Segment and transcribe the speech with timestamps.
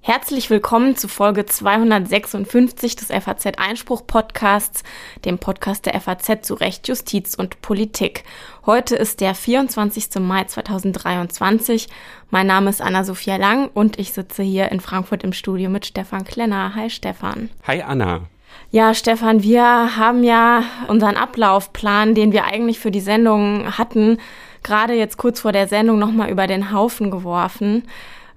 [0.00, 4.82] Herzlich willkommen zu Folge 256 des FAZ Einspruch Podcasts,
[5.26, 8.24] dem Podcast der FAZ zu Recht, Justiz und Politik.
[8.64, 10.20] Heute ist der 24.
[10.20, 11.88] Mai 2023.
[12.30, 16.24] Mein Name ist Anna-Sophia Lang und ich sitze hier in Frankfurt im Studio mit Stefan
[16.24, 16.74] Klenner.
[16.74, 17.50] Hi Stefan.
[17.66, 18.22] Hi Anna.
[18.70, 24.18] Ja, Stefan, wir haben ja unseren Ablaufplan, den wir eigentlich für die Sendung hatten,
[24.62, 27.84] gerade jetzt kurz vor der Sendung nochmal über den Haufen geworfen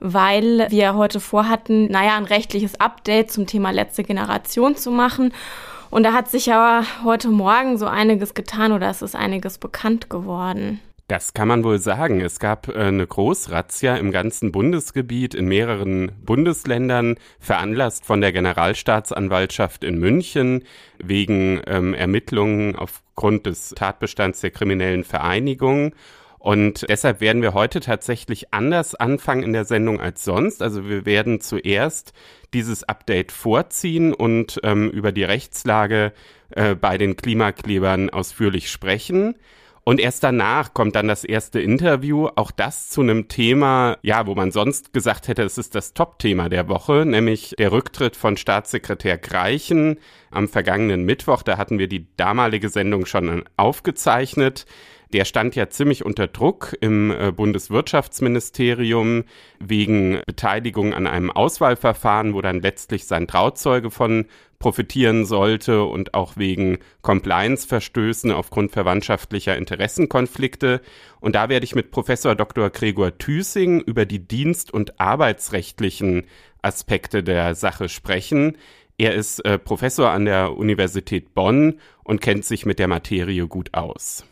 [0.02, 5.31] weil wir heute vorhatten, naja, ein rechtliches Update zum Thema letzte Generation zu machen.
[5.91, 10.09] Und da hat sich ja heute Morgen so einiges getan oder es ist einiges bekannt
[10.09, 10.79] geworden.
[11.11, 12.21] Das kann man wohl sagen.
[12.21, 19.84] Es gab äh, eine Großrazzia im ganzen Bundesgebiet in mehreren Bundesländern, veranlasst von der Generalstaatsanwaltschaft
[19.84, 20.63] in München
[20.99, 25.93] wegen ähm, Ermittlungen aufgrund des Tatbestands der kriminellen Vereinigung.
[26.39, 30.62] Und deshalb werden wir heute tatsächlich anders anfangen in der Sendung als sonst.
[30.62, 32.13] Also wir werden zuerst
[32.53, 36.13] dieses Update vorziehen und ähm, über die Rechtslage
[36.51, 39.35] äh, bei den Klimaklebern ausführlich sprechen.
[39.84, 44.35] Und erst danach kommt dann das erste Interview, auch das zu einem Thema, ja, wo
[44.35, 49.18] man sonst gesagt hätte, es ist das Top-Thema der Woche, nämlich der Rücktritt von Staatssekretär
[49.18, 49.98] Greichen
[50.29, 51.41] am vergangenen Mittwoch.
[51.41, 54.68] Da hatten wir die damalige Sendung schon aufgezeichnet.
[55.13, 59.26] Der stand ja ziemlich unter Druck im äh, Bundeswirtschaftsministerium
[59.59, 64.28] wegen Beteiligung an einem Auswahlverfahren, wo dann letztlich sein Trauzeuge von
[64.59, 70.81] profitieren sollte und auch wegen Compliance-Verstößen aufgrund verwandtschaftlicher Interessenkonflikte.
[71.19, 72.69] Und da werde ich mit Professor Dr.
[72.69, 76.25] Gregor Thüsing über die dienst- und arbeitsrechtlichen
[76.62, 78.56] Aspekte der Sache sprechen.
[78.97, 83.73] Er ist äh, Professor an der Universität Bonn und kennt sich mit der Materie gut
[83.73, 84.25] aus.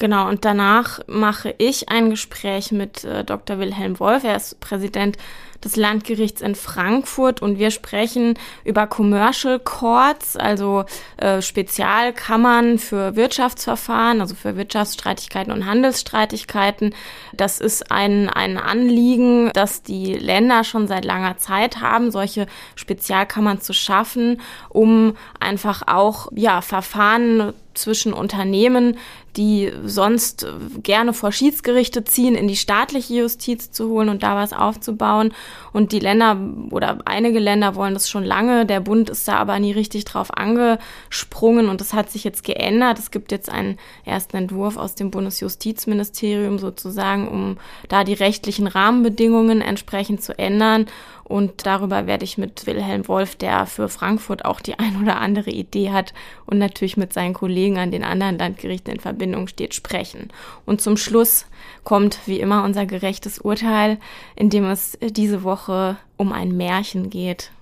[0.00, 3.58] Genau, und danach mache ich ein Gespräch mit äh, Dr.
[3.58, 4.24] Wilhelm Wolf.
[4.24, 5.18] Er ist Präsident
[5.64, 10.84] des Landgerichts in Frankfurt und wir sprechen über Commercial Courts, also
[11.18, 16.94] äh, Spezialkammern für Wirtschaftsverfahren, also für Wirtschaftsstreitigkeiten und Handelsstreitigkeiten.
[17.32, 23.60] Das ist ein, ein Anliegen, das die Länder schon seit langer Zeit haben, solche Spezialkammern
[23.60, 28.98] zu schaffen, um einfach auch ja, Verfahren zwischen Unternehmen,
[29.36, 30.46] die sonst
[30.82, 35.32] gerne vor Schiedsgerichte ziehen, in die staatliche Justiz zu holen und da was aufzubauen.
[35.72, 36.36] Und die Länder
[36.70, 38.66] oder einige Länder wollen das schon lange.
[38.66, 42.98] Der Bund ist da aber nie richtig drauf angesprungen und das hat sich jetzt geändert.
[42.98, 49.60] Es gibt jetzt einen ersten Entwurf aus dem Bundesjustizministerium sozusagen, um da die rechtlichen Rahmenbedingungen
[49.60, 50.86] entsprechend zu ändern.
[51.30, 55.50] Und darüber werde ich mit Wilhelm Wolf, der für Frankfurt auch die ein oder andere
[55.50, 56.12] Idee hat
[56.44, 60.32] und natürlich mit seinen Kollegen an den anderen Landgerichten in Verbindung steht, sprechen.
[60.66, 61.46] Und zum Schluss
[61.84, 63.98] kommt wie immer unser gerechtes Urteil,
[64.34, 67.52] in dem es diese Woche um ein Märchen geht.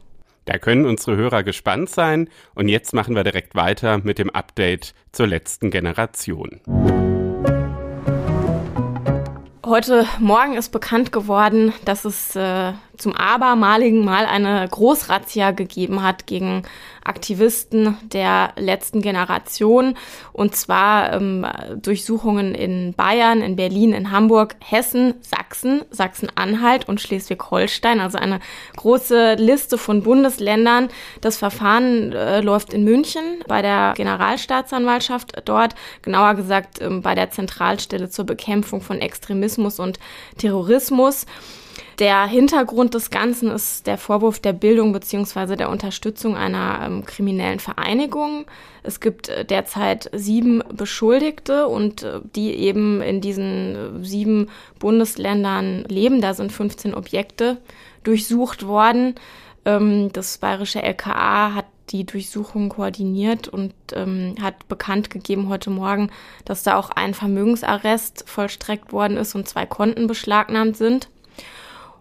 [0.47, 2.31] Da können unsere Hörer gespannt sein.
[2.55, 6.63] Und jetzt machen wir direkt weiter mit dem Update zur letzten Generation.
[9.69, 16.27] Heute Morgen ist bekannt geworden, dass es äh, zum abermaligen Mal eine Großrazzia gegeben hat
[16.27, 16.63] gegen
[17.09, 19.97] Aktivisten der letzten Generation.
[20.33, 21.47] Und zwar ähm,
[21.77, 28.01] Durchsuchungen in Bayern, in Berlin, in Hamburg, Hessen, Sachsen, Sachsen-Anhalt und Schleswig-Holstein.
[28.01, 28.41] Also eine
[28.77, 30.89] große Liste von Bundesländern.
[31.21, 37.31] Das Verfahren äh, läuft in München bei der Generalstaatsanwaltschaft dort, genauer gesagt ähm, bei der
[37.31, 39.99] Zentralstelle zur Bekämpfung von Extremismus und
[40.37, 41.27] Terrorismus.
[41.99, 47.59] Der Hintergrund des Ganzen ist der Vorwurf der Bildung beziehungsweise der Unterstützung einer ähm, kriminellen
[47.59, 48.45] Vereinigung.
[48.85, 54.49] Es gibt äh, derzeit sieben Beschuldigte und äh, die eben in diesen äh, sieben
[54.79, 56.21] Bundesländern leben.
[56.21, 57.57] Da sind 15 Objekte
[58.05, 59.17] durchsucht worden.
[59.65, 66.11] Ähm, das bayerische LKA hat die Durchsuchung koordiniert und ähm, hat bekannt gegeben heute Morgen,
[66.45, 71.09] dass da auch ein Vermögensarrest vollstreckt worden ist und zwei Konten beschlagnahmt sind.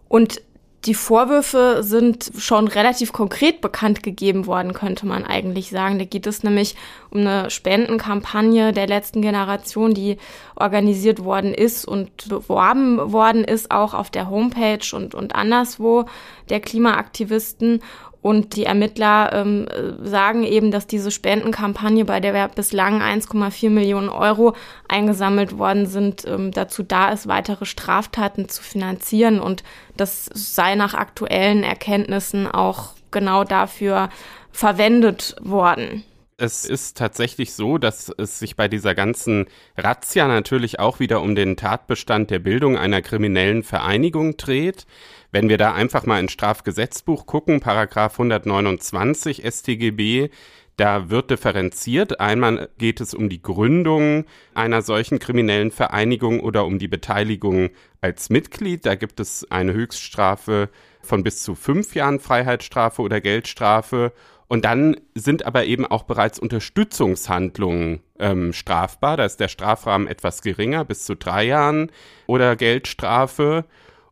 [0.08, 0.42] Und
[0.86, 6.00] die Vorwürfe sind schon relativ konkret bekannt gegeben worden, könnte man eigentlich sagen.
[6.00, 6.76] Da geht es nämlich
[7.10, 10.18] um eine Spendenkampagne der letzten Generation, die
[10.56, 16.06] organisiert worden ist und beworben worden ist, auch auf der Homepage und, und anderswo
[16.50, 17.82] der Klimaaktivisten.
[18.28, 19.70] Und die Ermittler ähm,
[20.04, 24.54] sagen eben, dass diese Spendenkampagne, bei der bislang 1,4 Millionen Euro
[24.90, 29.40] eingesammelt worden sind, ähm, dazu da ist, weitere Straftaten zu finanzieren.
[29.40, 29.64] Und
[29.96, 34.10] das sei nach aktuellen Erkenntnissen auch genau dafür
[34.52, 36.04] verwendet worden.
[36.36, 39.46] Es ist tatsächlich so, dass es sich bei dieser ganzen
[39.78, 44.86] Razzia natürlich auch wieder um den Tatbestand der Bildung einer kriminellen Vereinigung dreht.
[45.38, 50.32] Wenn wir da einfach mal ins Strafgesetzbuch gucken, Paragraph 129 StGB,
[50.78, 52.20] da wird differenziert.
[52.20, 54.26] Einmal geht es um die Gründung
[54.56, 57.70] einer solchen kriminellen Vereinigung oder um die Beteiligung
[58.02, 58.88] als Mitglied.
[58.88, 60.70] Da gibt es eine Höchststrafe
[61.04, 64.14] von bis zu fünf Jahren Freiheitsstrafe oder Geldstrafe.
[64.48, 69.18] Und dann sind aber eben auch bereits Unterstützungshandlungen ähm, strafbar.
[69.18, 71.92] Da ist der Strafrahmen etwas geringer, bis zu drei Jahren
[72.26, 73.66] oder Geldstrafe.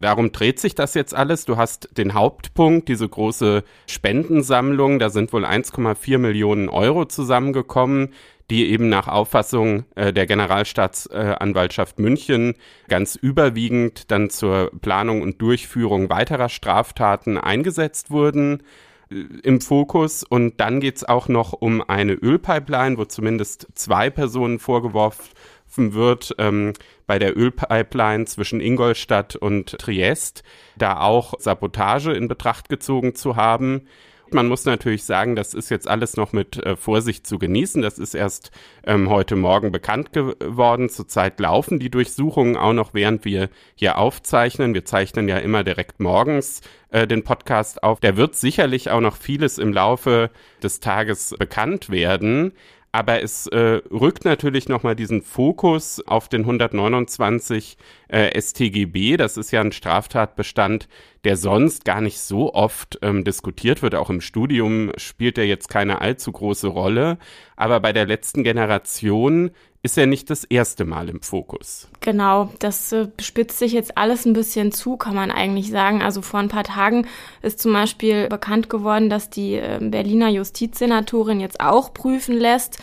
[0.05, 1.45] Darum dreht sich das jetzt alles.
[1.45, 4.99] Du hast den Hauptpunkt, diese große Spendensammlung.
[4.99, 8.13] Da sind wohl 1,4 Millionen Euro zusammengekommen,
[8.51, 12.53] die eben nach Auffassung äh, der Generalstaatsanwaltschaft München
[12.87, 18.61] ganz überwiegend dann zur Planung und Durchführung weiterer Straftaten eingesetzt wurden
[19.09, 20.23] äh, im Fokus.
[20.23, 25.25] Und dann geht es auch noch um eine Ölpipeline, wo zumindest zwei Personen vorgeworfen
[25.67, 26.73] wird, ähm,
[27.07, 30.43] bei der Ölpipeline zwischen Ingolstadt und Triest,
[30.77, 33.87] da auch Sabotage in Betracht gezogen zu haben.
[34.31, 37.81] Man muss natürlich sagen, das ist jetzt alles noch mit äh, Vorsicht zu genießen.
[37.81, 38.51] Das ist erst
[38.85, 40.89] ähm, heute Morgen bekannt geworden.
[40.89, 44.73] Zurzeit laufen die Durchsuchungen auch noch, während wir hier aufzeichnen.
[44.73, 47.99] Wir zeichnen ja immer direkt morgens äh, den Podcast auf.
[47.99, 50.31] Da wird sicherlich auch noch vieles im Laufe
[50.63, 52.53] des Tages bekannt werden.
[52.95, 57.77] Aber es äh, rückt natürlich nochmal diesen Fokus auf den 129
[58.07, 59.17] äh, StGB.
[59.17, 60.87] Das ist ja ein Straftatbestand,
[61.25, 63.95] der sonst gar nicht so oft ähm, diskutiert wird.
[63.95, 67.17] Auch im Studium spielt er jetzt keine allzu große Rolle.
[67.57, 69.51] Aber bei der letzten Generation
[69.85, 71.87] ist er nicht das erste Mal im Fokus.
[72.01, 76.01] Genau, das äh, spitzt sich jetzt alles ein bisschen zu, kann man eigentlich sagen.
[76.01, 77.07] Also vor ein paar Tagen
[77.43, 82.79] ist zum Beispiel bekannt geworden, dass die äh, Berliner Justizsenatorin jetzt auch prüfen lässt,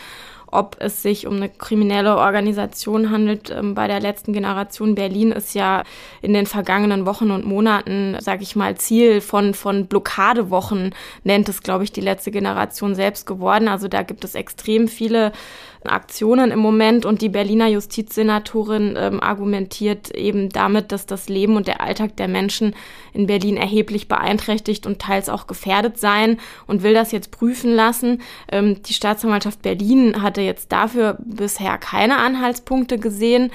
[0.47, 3.49] ob es sich um eine kriminelle Organisation handelt.
[3.49, 5.83] Ähm, bei der letzten Generation Berlin ist ja
[6.21, 10.95] in den vergangenen Wochen und Monaten, sag ich mal, Ziel von, von Blockadewochen,
[11.25, 13.67] nennt es, glaube ich, die letzte Generation selbst geworden.
[13.67, 15.33] Also da gibt es extrem viele
[15.89, 21.67] Aktionen im Moment und die Berliner Justizsenatorin ähm, argumentiert eben damit, dass das Leben und
[21.67, 22.75] der Alltag der Menschen
[23.13, 28.21] in Berlin erheblich beeinträchtigt und teils auch gefährdet seien und will das jetzt prüfen lassen.
[28.51, 33.51] Ähm, die Staatsanwaltschaft Berlin hatte jetzt dafür bisher keine Anhaltspunkte gesehen.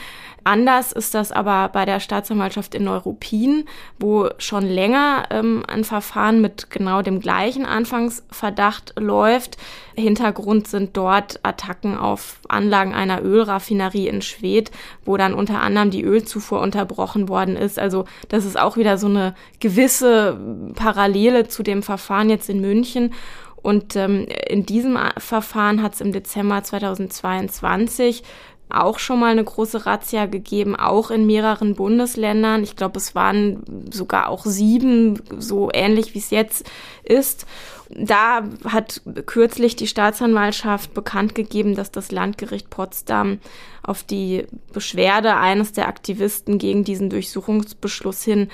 [0.49, 3.67] Anders ist das aber bei der Staatsanwaltschaft in Neuruppin,
[3.99, 9.59] wo schon länger ähm, ein Verfahren mit genau dem gleichen Anfangsverdacht läuft.
[9.95, 14.71] Hintergrund sind dort Attacken auf Anlagen einer Ölraffinerie in Schwedt,
[15.05, 17.79] wo dann unter anderem die Ölzufuhr unterbrochen worden ist.
[17.79, 20.41] Also das ist auch wieder so eine gewisse
[20.77, 23.13] Parallele zu dem Verfahren jetzt in München.
[23.61, 28.23] Und ähm, in diesem Verfahren hat es im Dezember 2022
[28.71, 32.63] auch schon mal eine große Razzia gegeben, auch in mehreren Bundesländern.
[32.63, 36.71] Ich glaube, es waren sogar auch sieben, so ähnlich wie es jetzt
[37.03, 37.47] ist.
[37.91, 43.39] Da hat kürzlich die Staatsanwaltschaft bekannt gegeben, dass das Landgericht Potsdam
[43.83, 48.49] auf die Beschwerde eines der Aktivisten gegen diesen Durchsuchungsbeschluss hin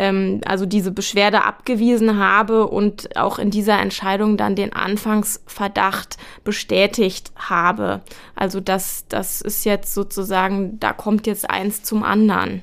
[0.00, 7.32] ähm, also diese Beschwerde abgewiesen habe und auch in dieser Entscheidung dann den Anfangsverdacht bestätigt
[7.36, 8.00] habe.
[8.34, 12.62] Also das, das ist jetzt sozusagen, da kommt jetzt eins zum anderen.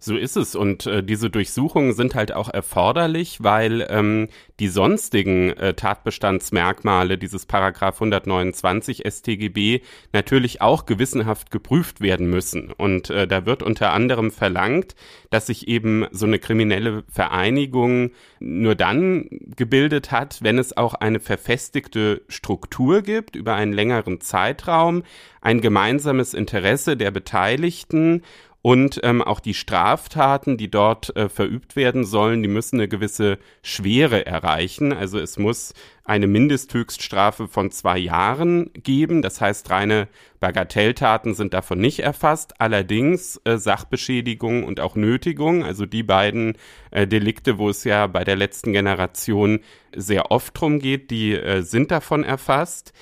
[0.00, 0.54] So ist es.
[0.54, 4.28] Und äh, diese Durchsuchungen sind halt auch erforderlich, weil ähm,
[4.60, 9.80] die sonstigen äh, Tatbestandsmerkmale dieses Paragraph 129 StGB
[10.12, 12.70] natürlich auch gewissenhaft geprüft werden müssen.
[12.72, 14.94] Und äh, da wird unter anderem verlangt,
[15.30, 21.18] dass sich eben so eine kriminelle Vereinigung nur dann gebildet hat, wenn es auch eine
[21.18, 25.02] verfestigte Struktur gibt über einen längeren Zeitraum,
[25.40, 28.22] ein gemeinsames Interesse der Beteiligten
[28.68, 33.38] und ähm, auch die Straftaten, die dort äh, verübt werden sollen, die müssen eine gewisse
[33.62, 34.92] Schwere erreichen.
[34.92, 35.72] Also es muss
[36.04, 39.22] eine Mindesthöchststrafe von zwei Jahren geben.
[39.22, 40.06] Das heißt, reine
[40.38, 42.60] Bagatelltaten sind davon nicht erfasst.
[42.60, 46.58] Allerdings äh, Sachbeschädigung und auch Nötigung, also die beiden
[46.90, 49.60] äh, Delikte, wo es ja bei der letzten Generation
[49.96, 52.92] sehr oft drum geht, die äh, sind davon erfasst.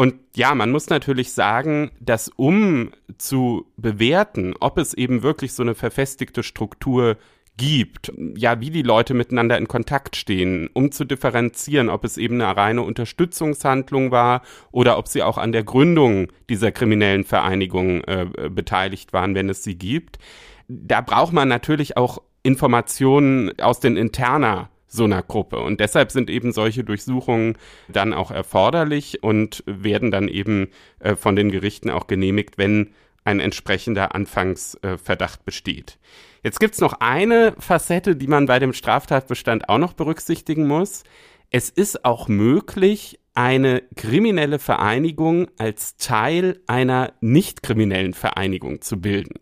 [0.00, 5.62] Und ja, man muss natürlich sagen, dass um zu bewerten, ob es eben wirklich so
[5.62, 7.18] eine verfestigte Struktur
[7.58, 12.40] gibt, ja, wie die Leute miteinander in Kontakt stehen, um zu differenzieren, ob es eben
[12.40, 14.40] eine reine Unterstützungshandlung war
[14.72, 19.64] oder ob sie auch an der Gründung dieser kriminellen Vereinigung äh, beteiligt waren, wenn es
[19.64, 20.18] sie gibt.
[20.66, 25.60] Da braucht man natürlich auch Informationen aus den Interna so einer Gruppe.
[25.60, 27.56] Und deshalb sind eben solche Durchsuchungen
[27.88, 30.68] dann auch erforderlich und werden dann eben
[30.98, 32.90] äh, von den Gerichten auch genehmigt, wenn
[33.24, 35.98] ein entsprechender Anfangsverdacht besteht.
[36.42, 41.04] Jetzt gibt's noch eine Facette, die man bei dem Straftatbestand auch noch berücksichtigen muss.
[41.50, 49.34] Es ist auch möglich, eine kriminelle Vereinigung als Teil einer nicht kriminellen Vereinigung zu bilden.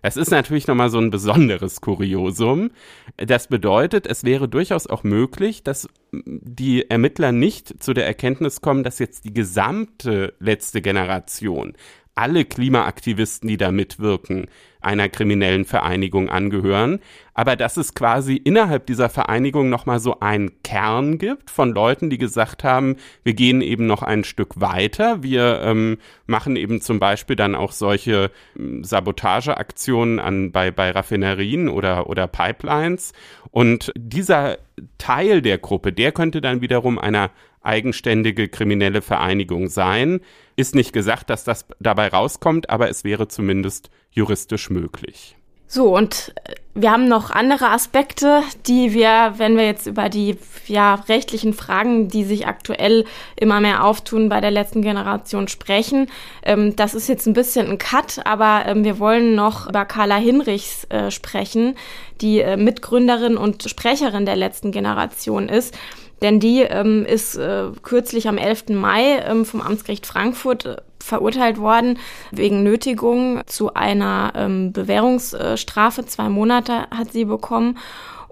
[0.00, 2.70] Das ist natürlich nochmal so ein besonderes Kuriosum.
[3.16, 8.84] Das bedeutet, es wäre durchaus auch möglich, dass die Ermittler nicht zu der Erkenntnis kommen,
[8.84, 11.72] dass jetzt die gesamte letzte Generation
[12.14, 14.46] alle Klimaaktivisten, die da mitwirken,
[14.80, 16.98] einer kriminellen Vereinigung angehören,
[17.34, 22.18] aber dass es quasi innerhalb dieser Vereinigung nochmal so einen Kern gibt von Leuten, die
[22.18, 27.36] gesagt haben, wir gehen eben noch ein Stück weiter, wir ähm, machen eben zum Beispiel
[27.36, 33.12] dann auch solche ähm, Sabotageaktionen an, bei, bei Raffinerien oder, oder Pipelines.
[33.50, 34.58] Und dieser
[34.98, 37.30] Teil der Gruppe, der könnte dann wiederum einer
[37.62, 40.20] eigenständige kriminelle Vereinigung sein.
[40.56, 45.36] Ist nicht gesagt, dass das dabei rauskommt, aber es wäre zumindest juristisch möglich.
[45.74, 50.36] So, und äh, wir haben noch andere Aspekte, die wir, wenn wir jetzt über die
[50.66, 53.06] ja, rechtlichen Fragen, die sich aktuell
[53.36, 56.08] immer mehr auftun, bei der letzten Generation sprechen.
[56.42, 60.16] Ähm, das ist jetzt ein bisschen ein Cut, aber ähm, wir wollen noch über Carla
[60.16, 61.74] Hinrichs äh, sprechen,
[62.20, 65.74] die äh, Mitgründerin und Sprecherin der letzten Generation ist.
[66.22, 68.68] Denn die ähm, ist äh, kürzlich am 11.
[68.70, 71.98] Mai ähm, vom Amtsgericht Frankfurt äh, verurteilt worden
[72.30, 76.06] wegen Nötigung zu einer ähm, Bewährungsstrafe.
[76.06, 77.76] Zwei Monate hat sie bekommen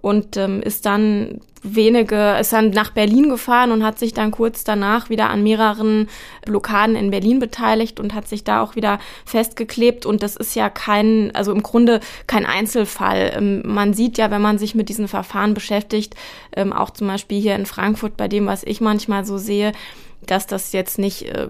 [0.01, 4.65] und ähm, ist dann wenige, ist dann nach Berlin gefahren und hat sich dann kurz
[4.65, 6.09] danach wieder an mehreren
[6.47, 10.07] Blockaden in Berlin beteiligt und hat sich da auch wieder festgeklebt.
[10.07, 13.33] Und das ist ja kein, also im Grunde kein Einzelfall.
[13.37, 16.15] Ähm, man sieht ja, wenn man sich mit diesen Verfahren beschäftigt,
[16.57, 19.73] ähm, auch zum Beispiel hier in Frankfurt bei dem, was ich manchmal so sehe,
[20.27, 21.49] dass das jetzt nicht äh,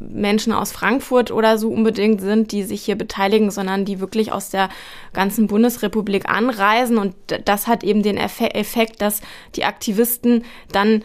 [0.00, 4.50] Menschen aus Frankfurt oder so unbedingt sind, die sich hier beteiligen, sondern die wirklich aus
[4.50, 4.68] der
[5.12, 6.98] ganzen Bundesrepublik anreisen.
[6.98, 9.20] Und das hat eben den Effekt, dass
[9.54, 11.02] die Aktivisten dann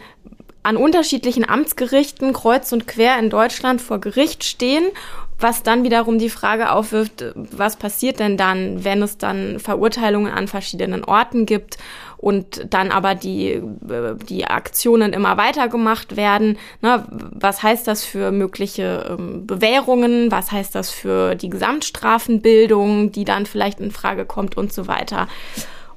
[0.62, 4.84] an unterschiedlichen Amtsgerichten kreuz und quer in Deutschland vor Gericht stehen
[5.38, 10.48] was dann wiederum die Frage aufwirft, was passiert denn dann, wenn es dann Verurteilungen an
[10.48, 11.76] verschiedenen Orten gibt
[12.24, 13.60] und dann aber die,
[14.30, 16.56] die Aktionen immer weiter gemacht werden.
[16.80, 17.04] Ne?
[17.10, 20.32] Was heißt das für mögliche ähm, Bewährungen?
[20.32, 25.28] Was heißt das für die Gesamtstrafenbildung, die dann vielleicht in Frage kommt und so weiter?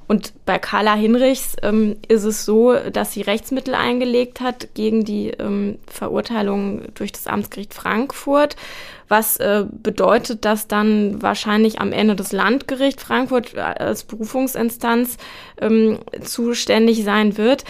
[0.06, 5.30] Und bei Carla Hinrichs ähm, ist es so, dass sie Rechtsmittel eingelegt hat gegen die
[5.30, 8.56] ähm, Verurteilung durch das Amtsgericht Frankfurt,
[9.08, 15.16] was äh, bedeutet, dass dann wahrscheinlich am Ende das Landgericht Frankfurt äh, als Berufungsinstanz
[15.60, 17.64] ähm, zuständig sein wird.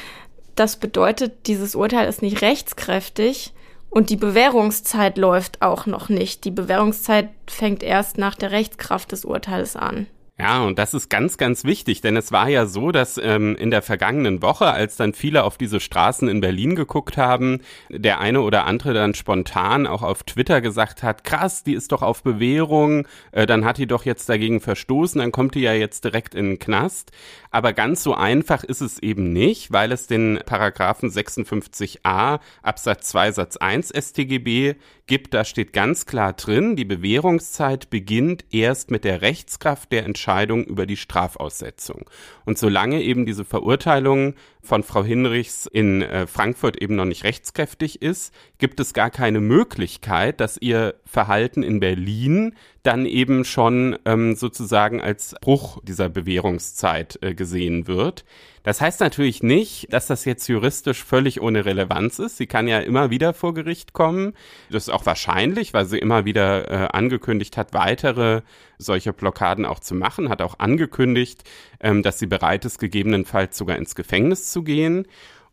[0.54, 3.52] Das bedeutet, dieses Urteil ist nicht rechtskräftig.
[3.90, 6.44] Und die Bewährungszeit läuft auch noch nicht.
[6.44, 10.06] Die Bewährungszeit fängt erst nach der Rechtskraft des Urteils an.
[10.40, 13.72] Ja, und das ist ganz, ganz wichtig, denn es war ja so, dass ähm, in
[13.72, 18.42] der vergangenen Woche, als dann viele auf diese Straßen in Berlin geguckt haben, der eine
[18.42, 23.08] oder andere dann spontan auch auf Twitter gesagt hat, krass, die ist doch auf Bewährung,
[23.32, 26.50] äh, dann hat die doch jetzt dagegen verstoßen, dann kommt die ja jetzt direkt in
[26.50, 27.10] den Knast.
[27.50, 33.32] Aber ganz so einfach ist es eben nicht, weil es den Paragraphen 56a Absatz 2
[33.32, 34.74] Satz 1 StGB
[35.06, 35.34] gibt.
[35.34, 40.27] Da steht ganz klar drin, die Bewährungszeit beginnt erst mit der Rechtskraft der Entscheidung
[40.64, 42.08] über die Strafaussetzung.
[42.44, 48.02] Und solange eben diese Verurteilung von Frau Hinrichs in äh, Frankfurt eben noch nicht rechtskräftig
[48.02, 54.34] ist, gibt es gar keine Möglichkeit, dass ihr Verhalten in Berlin dann eben schon ähm,
[54.34, 58.24] sozusagen als Bruch dieser Bewährungszeit äh, gesehen wird.
[58.68, 62.36] Das heißt natürlich nicht, dass das jetzt juristisch völlig ohne Relevanz ist.
[62.36, 64.34] Sie kann ja immer wieder vor Gericht kommen.
[64.68, 68.42] Das ist auch wahrscheinlich, weil sie immer wieder äh, angekündigt hat, weitere
[68.76, 71.44] solche Blockaden auch zu machen, hat auch angekündigt,
[71.80, 75.06] ähm, dass sie bereit ist, gegebenenfalls sogar ins Gefängnis zu gehen.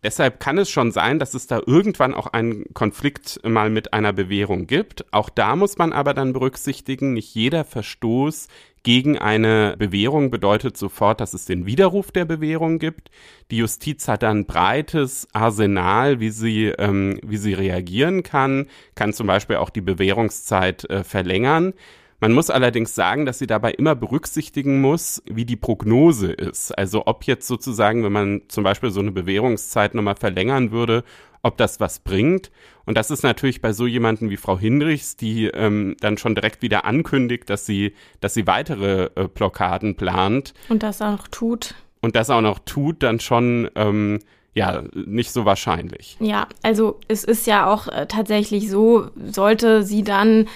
[0.03, 4.11] Deshalb kann es schon sein, dass es da irgendwann auch einen Konflikt mal mit einer
[4.11, 5.05] Bewährung gibt.
[5.13, 8.49] Auch da muss man aber dann berücksichtigen, nicht jeder Verstoß
[8.85, 13.09] gegen eine Bewährung bedeutet sofort, dass es den Widerruf der Bewährung gibt.
[13.49, 19.25] Die Justiz hat ein breites Arsenal, wie sie, ähm, wie sie reagieren kann, kann zum
[19.25, 21.73] Beispiel auch die Bewährungszeit äh, verlängern.
[22.19, 26.71] Man muss allerdings sagen, dass sie dabei immer berücksichtigen muss, wie die Prognose ist.
[26.77, 31.03] Also ob jetzt sozusagen, wenn man zum Beispiel so eine Bewährungszeit nochmal verlängern würde,
[31.45, 32.51] ob das was bringt.
[32.85, 36.61] Und das ist natürlich bei so jemanden wie Frau Hinrichs, die ähm, dann schon direkt
[36.61, 40.53] wieder ankündigt, dass sie, dass sie weitere äh, Blockaden plant.
[40.69, 41.75] Und das auch tut
[42.05, 44.19] und das auch noch tut, dann schon ähm,
[44.53, 46.17] ja nicht so wahrscheinlich.
[46.19, 50.47] Ja, also es ist ja auch äh, tatsächlich so, sollte sie dann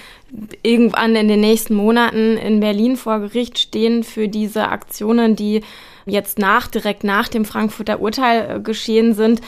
[0.62, 5.62] irgendwann in den nächsten Monaten in Berlin vor Gericht stehen für diese Aktionen, die
[6.06, 9.42] jetzt nach, direkt nach dem Frankfurter Urteil äh, geschehen sind,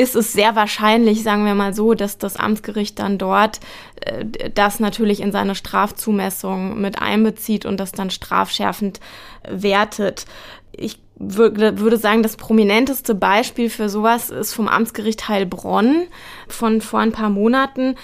[0.00, 3.60] ist es sehr wahrscheinlich, sagen wir mal so, dass das Amtsgericht dann dort
[4.00, 8.98] äh, das natürlich in seine Strafzumessung mit einbezieht und das dann strafschärfend
[9.46, 10.24] wertet.
[10.72, 16.06] Ich würde sagen, das prominenteste Beispiel für sowas ist vom Amtsgericht Heilbronn
[16.48, 17.96] von vor ein paar Monaten.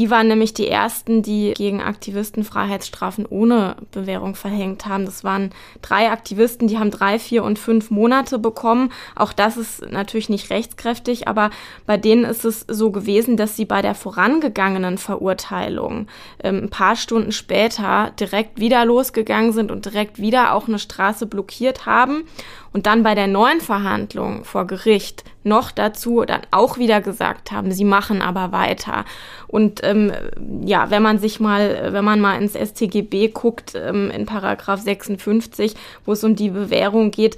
[0.00, 5.04] Die waren nämlich die ersten, die gegen Aktivisten Freiheitsstrafen ohne Bewährung verhängt haben.
[5.04, 5.50] Das waren
[5.82, 8.92] drei Aktivisten, die haben drei, vier und fünf Monate bekommen.
[9.14, 11.50] Auch das ist natürlich nicht rechtskräftig, aber
[11.84, 16.06] bei denen ist es so gewesen, dass sie bei der vorangegangenen Verurteilung
[16.42, 21.26] ähm, ein paar Stunden später direkt wieder losgegangen sind und direkt wieder auch eine Straße
[21.26, 22.24] blockiert haben
[22.72, 27.72] und dann bei der neuen Verhandlung vor Gericht noch dazu dann auch wieder gesagt haben,
[27.72, 29.04] sie machen aber weiter.
[29.48, 30.12] Und ähm,
[30.64, 35.74] ja, wenn man sich mal, wenn man mal ins StGB guckt, ähm, in Paragraph 56,
[36.04, 37.36] wo es um die Bewährung geht,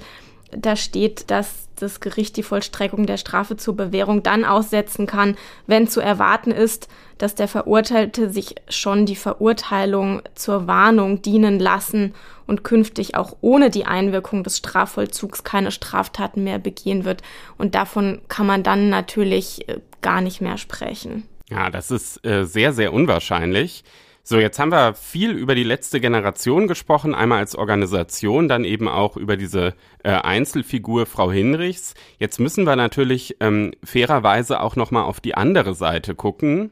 [0.55, 5.35] da steht, dass das Gericht die Vollstreckung der Strafe zur Bewährung dann aussetzen kann,
[5.67, 12.13] wenn zu erwarten ist, dass der Verurteilte sich schon die Verurteilung zur Warnung dienen lassen
[12.47, 17.21] und künftig auch ohne die Einwirkung des Strafvollzugs keine Straftaten mehr begehen wird.
[17.57, 21.23] Und davon kann man dann natürlich äh, gar nicht mehr sprechen.
[21.53, 23.83] Ja, das ist äh, sehr, sehr unwahrscheinlich.
[24.25, 28.87] So, jetzt haben wir viel über die letzte Generation gesprochen, einmal als Organisation, dann eben
[28.87, 31.93] auch über diese äh, Einzelfigur Frau Hinrichs.
[32.19, 36.71] Jetzt müssen wir natürlich ähm, fairerweise auch nochmal auf die andere Seite gucken.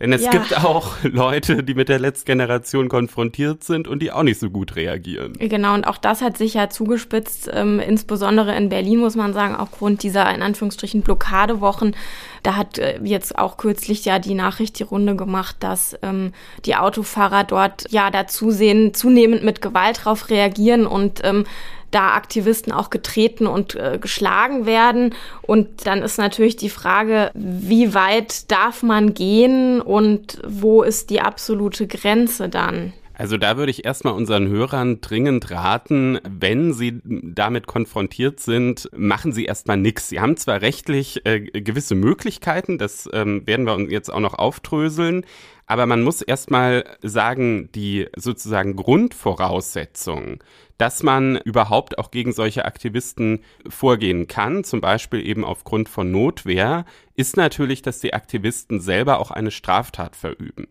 [0.00, 0.30] Denn es ja.
[0.32, 4.50] gibt auch Leute, die mit der letzten Generation konfrontiert sind und die auch nicht so
[4.50, 5.32] gut reagieren.
[5.38, 9.54] Genau, und auch das hat sich ja zugespitzt, ähm, insbesondere in Berlin, muss man sagen,
[9.54, 11.96] aufgrund dieser in Anführungsstrichen Blockadewochen.
[12.44, 16.32] Da hat äh, jetzt auch kürzlich ja die Nachricht die Runde gemacht, dass ähm,
[16.66, 21.46] die Autofahrer dort ja dazu sehen, zunehmend mit Gewalt drauf reagieren und ähm,
[21.90, 25.14] da Aktivisten auch getreten und äh, geschlagen werden.
[25.42, 31.22] Und dann ist natürlich die Frage, wie weit darf man gehen und wo ist die
[31.22, 32.92] absolute Grenze dann?
[33.16, 39.32] Also da würde ich erstmal unseren Hörern dringend raten, wenn sie damit konfrontiert sind, machen
[39.32, 40.08] sie erstmal nichts.
[40.08, 44.34] Sie haben zwar rechtlich äh, gewisse Möglichkeiten, das ähm, werden wir uns jetzt auch noch
[44.34, 45.24] auftröseln,
[45.66, 50.40] aber man muss erstmal sagen, die sozusagen Grundvoraussetzungen,
[50.76, 56.84] dass man überhaupt auch gegen solche Aktivisten vorgehen kann, zum Beispiel eben aufgrund von Notwehr,
[57.14, 60.66] ist natürlich, dass die Aktivisten selber auch eine Straftat verüben.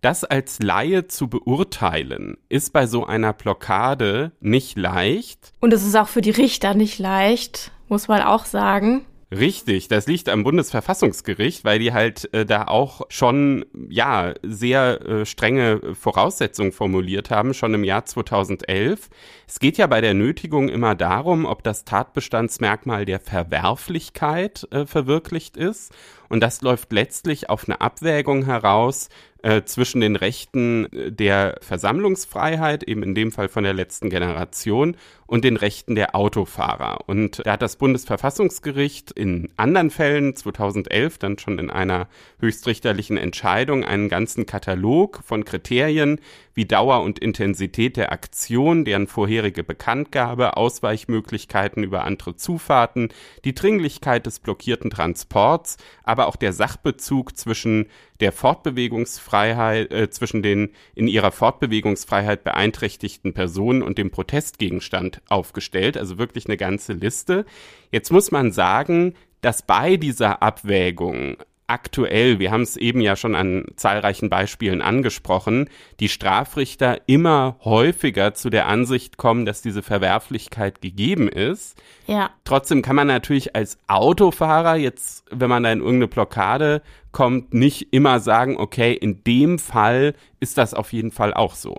[0.00, 5.52] Das als Laie zu beurteilen, ist bei so einer Blockade nicht leicht.
[5.60, 9.04] Und es ist auch für die Richter nicht leicht, muss man auch sagen.
[9.32, 15.26] Richtig, das liegt am Bundesverfassungsgericht, weil die halt äh, da auch schon ja sehr äh,
[15.26, 19.10] strenge Voraussetzungen formuliert haben, schon im Jahr 2011.
[19.48, 25.56] Es geht ja bei der Nötigung immer darum, ob das Tatbestandsmerkmal der Verwerflichkeit äh, verwirklicht
[25.56, 25.92] ist.
[26.28, 29.08] Und das läuft letztlich auf eine Abwägung heraus
[29.46, 35.44] äh, zwischen den Rechten der Versammlungsfreiheit, eben in dem Fall von der letzten Generation, und
[35.44, 36.98] den Rechten der Autofahrer.
[37.06, 42.08] Und da hat das Bundesverfassungsgericht in anderen Fällen 2011 dann schon in einer
[42.40, 46.20] höchstrichterlichen Entscheidung einen ganzen Katalog von Kriterien
[46.54, 53.10] wie Dauer und Intensität der Aktion, deren vorherige Bekanntgabe, Ausweichmöglichkeiten über andere Zufahrten,
[53.44, 57.86] die Dringlichkeit des blockierten Transports, aber auch der Sachbezug zwischen
[58.20, 66.18] der Fortbewegungsfreiheit, äh, zwischen den in ihrer Fortbewegungsfreiheit beeinträchtigten Personen und dem Protestgegenstand aufgestellt, also
[66.18, 67.44] wirklich eine ganze Liste.
[67.90, 73.34] Jetzt muss man sagen, dass bei dieser Abwägung aktuell, wir haben es eben ja schon
[73.34, 75.68] an zahlreichen Beispielen angesprochen,
[76.00, 81.80] die Strafrichter immer häufiger zu der Ansicht kommen, dass diese Verwerflichkeit gegeben ist.
[82.06, 82.30] Ja.
[82.44, 87.92] Trotzdem kann man natürlich als Autofahrer jetzt, wenn man da in irgendeine Blockade kommt, nicht
[87.92, 91.78] immer sagen, okay, in dem Fall ist das auf jeden Fall auch so.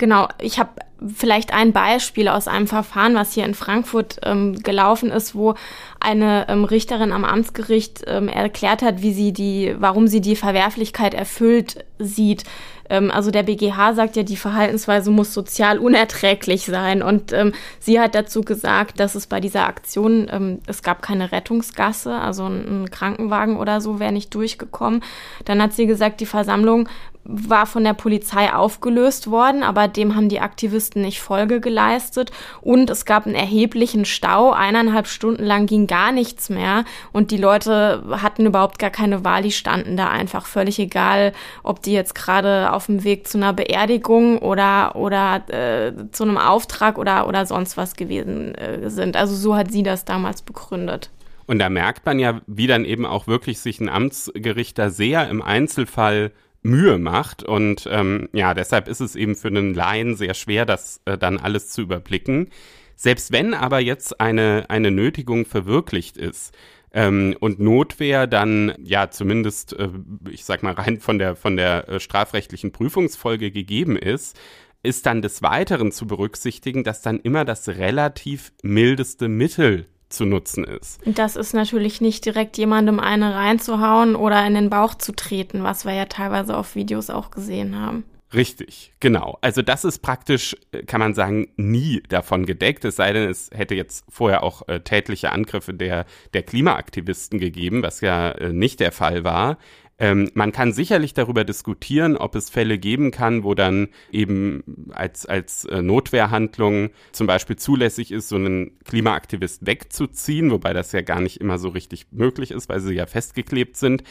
[0.00, 0.70] Genau, ich habe
[1.14, 5.56] vielleicht ein Beispiel aus einem Verfahren, was hier in Frankfurt ähm, gelaufen ist, wo
[6.00, 11.12] eine ähm, Richterin am Amtsgericht ähm, erklärt hat, wie sie die, warum sie die Verwerflichkeit
[11.12, 12.44] erfüllt sieht.
[12.88, 17.02] Ähm, also der BGH sagt ja, die Verhaltensweise muss sozial unerträglich sein.
[17.02, 21.30] Und ähm, sie hat dazu gesagt, dass es bei dieser Aktion, ähm, es gab keine
[21.30, 25.02] Rettungsgasse, also ein, ein Krankenwagen oder so wäre nicht durchgekommen.
[25.44, 26.88] Dann hat sie gesagt, die Versammlung
[27.32, 32.90] war von der Polizei aufgelöst worden, aber dem haben die Aktivisten nicht Folge geleistet und
[32.90, 34.52] es gab einen erheblichen Stau.
[34.52, 39.42] Eineinhalb Stunden lang ging gar nichts mehr und die Leute hatten überhaupt gar keine Wahl,
[39.42, 43.52] die standen da einfach völlig egal, ob die jetzt gerade auf dem Weg zu einer
[43.52, 49.16] Beerdigung oder, oder äh, zu einem Auftrag oder, oder sonst was gewesen äh, sind.
[49.16, 51.10] Also so hat sie das damals begründet.
[51.46, 55.28] Und da merkt man ja, wie dann eben auch wirklich sich ein Amtsgericht da sehr
[55.28, 56.30] im Einzelfall
[56.62, 57.42] Mühe macht.
[57.42, 61.38] Und ähm, ja, deshalb ist es eben für einen Laien sehr schwer, das äh, dann
[61.38, 62.50] alles zu überblicken.
[62.96, 66.54] Selbst wenn aber jetzt eine, eine Nötigung verwirklicht ist,
[66.92, 69.90] ähm, und Notwehr dann ja zumindest, äh,
[70.28, 74.38] ich sag mal rein von der von der äh, strafrechtlichen Prüfungsfolge gegeben ist,
[74.82, 80.64] ist dann des Weiteren zu berücksichtigen, dass dann immer das relativ mildeste Mittel zu nutzen
[80.64, 81.00] ist.
[81.06, 85.84] Das ist natürlich nicht direkt jemandem eine reinzuhauen oder in den Bauch zu treten, was
[85.84, 88.04] wir ja teilweise auf Videos auch gesehen haben.
[88.32, 89.38] Richtig, genau.
[89.40, 93.50] Also das ist praktisch, äh, kann man sagen, nie davon gedeckt, es sei denn, es
[93.52, 98.78] hätte jetzt vorher auch äh, tätliche Angriffe der, der Klimaaktivisten gegeben, was ja äh, nicht
[98.78, 99.58] der Fall war.
[100.00, 105.26] Ähm, man kann sicherlich darüber diskutieren, ob es Fälle geben kann, wo dann eben als,
[105.26, 111.20] als äh, Notwehrhandlung zum Beispiel zulässig ist, so einen Klimaaktivist wegzuziehen, wobei das ja gar
[111.20, 114.02] nicht immer so richtig möglich ist, weil sie ja festgeklebt sind.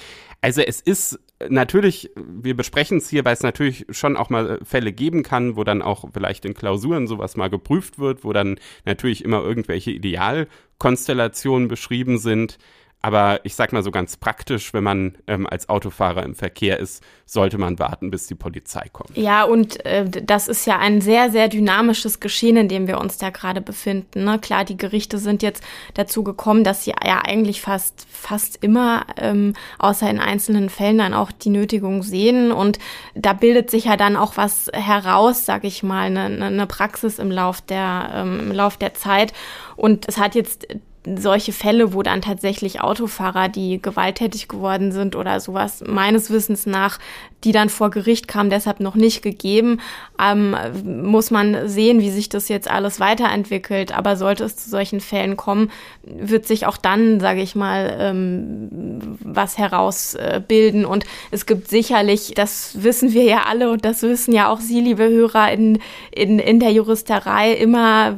[0.41, 4.93] Also es ist natürlich, wir besprechen es hier, weil es natürlich schon auch mal Fälle
[4.93, 9.23] geben kann, wo dann auch vielleicht in Klausuren sowas mal geprüft wird, wo dann natürlich
[9.23, 12.59] immer irgendwelche Idealkonstellationen beschrieben sind.
[13.01, 17.01] Aber ich sag mal so ganz praktisch, wenn man ähm, als Autofahrer im Verkehr ist,
[17.25, 19.15] sollte man warten, bis die Polizei kommt.
[19.15, 23.17] Ja, und äh, das ist ja ein sehr, sehr dynamisches Geschehen, in dem wir uns
[23.17, 24.25] da gerade befinden.
[24.25, 24.37] Ne?
[24.39, 29.53] Klar, die Gerichte sind jetzt dazu gekommen, dass sie ja eigentlich fast, fast immer, ähm,
[29.77, 32.51] außer in einzelnen Fällen, dann auch die Nötigung sehen.
[32.51, 32.79] Und
[33.15, 37.31] da bildet sich ja dann auch was heraus, sag ich mal, eine, eine Praxis im
[37.31, 39.31] Lauf der, ähm, im Lauf der Zeit.
[39.77, 40.67] Und es hat jetzt
[41.05, 46.99] solche Fälle, wo dann tatsächlich Autofahrer, die gewalttätig geworden sind oder sowas, meines Wissens nach,
[47.45, 49.79] die dann vor Gericht kamen, deshalb noch nicht gegeben.
[50.21, 53.97] Ähm, muss man sehen, wie sich das jetzt alles weiterentwickelt.
[53.97, 55.71] Aber sollte es zu solchen Fällen kommen,
[56.03, 60.85] wird sich auch dann, sage ich mal, ähm, was herausbilden.
[60.85, 64.81] Und es gibt sicherlich, das wissen wir ja alle und das wissen ja auch Sie,
[64.81, 65.79] liebe Hörer, in,
[66.11, 68.17] in, in der Juristerei immer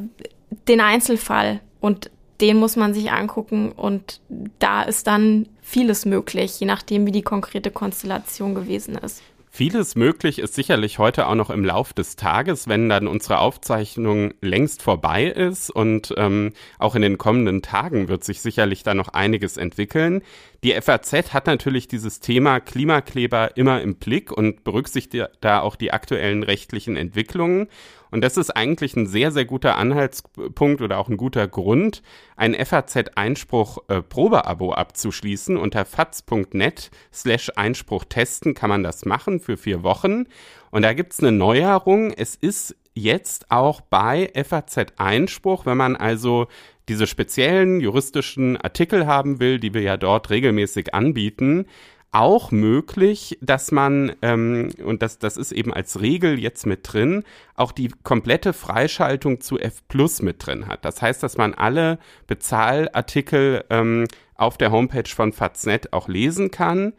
[0.68, 1.60] den Einzelfall.
[1.80, 2.10] Und
[2.42, 4.20] den muss man sich angucken und
[4.60, 9.22] da ist dann vieles möglich, je nachdem, wie die konkrete Konstellation gewesen ist.
[9.54, 14.34] Vieles möglich ist sicherlich heute auch noch im Lauf des Tages, wenn dann unsere Aufzeichnung
[14.40, 19.10] längst vorbei ist und ähm, auch in den kommenden Tagen wird sich sicherlich da noch
[19.10, 20.22] einiges entwickeln.
[20.64, 25.92] Die FAZ hat natürlich dieses Thema Klimakleber immer im Blick und berücksichtigt da auch die
[25.92, 27.68] aktuellen rechtlichen Entwicklungen.
[28.12, 32.04] Und das ist eigentlich ein sehr, sehr guter Anhaltspunkt oder auch ein guter Grund,
[32.36, 35.58] ein FAZ-Einspruch-Probeabo äh, abzuschließen.
[35.58, 40.26] Unter faz.net slash Einspruch testen kann man das machen für vier Wochen.
[40.70, 42.12] Und da gibt's eine Neuerung.
[42.12, 46.48] Es ist jetzt auch bei FAZ Einspruch, wenn man also
[46.90, 51.66] diese speziellen juristischen Artikel haben will, die wir ja dort regelmäßig anbieten,
[52.12, 57.24] auch möglich, dass man, ähm, und das, das ist eben als Regel jetzt mit drin,
[57.56, 60.84] auch die komplette Freischaltung zu F Plus mit drin hat.
[60.84, 66.94] Das heißt, dass man alle Bezahlartikel ähm, auf der Homepage von Faznet auch lesen kann.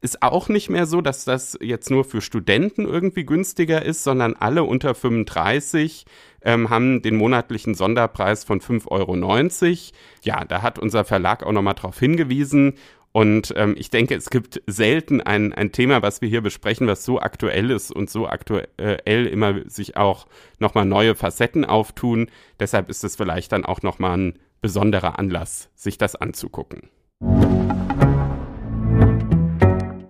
[0.00, 4.34] Ist auch nicht mehr so, dass das jetzt nur für Studenten irgendwie günstiger ist, sondern
[4.34, 6.04] alle unter 35
[6.42, 9.96] ähm, haben den monatlichen Sonderpreis von 5,90 Euro.
[10.22, 12.74] Ja, da hat unser Verlag auch nochmal drauf hingewiesen.
[13.16, 17.04] Und ähm, ich denke, es gibt selten ein, ein Thema, was wir hier besprechen, was
[17.04, 20.26] so aktuell ist und so aktuell immer sich auch
[20.58, 22.28] nochmal neue Facetten auftun.
[22.58, 26.90] Deshalb ist es vielleicht dann auch nochmal ein besonderer Anlass, sich das anzugucken.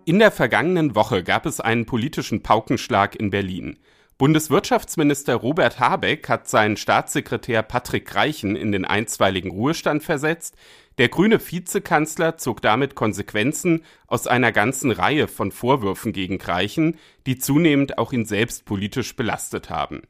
[0.07, 3.77] In der vergangenen Woche gab es einen politischen Paukenschlag in Berlin.
[4.17, 10.57] Bundeswirtschaftsminister Robert Habeck hat seinen Staatssekretär Patrick Reichen in den einstweiligen Ruhestand versetzt.
[10.99, 17.37] Der grüne Vizekanzler zog damit Konsequenzen aus einer ganzen Reihe von Vorwürfen gegen Reichen, die
[17.37, 20.03] zunehmend auch ihn selbst politisch belastet haben.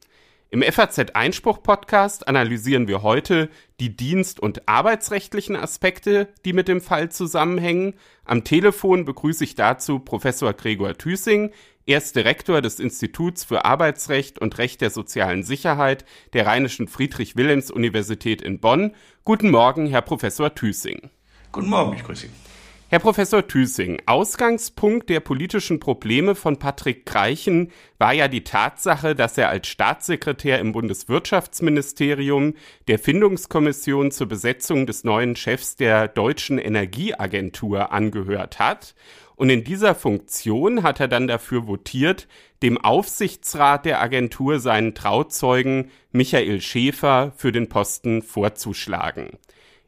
[0.51, 6.81] Im FAZ Einspruch Podcast analysieren wir heute die dienst- und arbeitsrechtlichen Aspekte, die mit dem
[6.81, 7.95] Fall zusammenhängen.
[8.23, 11.51] Am Telefon begrüße ich dazu Professor Gregor Thüsing.
[11.87, 18.41] Er ist Direktor des Instituts für Arbeitsrecht und Recht der sozialen Sicherheit der Rheinischen Friedrich-Wilhelms-Universität
[18.41, 18.95] in Bonn.
[19.23, 21.11] Guten Morgen, Herr Professor Thüsing.
[21.51, 22.29] Guten Morgen, ich grüße Sie.
[22.89, 29.37] Herr Professor Thüsing, Ausgangspunkt der politischen Probleme von Patrick Greichen war ja die Tatsache, dass
[29.37, 32.53] er als Staatssekretär im Bundeswirtschaftsministerium
[32.87, 38.95] der Findungskommission zur Besetzung des neuen Chefs der Deutschen Energieagentur angehört hat.
[39.35, 42.27] Und in dieser Funktion hat er dann dafür votiert,
[42.63, 49.37] dem Aufsichtsrat der Agentur seinen Trauzeugen Michael Schäfer für den Posten vorzuschlagen.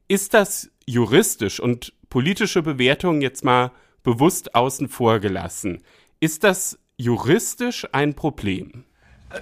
[0.07, 3.71] Ist das juristisch und politische Bewertung jetzt mal
[4.03, 5.83] bewusst außen vor gelassen.
[6.21, 8.86] Ist das juristisch ein Problem?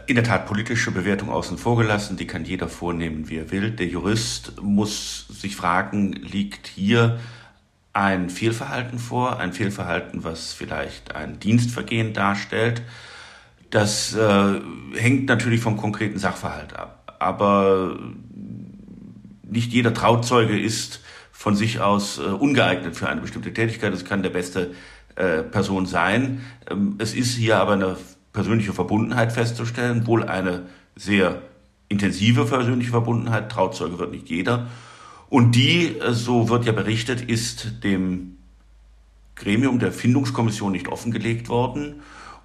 [0.07, 3.69] In der Tat politische Bewertung außen vor gelassen, die kann jeder vornehmen, wie er will.
[3.69, 7.19] Der Jurist muss sich fragen, liegt hier
[7.95, 12.81] ein Fehlverhalten vor, ein Fehlverhalten, was vielleicht ein Dienstvergehen darstellt.
[13.69, 14.59] Das äh,
[14.95, 17.15] hängt natürlich vom konkreten Sachverhalt ab.
[17.19, 17.97] Aber
[19.43, 20.99] nicht jeder Trauzeuge ist
[21.31, 23.93] von sich aus äh, ungeeignet für eine bestimmte Tätigkeit.
[23.93, 24.71] Das kann der beste
[25.15, 26.41] äh, Person sein.
[26.69, 27.95] Ähm, es ist hier aber eine
[28.33, 30.63] persönliche Verbundenheit festzustellen, wohl eine
[30.97, 31.41] sehr
[31.87, 33.49] intensive persönliche Verbundenheit.
[33.49, 34.67] Trauzeuge wird nicht jeder.
[35.35, 38.37] Und die, äh, so wird ja berichtet, ist dem
[39.35, 41.95] Gremium der Findungskommission nicht offengelegt worden.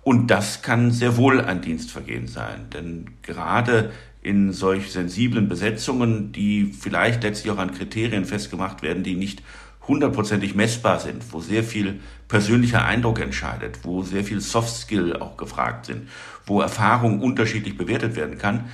[0.03, 2.67] Und das kann sehr wohl ein Dienstvergehen sein.
[2.75, 9.15] Denn gerade in solch sensiblen Besetzungen, die vielleicht letztlich auch an Kriterien festgemacht werden, die
[9.15, 9.41] nicht
[9.87, 15.37] hundertprozentig messbar sind, wo sehr viel persönlicher Eindruck entscheidet, wo sehr viel Soft Skill auch
[15.37, 16.09] gefragt sind,
[16.45, 18.65] wo Erfahrung unterschiedlich bewertet werden kann,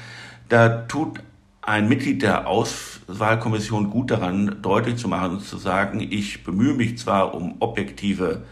[0.48, 1.20] da tut
[1.66, 6.96] ein Mitglied der Auswahlkommission gut daran, deutlich zu machen und zu sagen, ich bemühe mich
[6.96, 8.42] zwar um objektive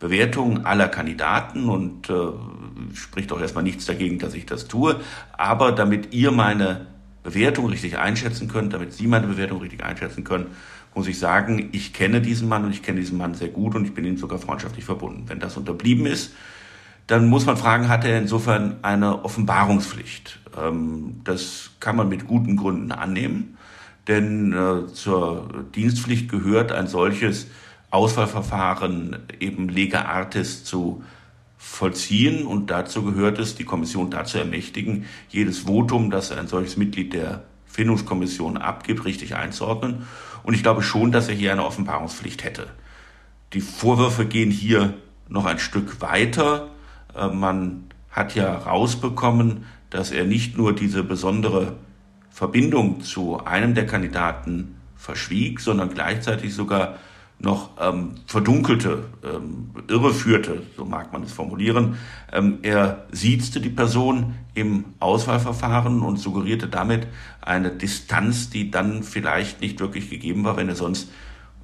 [0.00, 5.00] Bewertung aller Kandidaten und äh, spricht auch erstmal nichts dagegen, dass ich das tue.
[5.32, 6.88] Aber damit ihr meine
[7.22, 10.48] Bewertung richtig einschätzen könnt, damit Sie meine Bewertung richtig einschätzen können,
[10.94, 13.84] muss ich sagen, ich kenne diesen Mann und ich kenne diesen Mann sehr gut und
[13.84, 15.24] ich bin ihm sogar freundschaftlich verbunden.
[15.28, 16.34] Wenn das unterblieben ist,
[17.06, 20.40] dann muss man fragen, hat er insofern eine Offenbarungspflicht?
[20.56, 23.56] Ähm, das kann man mit guten Gründen annehmen,
[24.08, 27.48] denn äh, zur Dienstpflicht gehört ein solches
[27.90, 31.04] Auswahlverfahren eben lega artis zu
[31.56, 37.14] vollziehen und dazu gehört es, die Kommission dazu ermächtigen, jedes Votum, das ein solches Mitglied
[37.14, 40.06] der Findungskommission abgibt, richtig einzuordnen.
[40.42, 42.66] Und ich glaube schon, dass er hier eine Offenbarungspflicht hätte.
[43.52, 44.94] Die Vorwürfe gehen hier
[45.28, 46.68] noch ein Stück weiter.
[47.16, 51.76] Äh, man hat ja rausbekommen, dass er nicht nur diese besondere
[52.30, 56.96] Verbindung zu einem der Kandidaten verschwieg, sondern gleichzeitig sogar
[57.38, 61.96] noch ähm, verdunkelte, ähm, irreführte, so mag man es formulieren.
[62.32, 67.06] Ähm, er siezte die Person im Auswahlverfahren und suggerierte damit
[67.40, 71.10] eine Distanz, die dann vielleicht nicht wirklich gegeben war, wenn er sonst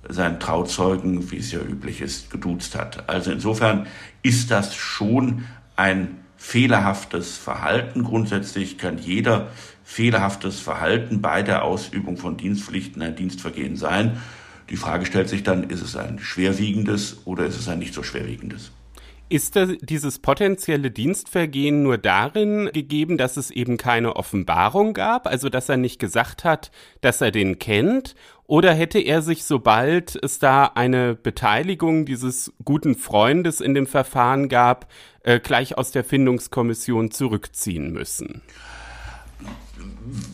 [0.08, 3.08] seinen Trauzeugen, wie es ja üblich ist, geduzt hat.
[3.08, 3.86] Also insofern
[4.22, 5.44] ist das schon
[5.76, 8.02] ein fehlerhaftes Verhalten.
[8.04, 9.48] Grundsätzlich kann jeder
[9.84, 14.20] fehlerhaftes Verhalten bei der Ausübung von Dienstpflichten ein Dienstvergehen sein.
[14.70, 18.02] Die Frage stellt sich dann, ist es ein schwerwiegendes oder ist es ein nicht so
[18.02, 18.72] schwerwiegendes?
[19.28, 25.48] Ist das, dieses potenzielle Dienstvergehen nur darin gegeben, dass es eben keine Offenbarung gab, also
[25.48, 28.16] dass er nicht gesagt hat, dass er den kennt?
[28.50, 34.48] Oder hätte er sich, sobald es da eine Beteiligung dieses guten Freundes in dem Verfahren
[34.48, 34.90] gab,
[35.22, 38.42] äh, gleich aus der Findungskommission zurückziehen müssen?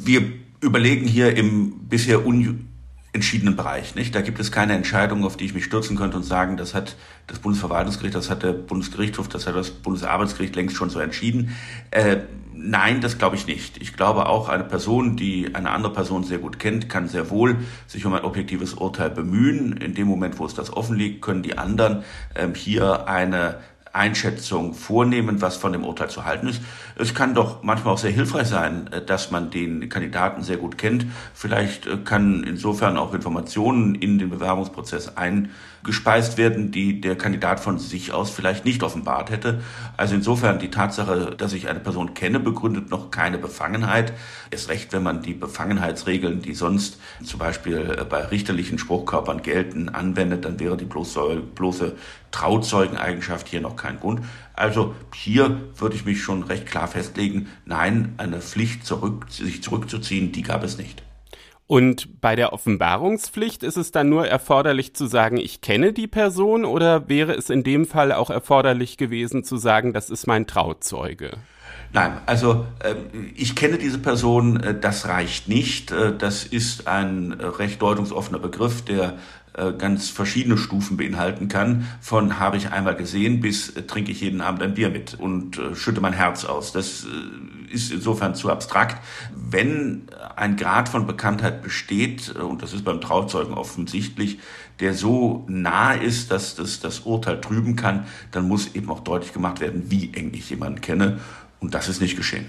[0.02, 0.22] Wir
[0.62, 2.70] überlegen hier im bisher un
[3.12, 3.94] entschiedenen Bereich.
[3.94, 4.14] Nicht?
[4.14, 6.96] Da gibt es keine Entscheidung, auf die ich mich stürzen könnte und sagen, das hat
[7.26, 11.55] das Bundesverwaltungsgericht, das hat der Bundesgerichtshof, das hat das Bundesarbeitsgericht längst schon so entschieden.
[11.90, 12.16] Äh,
[12.57, 13.81] nein, das glaube ich nicht.
[13.81, 17.57] Ich glaube auch, eine Person, die eine andere Person sehr gut kennt, kann sehr wohl
[17.87, 19.77] sich um ein objektives Urteil bemühen.
[19.77, 23.59] In dem Moment, wo es das offen liegt, können die anderen ähm, hier eine
[23.97, 26.61] Einschätzung vornehmen, was von dem Urteil zu halten ist.
[26.97, 30.79] Es kann doch manchmal auch sehr hilfreich sein, äh, dass man den Kandidaten sehr gut
[30.79, 31.07] kennt.
[31.35, 35.16] Vielleicht äh, kann insofern auch Informationen in den Bewerbungsprozess
[35.87, 39.62] eingespeist werden, die der Kandidat von sich aus vielleicht nicht offenbart hätte.
[39.96, 44.12] Also insofern die Tatsache, dass ich eine Person kenne, begründet noch keine Befangenheit.
[44.51, 49.88] Erst recht, wenn man die Befangenheitsregeln, die sonst zum Beispiel äh, bei richterlichen Spruchkörpern gelten,
[49.88, 51.94] anwendet, dann wäre die bloße, bloße
[52.33, 54.22] Trauzeugeneigenschaft hier noch kein Grund.
[54.55, 60.33] Also hier würde ich mich schon recht klar festlegen, nein, eine Pflicht, zurück, sich zurückzuziehen,
[60.33, 61.06] die gab es nicht.
[61.66, 66.64] Und bei der Offenbarungspflicht ist es dann nur erforderlich zu sagen, ich kenne die Person
[66.64, 71.33] oder wäre es in dem Fall auch erforderlich gewesen zu sagen, das ist mein Trauzeuge?
[71.92, 72.94] Nein, also äh,
[73.35, 75.90] ich kenne diese Person, äh, das reicht nicht.
[75.90, 79.14] Äh, das ist ein recht deutungsoffener Begriff, der
[79.79, 81.87] ganz verschiedene Stufen beinhalten kann.
[82.01, 86.01] Von habe ich einmal gesehen bis trinke ich jeden Abend ein Bier mit und schütte
[86.01, 86.73] mein Herz aus.
[86.73, 87.07] Das
[87.71, 89.03] ist insofern zu abstrakt.
[89.35, 90.03] Wenn
[90.37, 94.38] ein Grad von Bekanntheit besteht, und das ist beim Trauzeugen offensichtlich,
[94.81, 99.33] der so nahe ist, dass das das Urteil trüben kann, dann muss eben auch deutlich
[99.33, 101.19] gemacht werden, wie eng ich jemanden kenne.
[101.61, 102.47] Und das ist nicht geschehen.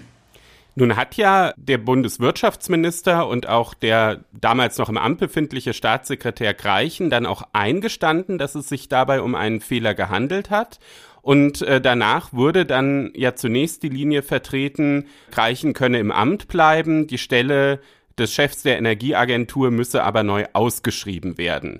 [0.80, 7.10] Nun hat ja der Bundeswirtschaftsminister und auch der damals noch im Amt befindliche Staatssekretär Greichen
[7.10, 10.78] dann auch eingestanden, dass es sich dabei um einen Fehler gehandelt hat.
[11.24, 17.08] Und äh, danach wurde dann ja zunächst die Linie vertreten, Greichen könne im Amt bleiben,
[17.08, 17.80] die Stelle
[18.20, 21.80] des Chefs der Energieagentur müsse aber neu ausgeschrieben werden.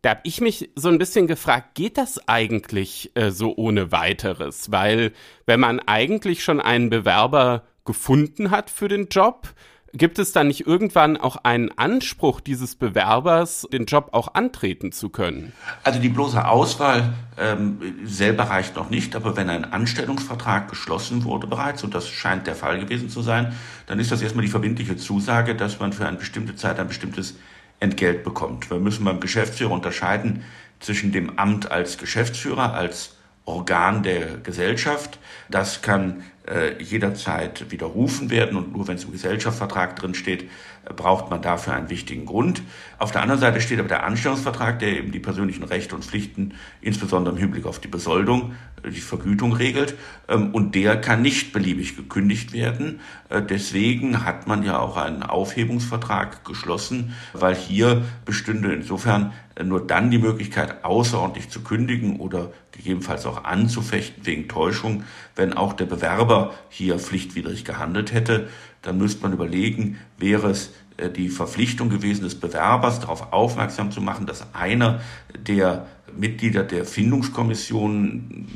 [0.00, 4.72] Da habe ich mich so ein bisschen gefragt, geht das eigentlich äh, so ohne weiteres?
[4.72, 5.12] Weil
[5.44, 9.54] wenn man eigentlich schon einen Bewerber gefunden hat für den Job,
[9.94, 15.08] gibt es dann nicht irgendwann auch einen Anspruch dieses Bewerbers, den Job auch antreten zu
[15.08, 15.54] können?
[15.82, 21.46] Also die bloße Auswahl ähm, selber reicht noch nicht, aber wenn ein Anstellungsvertrag geschlossen wurde
[21.46, 23.54] bereits, und das scheint der Fall gewesen zu sein,
[23.86, 27.36] dann ist das erstmal die verbindliche Zusage, dass man für eine bestimmte Zeit ein bestimmtes
[27.80, 28.70] Entgelt bekommt.
[28.70, 30.44] Wir müssen beim Geschäftsführer unterscheiden
[30.80, 33.14] zwischen dem Amt als Geschäftsführer, als
[33.48, 35.18] Organ der Gesellschaft.
[35.48, 40.48] Das kann äh, jederzeit widerrufen werden und nur wenn es im Gesellschaftsvertrag drin steht,
[40.96, 42.62] braucht man dafür einen wichtigen Grund.
[42.98, 46.54] Auf der anderen Seite steht aber der Anstellungsvertrag, der eben die persönlichen Rechte und Pflichten,
[46.80, 49.96] insbesondere im Hinblick auf die Besoldung, äh, die Vergütung regelt.
[50.28, 53.00] Ähm, und der kann nicht beliebig gekündigt werden.
[53.28, 59.86] Äh, deswegen hat man ja auch einen Aufhebungsvertrag geschlossen, weil hier bestünde insofern äh, nur
[59.86, 65.86] dann die Möglichkeit, außerordentlich zu kündigen oder gegebenenfalls auch anzufechten wegen Täuschung, wenn auch der
[65.86, 68.48] Bewerber hier pflichtwidrig gehandelt hätte
[68.82, 70.72] dann müsste man überlegen, wäre es
[71.16, 75.00] die Verpflichtung gewesen des Bewerbers, darauf aufmerksam zu machen, dass einer
[75.46, 78.46] der Mitglieder der Findungskommission,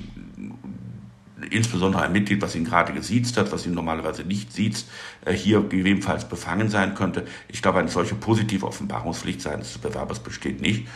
[1.51, 4.85] insbesondere ein Mitglied, was ihn gerade gesiezt hat, was ihn normalerweise nicht sieht,
[5.25, 7.27] äh, hier gegebenenfalls befangen sein könnte.
[7.49, 10.89] Ich glaube, eine solche positive Offenbarungspflicht seitens des Bewerbers besteht nicht.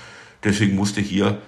[0.45, 1.41] Deswegen musste hier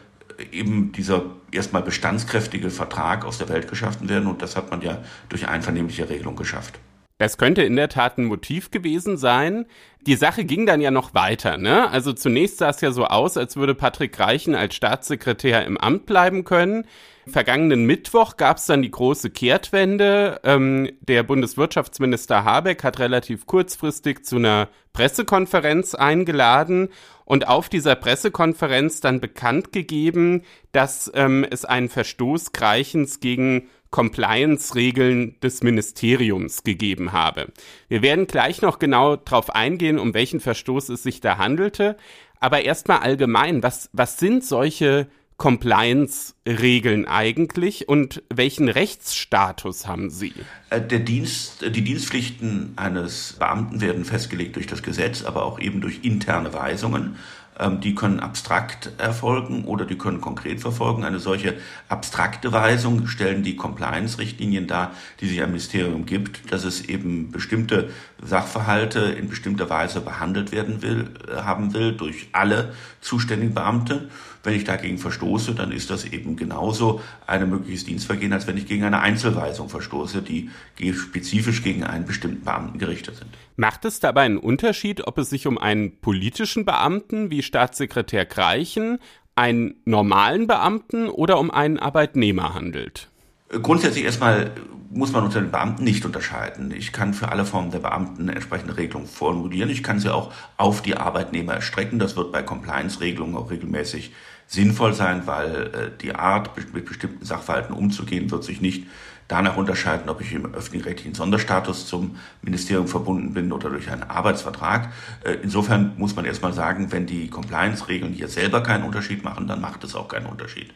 [0.53, 5.03] eben dieser erstmal bestandskräftige Vertrag aus der Welt geschaffen werden und das hat man ja
[5.29, 6.79] durch einvernehmliche Regelung geschafft.
[7.19, 9.67] Das könnte in der Tat ein Motiv gewesen sein.
[10.07, 11.91] Die Sache ging dann ja noch weiter, ne?
[11.91, 16.07] Also zunächst sah es ja so aus, als würde Patrick Reichen als Staatssekretär im Amt
[16.07, 16.87] bleiben können.
[17.27, 20.41] Vergangenen Mittwoch gab es dann die große Kehrtwende.
[20.45, 26.89] Ähm, der Bundeswirtschaftsminister Habeck hat relativ kurzfristig zu einer Pressekonferenz eingeladen
[27.25, 35.41] und auf dieser Pressekonferenz dann bekannt gegeben, dass ähm, es einen Verstoß Greichens gegen Compliance-Regeln
[35.41, 37.53] des Ministeriums gegeben habe.
[37.89, 41.97] Wir werden gleich noch genau darauf eingehen, um welchen Verstoß es sich da handelte.
[42.41, 50.35] Aber erstmal allgemein, was, was sind solche Compliance-Regeln eigentlich und welchen Rechtsstatus haben sie?
[50.71, 55.81] Äh, der Dienst, die Dienstpflichten eines Beamten werden festgelegt durch das Gesetz, aber auch eben
[55.81, 57.17] durch interne Weisungen.
[57.59, 61.05] Ähm, die können abstrakt erfolgen oder die können konkret verfolgen.
[61.05, 61.55] Eine solche
[61.89, 67.91] abstrakte Weisung stellen die Compliance-Richtlinien dar, die sich ein Ministerium gibt, dass es eben bestimmte
[68.23, 74.09] Sachverhalte in bestimmter Weise behandelt werden will, äh, haben will durch alle zuständigen Beamte.
[74.45, 78.67] Wenn ich dagegen verstoße, dann ist das eben genauso ein mögliches Dienstvergehen, als wenn ich
[78.67, 80.51] gegen eine Einzelweisung verstoße, die
[80.93, 83.31] spezifisch gegen einen bestimmten Beamten gerichtet sind.
[83.57, 88.99] Macht es dabei einen Unterschied, ob es sich um einen politischen Beamten wie Staatssekretär Greichen,
[89.35, 93.09] einen normalen Beamten oder um einen Arbeitnehmer handelt?
[93.51, 94.51] Grundsätzlich erstmal
[94.91, 96.71] muss man unter den Beamten nicht unterscheiden.
[96.71, 99.71] Ich kann für alle Formen der Beamten entsprechende Regelungen formulieren.
[99.71, 101.99] Ich kann sie auch auf die Arbeitnehmer erstrecken.
[101.99, 104.13] Das wird bei Compliance-Regelungen auch regelmäßig
[104.47, 108.87] sinnvoll sein, weil äh, die Art, mit bestimmten Sachverhalten umzugehen, wird sich nicht
[109.29, 114.91] danach unterscheiden, ob ich im öffentlich-rechtlichen Sonderstatus zum Ministerium verbunden bin oder durch einen Arbeitsvertrag.
[115.23, 119.61] Äh, insofern muss man erstmal sagen, wenn die Compliance-Regeln hier selber keinen Unterschied machen, dann
[119.61, 120.73] macht es auch keinen Unterschied.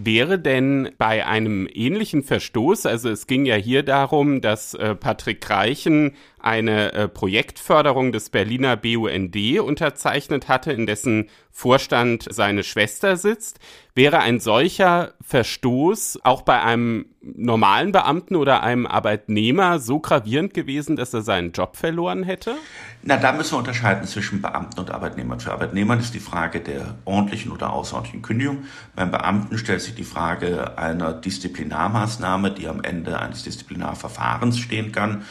[0.00, 5.50] Wäre denn bei einem ähnlichen Verstoß, also es ging ja hier darum, dass äh, Patrick
[5.50, 13.58] Reichen eine äh, Projektförderung des Berliner BUND unterzeichnet hatte, in dessen Vorstand seine Schwester sitzt.
[13.98, 20.94] Wäre ein solcher Verstoß auch bei einem normalen Beamten oder einem Arbeitnehmer so gravierend gewesen,
[20.94, 22.54] dass er seinen Job verloren hätte?
[23.02, 25.40] Na, da müssen wir unterscheiden zwischen Beamten und Arbeitnehmern.
[25.40, 28.58] Für Arbeitnehmer ist die Frage der ordentlichen oder außerordentlichen Kündigung.
[28.94, 35.24] Beim Beamten stellt sich die Frage einer Disziplinarmaßnahme, die am Ende eines Disziplinarverfahrens stehen kann.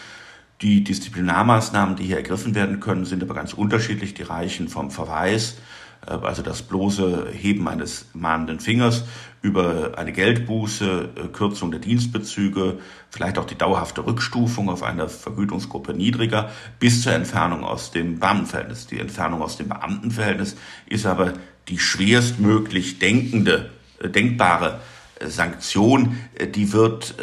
[0.61, 4.13] Die Disziplinarmaßnahmen, die hier ergriffen werden können, sind aber ganz unterschiedlich.
[4.13, 5.55] Die reichen vom Verweis,
[6.01, 9.03] also das bloße Heben eines mahnenden Fingers,
[9.41, 12.79] über eine Geldbuße, äh, Kürzung der Dienstbezüge,
[13.09, 18.87] vielleicht auch die dauerhafte Rückstufung auf eine Vergütungsgruppe niedriger, bis zur Entfernung aus dem Beamtenverhältnis.
[18.87, 20.55] Die Entfernung aus dem Beamtenverhältnis
[20.87, 21.33] ist aber
[21.67, 23.69] die schwerstmöglich denkende,
[23.99, 24.79] äh, denkbare
[25.19, 26.15] Sanktion,
[26.53, 27.15] die wird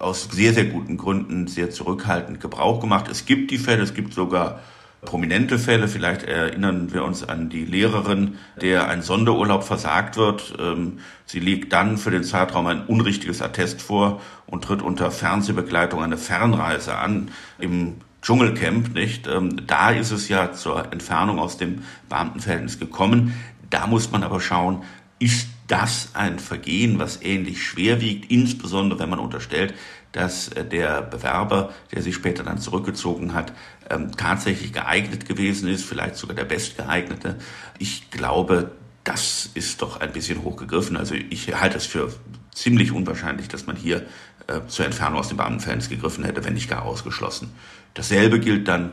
[0.00, 3.06] aus sehr, sehr guten Gründen sehr zurückhaltend Gebrauch gemacht.
[3.08, 4.58] Es gibt die Fälle, es gibt sogar
[5.02, 5.88] prominente Fälle.
[5.88, 10.54] Vielleicht erinnern wir uns an die Lehrerin, der ein Sonderurlaub versagt wird.
[10.58, 16.02] Ähm, sie legt dann für den Zeitraum ein unrichtiges Attest vor und tritt unter Fernsehbegleitung
[16.02, 19.26] eine Fernreise an im Dschungelcamp, nicht?
[19.26, 23.34] Ähm, da ist es ja zur Entfernung aus dem Beamtenverhältnis gekommen.
[23.70, 24.82] Da muss man aber schauen,
[25.18, 29.74] ist das ein Vergehen, was ähnlich schwer wiegt, insbesondere wenn man unterstellt,
[30.12, 33.52] dass äh, der Bewerber, der sich später dann zurückgezogen hat,
[33.88, 37.36] ähm, tatsächlich geeignet gewesen ist, vielleicht sogar der bestgeeignete.
[37.78, 38.72] Ich glaube,
[39.04, 40.96] das ist doch ein bisschen hochgegriffen.
[40.96, 42.12] Also ich halte es für
[42.52, 44.06] ziemlich unwahrscheinlich, dass man hier
[44.46, 47.52] äh, zur Entfernung aus dem Beamtenverhältnis gegriffen hätte, wenn nicht gar ausgeschlossen.
[47.94, 48.92] Dasselbe gilt dann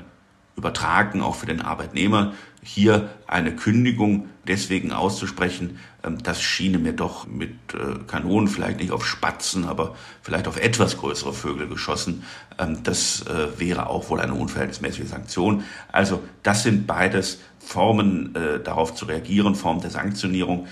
[0.55, 2.33] übertragen auch für den Arbeitnehmer.
[2.61, 8.91] Hier eine Kündigung deswegen auszusprechen, ähm, das schiene mir doch mit äh, Kanonen vielleicht nicht
[8.91, 12.23] auf Spatzen, aber vielleicht auf etwas größere Vögel geschossen.
[12.57, 15.63] Ähm, das äh, wäre auch wohl eine unverhältnismäßige Sanktion.
[15.91, 20.67] Also das sind beides Formen äh, darauf zu reagieren, Formen der Sanktionierung,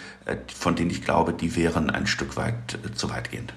[0.53, 3.53] von denen ich glaube, die wären ein Stück weit zu weitgehend.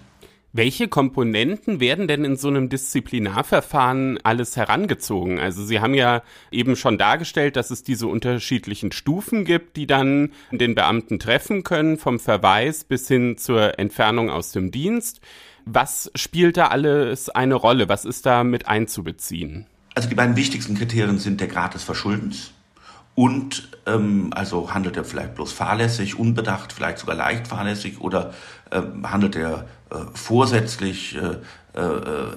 [0.59, 5.39] Welche Komponenten werden denn in so einem Disziplinarverfahren alles herangezogen?
[5.39, 10.33] Also Sie haben ja eben schon dargestellt, dass es diese unterschiedlichen Stufen gibt, die dann
[10.51, 15.21] den Beamten treffen können, vom Verweis bis hin zur Entfernung aus dem Dienst.
[15.65, 17.89] Was spielt da alles eine Rolle?
[17.89, 19.67] Was ist da mit einzubeziehen?
[19.95, 22.53] Also die beiden wichtigsten Kriterien sind der Grad des Verschuldens
[23.19, 28.33] und ähm, also handelt er vielleicht bloß fahrlässig, unbedacht, vielleicht sogar leicht fahrlässig oder
[28.71, 31.37] äh, handelt er äh, vorsätzlich, äh,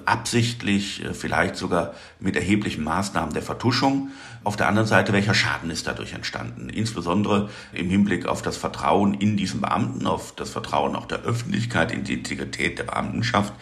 [0.06, 4.10] absichtlich, vielleicht sogar mit erheblichen Maßnahmen der Vertuschung.
[4.44, 6.70] Auf der anderen Seite, welcher Schaden ist dadurch entstanden?
[6.70, 11.92] Insbesondere im Hinblick auf das Vertrauen in diesen Beamten, auf das Vertrauen auch der Öffentlichkeit,
[11.92, 13.54] in die Integrität der Beamtenschaft.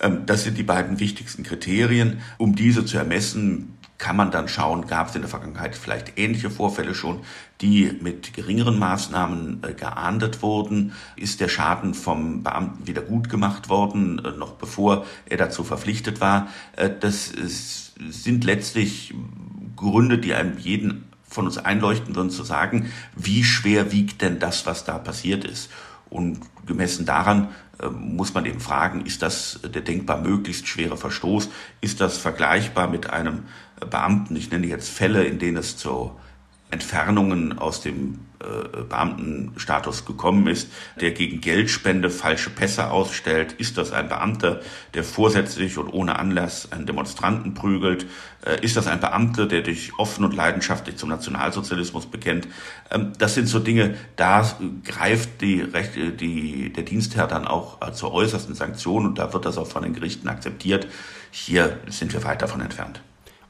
[0.00, 2.20] Ähm, das sind die beiden wichtigsten Kriterien.
[2.36, 3.71] Um diese zu ermessen,
[4.02, 7.20] kann man dann schauen, gab es in der Vergangenheit vielleicht ähnliche Vorfälle schon,
[7.60, 10.92] die mit geringeren Maßnahmen äh, geahndet wurden?
[11.14, 16.20] Ist der Schaden vom Beamten wieder gut gemacht worden, äh, noch bevor er dazu verpflichtet
[16.20, 16.48] war?
[16.74, 17.32] Äh, das
[18.10, 19.14] sind letztlich
[19.76, 24.66] Gründe, die einem jeden von uns einleuchten würden, zu sagen, wie schwer wiegt denn das,
[24.66, 25.70] was da passiert ist?
[26.10, 27.50] Und gemessen daran
[27.90, 31.48] muss man eben fragen, ist das der denkbar möglichst schwere Verstoß?
[31.80, 33.44] Ist das vergleichbar mit einem
[33.90, 34.36] Beamten?
[34.36, 36.12] Ich nenne jetzt Fälle, in denen es zu
[36.72, 43.52] Entfernungen aus dem äh, Beamtenstatus gekommen ist, der gegen Geldspende falsche Pässe ausstellt?
[43.52, 44.62] Ist das ein Beamter,
[44.94, 48.06] der vorsätzlich und ohne Anlass einen Demonstranten prügelt?
[48.44, 52.48] Äh, ist das ein Beamter, der dich offen und leidenschaftlich zum Nationalsozialismus bekennt?
[52.90, 54.50] Ähm, das sind so Dinge, da
[54.84, 59.44] greift die Rechte, die, der Dienstherr dann auch äh, zur äußersten Sanktion und da wird
[59.44, 60.88] das auch von den Gerichten akzeptiert.
[61.30, 63.02] Hier sind wir weit davon entfernt.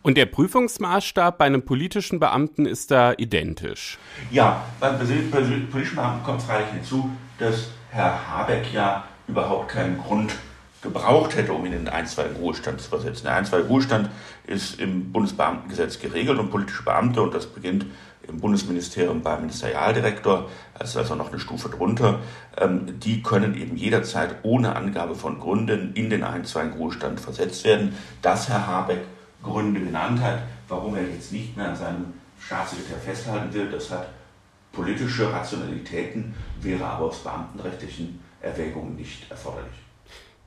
[0.02, 3.98] Und der Prüfungsmaßstab bei einem politischen Beamten ist da identisch?
[4.32, 10.34] Ja, beim politischen Beamten kommt freilich hinzu, dass Herr Habeck ja überhaupt keinen Grund
[10.82, 13.24] gebraucht hätte, um ihn in den einstweiligen Ruhestand zu versetzen.
[13.24, 14.10] Der einstweilige Ruhestand
[14.44, 17.86] ist im Bundesbeamtengesetz geregelt und politische Beamte, und das beginnt
[18.26, 20.48] im Bundesministerium beim Ministerialdirektor,
[20.78, 22.18] das ist also noch eine Stufe drunter,
[22.60, 27.94] ähm, die können eben jederzeit ohne Angabe von Gründen in den einstweiligen Ruhestand versetzt werden.
[28.20, 29.02] Das Herr Habeck
[29.42, 32.04] Gründe genannt hat, warum er jetzt nicht mehr an seinem
[32.40, 33.70] Staatssekretär festhalten will.
[33.70, 34.08] Das hat
[34.72, 39.82] politische Rationalitäten, wäre aber aus beamtenrechtlichen Erwägungen nicht erforderlich.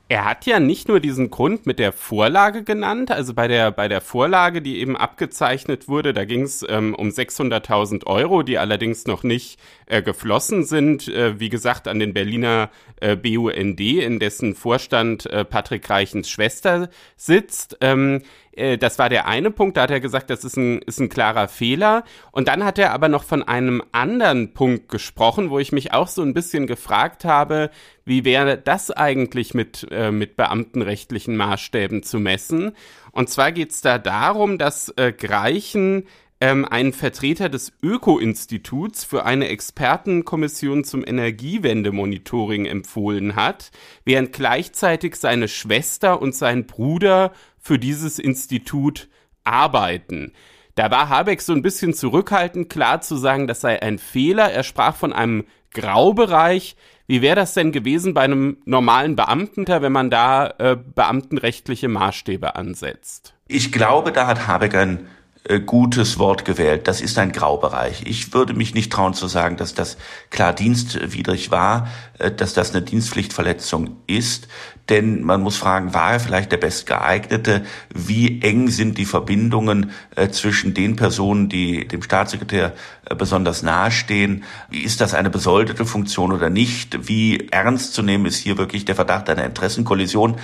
[0.08, 3.88] Er hat ja nicht nur diesen Grund mit der Vorlage genannt, also bei der, bei
[3.88, 9.08] der Vorlage, die eben abgezeichnet wurde, da ging es ähm, um 600.000 Euro, die allerdings
[9.08, 12.70] noch nicht äh, geflossen sind, äh, wie gesagt, an den Berliner
[13.00, 17.76] äh, BUND, in dessen Vorstand äh, Patrick Reichens Schwester sitzt.
[17.80, 18.22] Ähm,
[18.56, 21.08] Äh, das war der eine Punkt, da hat er gesagt, das ist ein, ist ein
[21.08, 22.04] klarer Fehler.
[22.32, 26.08] Und dann hat er aber noch von einem anderen Punkt gesprochen, wo ich mich auch
[26.08, 27.70] so ein bisschen gefragt habe,
[28.04, 32.72] wie wäre das eigentlich mit, äh, mit beamtenrechtlichen Maßstäben zu messen?
[33.12, 36.06] Und zwar geht es da darum, dass äh, Greichen
[36.40, 43.70] ähm, einen Vertreter des Öko-Instituts für eine Expertenkommission zum Energiewendemonitoring empfohlen hat,
[44.04, 49.08] während gleichzeitig seine Schwester und sein Bruder für dieses Institut
[49.44, 50.32] arbeiten.
[50.74, 54.52] Da war Habeck so ein bisschen zurückhaltend, klar zu sagen, das sei ein Fehler.
[54.52, 56.76] Er sprach von einem Graubereich.
[57.06, 62.56] Wie wäre das denn gewesen bei einem normalen Beamten, wenn man da äh, beamtenrechtliche Maßstäbe
[62.56, 63.34] ansetzt?
[63.48, 65.06] Ich glaube, da hat Habeck ein
[65.48, 66.88] äh, gutes Wort gewählt.
[66.88, 68.02] Das ist ein Graubereich.
[68.06, 69.96] Ich würde mich nicht trauen zu sagen, dass das
[70.30, 71.88] klar dienstwidrig war,
[72.18, 74.48] äh, dass das eine Dienstpflichtverletzung ist.
[74.88, 77.64] Denn man muss fragen, war er vielleicht der Bestgeeignete?
[77.92, 82.74] Wie eng sind die Verbindungen äh, zwischen den Personen, die dem Staatssekretär
[83.16, 84.44] besonders nahestehen?
[84.70, 87.08] Ist das eine besoldete Funktion oder nicht?
[87.08, 90.36] Wie ernst zu nehmen ist hier wirklich der Verdacht einer Interessenkollision?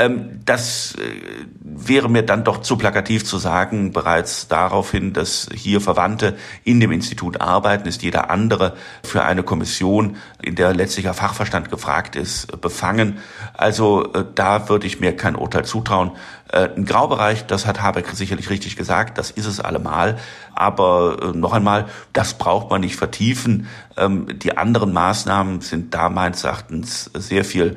[0.00, 5.48] Ähm, das äh, wäre mir dann doch zu plakativ zu sagen, bereits darauf hin, dass
[5.52, 11.14] hier Verwandte in dem Institut arbeiten, ist jeder andere für eine Kommission, in der letztlicher
[11.14, 13.18] Fachverstand gefragt ist, befangen.
[13.54, 16.12] Also äh, da würde ich mir kein Urteil zutrauen.
[16.52, 20.16] Äh, ein Graubereich, das hat Habeck sicherlich richtig gesagt, das ist es allemal.
[20.54, 23.66] Aber noch einmal, das braucht man nicht vertiefen.
[23.96, 27.76] Ähm, die anderen Maßnahmen sind da meines Erachtens sehr viel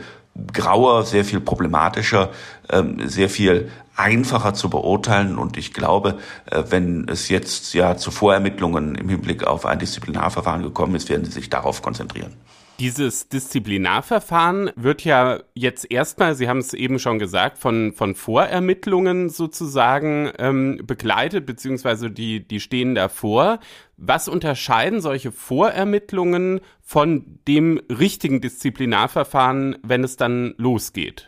[0.53, 2.29] grauer, sehr viel problematischer,
[2.69, 5.37] ähm, sehr viel einfacher zu beurteilen.
[5.37, 10.63] Und ich glaube, äh, wenn es jetzt ja zu Vorermittlungen im Hinblick auf ein Disziplinarverfahren
[10.63, 12.33] gekommen ist, werden Sie sich darauf konzentrieren.
[12.81, 19.29] Dieses Disziplinarverfahren wird ja jetzt erstmal, Sie haben es eben schon gesagt, von, von Vorermittlungen
[19.29, 23.59] sozusagen ähm, begleitet, beziehungsweise die, die stehen davor.
[23.97, 31.27] Was unterscheiden solche Vorermittlungen von dem richtigen Disziplinarverfahren, wenn es dann losgeht?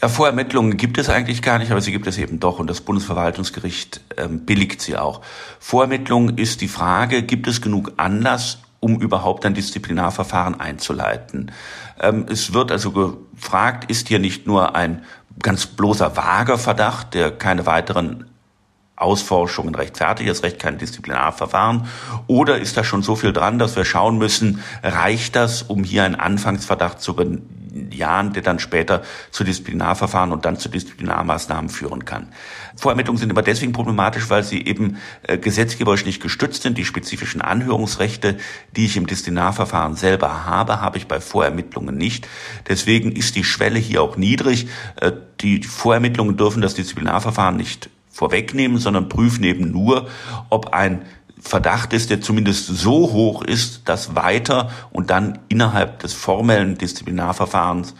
[0.00, 2.80] Ja, Vorermittlungen gibt es eigentlich gar nicht, aber sie gibt es eben doch und das
[2.80, 5.20] Bundesverwaltungsgericht ähm, billigt sie auch.
[5.58, 11.52] Vorermittlung ist die Frage, gibt es genug Anlass, um überhaupt ein Disziplinarverfahren einzuleiten.
[12.00, 15.04] Ähm, es wird also gefragt, ist hier nicht nur ein
[15.42, 18.26] ganz bloßer vager Verdacht, der keine weiteren
[18.96, 21.86] Ausforschungen rechtfertigt, ist recht kein Disziplinarverfahren?
[22.26, 26.04] Oder ist da schon so viel dran, dass wir schauen müssen, reicht das, um hier
[26.04, 27.14] einen Anfangsverdacht zu
[27.92, 32.28] Jahren, der dann später zu Disziplinarverfahren und dann zu Disziplinarmaßnahmen führen kann.
[32.76, 36.78] Vorermittlungen sind aber deswegen problematisch, weil sie eben äh, gesetzgeberisch nicht gestützt sind.
[36.78, 38.36] Die spezifischen Anhörungsrechte,
[38.76, 42.28] die ich im Disziplinarverfahren selber habe, habe ich bei Vorermittlungen nicht.
[42.68, 44.68] Deswegen ist die Schwelle hier auch niedrig.
[45.00, 50.08] Äh, die Vorermittlungen dürfen das Disziplinarverfahren nicht vorwegnehmen, sondern prüfen eben nur,
[50.48, 51.02] ob ein
[51.46, 57.94] Verdacht ist, der zumindest so hoch ist, dass weiter und dann innerhalb des formellen Disziplinarverfahrens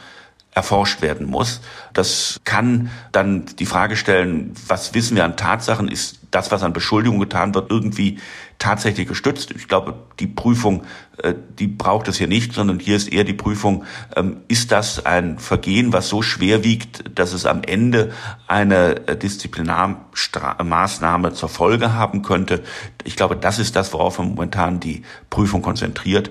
[0.57, 1.61] erforscht werden muss.
[1.93, 5.87] Das kann dann die Frage stellen, was wissen wir an Tatsachen?
[5.87, 8.21] Ist das, was an Beschuldigungen getan wird, irgendwie
[8.59, 9.51] tatsächlich gestützt?
[9.51, 10.85] Ich glaube, die Prüfung,
[11.23, 13.85] äh, die braucht es hier nicht, sondern hier ist eher die Prüfung,
[14.17, 18.15] ähm, ist das ein Vergehen, was so schwer wiegt, dass es am Ende
[18.47, 22.63] eine äh, Disziplinarmaßnahme zur Folge haben könnte?
[23.05, 26.31] Ich glaube, das ist das, worauf momentan die Prüfung konzentriert.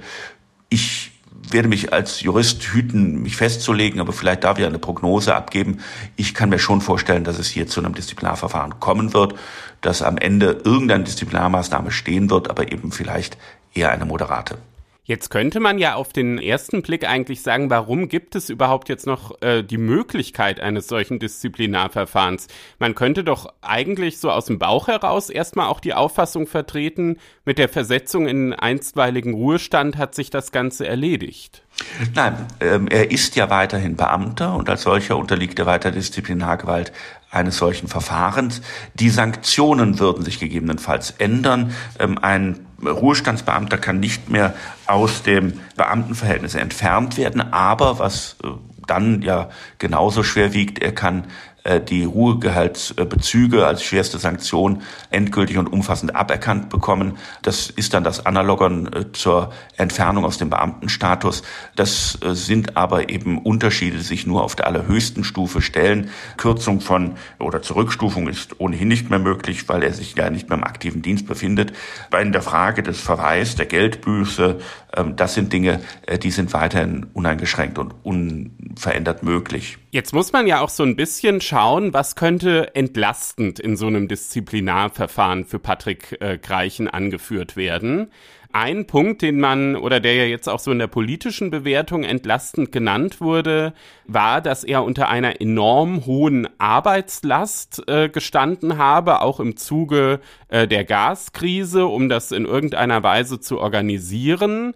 [0.69, 1.11] Ich
[1.51, 5.79] werde mich als Jurist hüten, mich festzulegen, aber vielleicht darf ich eine Prognose abgeben.
[6.15, 9.35] Ich kann mir schon vorstellen, dass es hier zu einem Disziplinarverfahren kommen wird,
[9.81, 13.37] dass am Ende irgendeine Disziplinarmaßnahme stehen wird, aber eben vielleicht
[13.73, 14.57] eher eine moderate.
[15.07, 19.05] Jetzt könnte man ja auf den ersten Blick eigentlich sagen, warum gibt es überhaupt jetzt
[19.05, 22.47] noch äh, die Möglichkeit eines solchen Disziplinarverfahrens?
[22.79, 27.59] Man könnte doch eigentlich so aus dem Bauch heraus erstmal auch die Auffassung vertreten, mit
[27.59, 31.61] der Versetzung in einstweiligen Ruhestand hat sich das Ganze erledigt.
[32.15, 36.91] Nein, ähm, er ist ja weiterhin Beamter und als solcher unterliegt er weiter Disziplinargewalt
[37.29, 38.61] eines solchen Verfahrens.
[38.95, 41.75] Die Sanktionen würden sich gegebenenfalls ändern.
[41.99, 44.53] Ähm, ein Ruhestandsbeamter kann nicht mehr
[44.87, 48.47] aus dem Beamtenverhältnis entfernt werden, aber was äh,
[48.87, 51.25] dann ja genauso schwer wiegt, er kann
[51.65, 57.17] die Ruhegehaltsbezüge als schwerste Sanktion endgültig und umfassend aberkannt bekommen.
[57.41, 61.43] Das ist dann das Analogon äh, zur Entfernung aus dem Beamtenstatus.
[61.75, 66.09] Das äh, sind aber eben Unterschiede, die sich nur auf der allerhöchsten Stufe stellen.
[66.37, 70.57] Kürzung von oder Zurückstufung ist ohnehin nicht mehr möglich, weil er sich ja nicht mehr
[70.57, 71.73] im aktiven Dienst befindet.
[72.11, 74.59] Bei der Frage des Verweis, der Geldbüße,
[74.95, 75.81] ähm, das sind Dinge,
[76.23, 79.77] die sind weiterhin uneingeschränkt und unverändert möglich.
[79.95, 84.09] Jetzt muss man ja auch so ein bisschen schauen, was könnte entlastend in so einem
[84.09, 88.11] Disziplinarverfahren für Patrick äh, Greichen angeführt werden.
[88.51, 92.73] Ein Punkt, den man oder der ja jetzt auch so in der politischen Bewertung entlastend
[92.73, 93.73] genannt wurde,
[94.05, 100.19] war, dass er unter einer enorm hohen Arbeitslast äh, gestanden habe, auch im Zuge
[100.49, 104.73] äh, der Gaskrise, um das in irgendeiner Weise zu organisieren.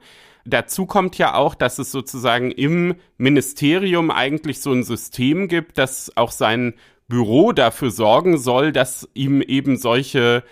[0.50, 6.12] Dazu kommt ja auch, dass es sozusagen im Ministerium eigentlich so ein System gibt, das
[6.16, 6.74] auch sein
[7.08, 10.44] Büro dafür sorgen soll, dass ihm eben solche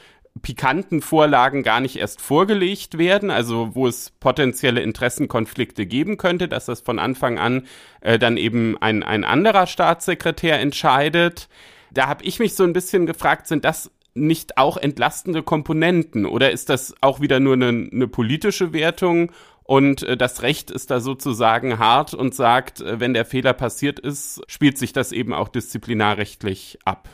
[0.41, 6.65] pikanten Vorlagen gar nicht erst vorgelegt werden, also wo es potenzielle Interessenkonflikte geben könnte, dass
[6.65, 7.65] das von Anfang an
[8.01, 11.49] äh, dann eben ein, ein anderer Staatssekretär entscheidet.
[11.91, 16.51] Da habe ich mich so ein bisschen gefragt, sind das nicht auch entlastende Komponenten oder
[16.51, 19.31] ist das auch wieder nur eine, eine politische Wertung
[19.67, 23.99] und äh, das Recht ist da sozusagen hart und sagt, äh, wenn der Fehler passiert
[23.99, 27.09] ist, spielt sich das eben auch disziplinarrechtlich ab.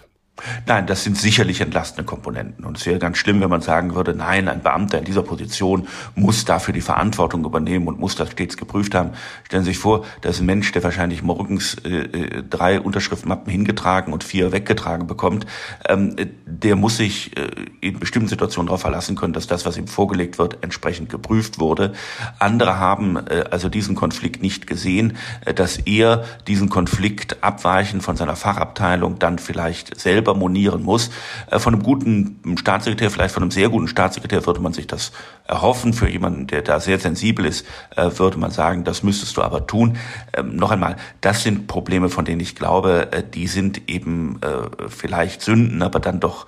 [0.66, 2.66] Nein, das sind sicherlich entlastende Komponenten.
[2.66, 5.88] Und es wäre ganz schlimm, wenn man sagen würde, nein, ein Beamter in dieser Position
[6.16, 9.12] muss dafür die Verantwortung übernehmen und muss das stets geprüft haben.
[9.44, 13.52] Stellen Sie sich vor, da ist ein Mensch, der wahrscheinlich morgens äh, äh drei Unterschriftenmappen
[13.52, 15.46] hingetragen und vier weggetragen bekommt.
[15.88, 16.16] Ähm,
[16.48, 17.50] der muss sich äh,
[17.82, 21.94] in bestimmten Situationen darauf verlassen können, dass das, was ihm vorgelegt wird, entsprechend geprüft wurde.
[22.40, 25.16] Andere haben äh, also diesen Konflikt nicht gesehen,
[25.46, 31.10] äh, dass er diesen Konflikt abweichen von seiner Fachabteilung dann vielleicht selbst selber monieren muss.
[31.52, 35.12] Äh, von einem guten Staatssekretär, vielleicht von einem sehr guten Staatssekretär würde man sich das
[35.46, 35.94] erhoffen.
[35.94, 37.66] Für jemanden, der da sehr sensibel ist,
[37.96, 39.98] äh, würde man sagen, das müsstest du aber tun.
[40.34, 44.40] Ähm, noch einmal, das sind Probleme, von denen ich glaube, äh, die sind eben
[44.88, 46.46] vielleicht Sünden, aber dann doch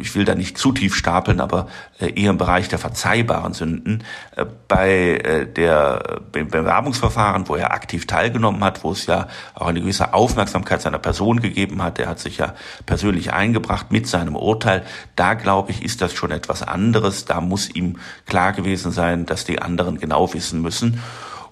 [0.00, 4.04] ich will da nicht zu tief stapeln, aber äh, eher im Bereich der verzeihbaren Sünden.
[4.36, 10.14] Äh, bei der Bewerbungsverfahren, wo er aktiv teilgenommen hat, wo es ja auch eine gewisse
[10.14, 12.54] Aufmerksamkeit seiner Person gegeben hat, er hat sich ja
[12.86, 14.84] persönlich eingebracht mit seinem Urteil,
[15.16, 17.24] da glaube ich, ist das schon etwas anderes.
[17.24, 21.00] Da muss ihm klar gewesen sein, dass die anderen genau wissen müssen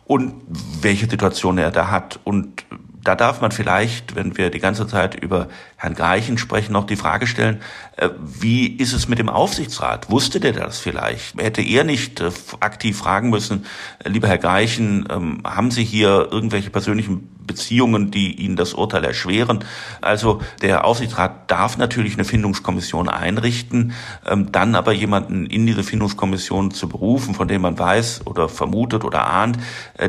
[0.04, 0.34] und
[0.80, 2.20] welche Situation er da hat.
[2.24, 2.64] Und
[3.04, 5.48] da darf man vielleicht, wenn wir die ganze Zeit über
[5.82, 7.60] Herrn Greichen sprechen, noch die Frage stellen,
[7.96, 10.10] äh, wie ist es mit dem Aufsichtsrat?
[10.12, 11.36] Wusste der das vielleicht?
[11.40, 12.30] Hätte er nicht äh,
[12.60, 13.66] aktiv fragen müssen,
[13.98, 19.04] äh, lieber Herr Greichen, ähm, haben Sie hier irgendwelche persönlichen Beziehungen, die Ihnen das Urteil
[19.04, 19.64] erschweren?
[20.00, 23.92] Also der Aufsichtsrat darf natürlich eine Findungskommission einrichten,
[24.24, 29.02] ähm, dann aber jemanden in diese Findungskommission zu berufen, von dem man weiß oder vermutet
[29.02, 29.58] oder ahnt,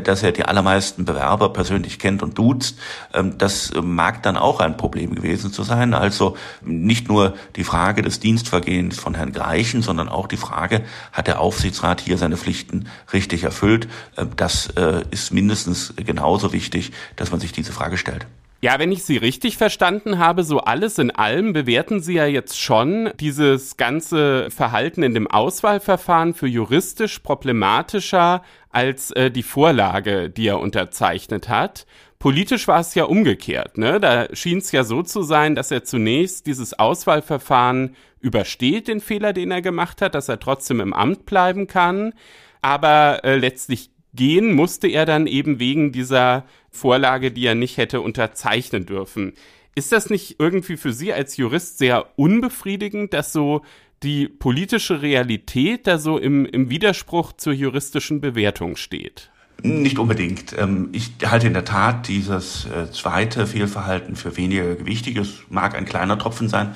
[0.04, 2.78] dass er die allermeisten Bewerber persönlich kennt und duzt,
[3.12, 5.94] ähm, das mag dann auch ein Problem gewesen zu sein.
[5.94, 11.26] Also nicht nur die Frage, des Dienstvergehens von Herrn Greichen, sondern auch die Frage, hat
[11.26, 13.88] der Aufsichtsrat hier seine Pflichten richtig erfüllt?
[14.16, 18.26] Ähm, das äh, ist mindestens genauso wichtig, dass man sich diese Frage stellt.
[18.64, 22.58] Ja, wenn ich Sie richtig verstanden habe, so alles in allem bewerten Sie ja jetzt
[22.58, 30.46] schon dieses ganze Verhalten in dem Auswahlverfahren für juristisch problematischer als äh, die Vorlage, die
[30.46, 31.84] er unterzeichnet hat.
[32.24, 33.76] Politisch war es ja umgekehrt.
[33.76, 34.00] Ne?
[34.00, 39.34] Da schien es ja so zu sein, dass er zunächst dieses Auswahlverfahren übersteht, den Fehler,
[39.34, 42.14] den er gemacht hat, dass er trotzdem im Amt bleiben kann.
[42.62, 48.00] Aber äh, letztlich gehen musste er dann eben wegen dieser Vorlage, die er nicht hätte
[48.00, 49.34] unterzeichnen dürfen.
[49.74, 53.60] Ist das nicht irgendwie für Sie als Jurist sehr unbefriedigend, dass so
[54.02, 59.30] die politische Realität da so im, im Widerspruch zur juristischen Bewertung steht?
[59.62, 60.54] Nicht unbedingt.
[60.58, 65.16] Ähm, ich halte in der Tat dieses äh, zweite Fehlverhalten für weniger gewichtig.
[65.16, 66.74] Es mag ein kleiner Tropfen sein,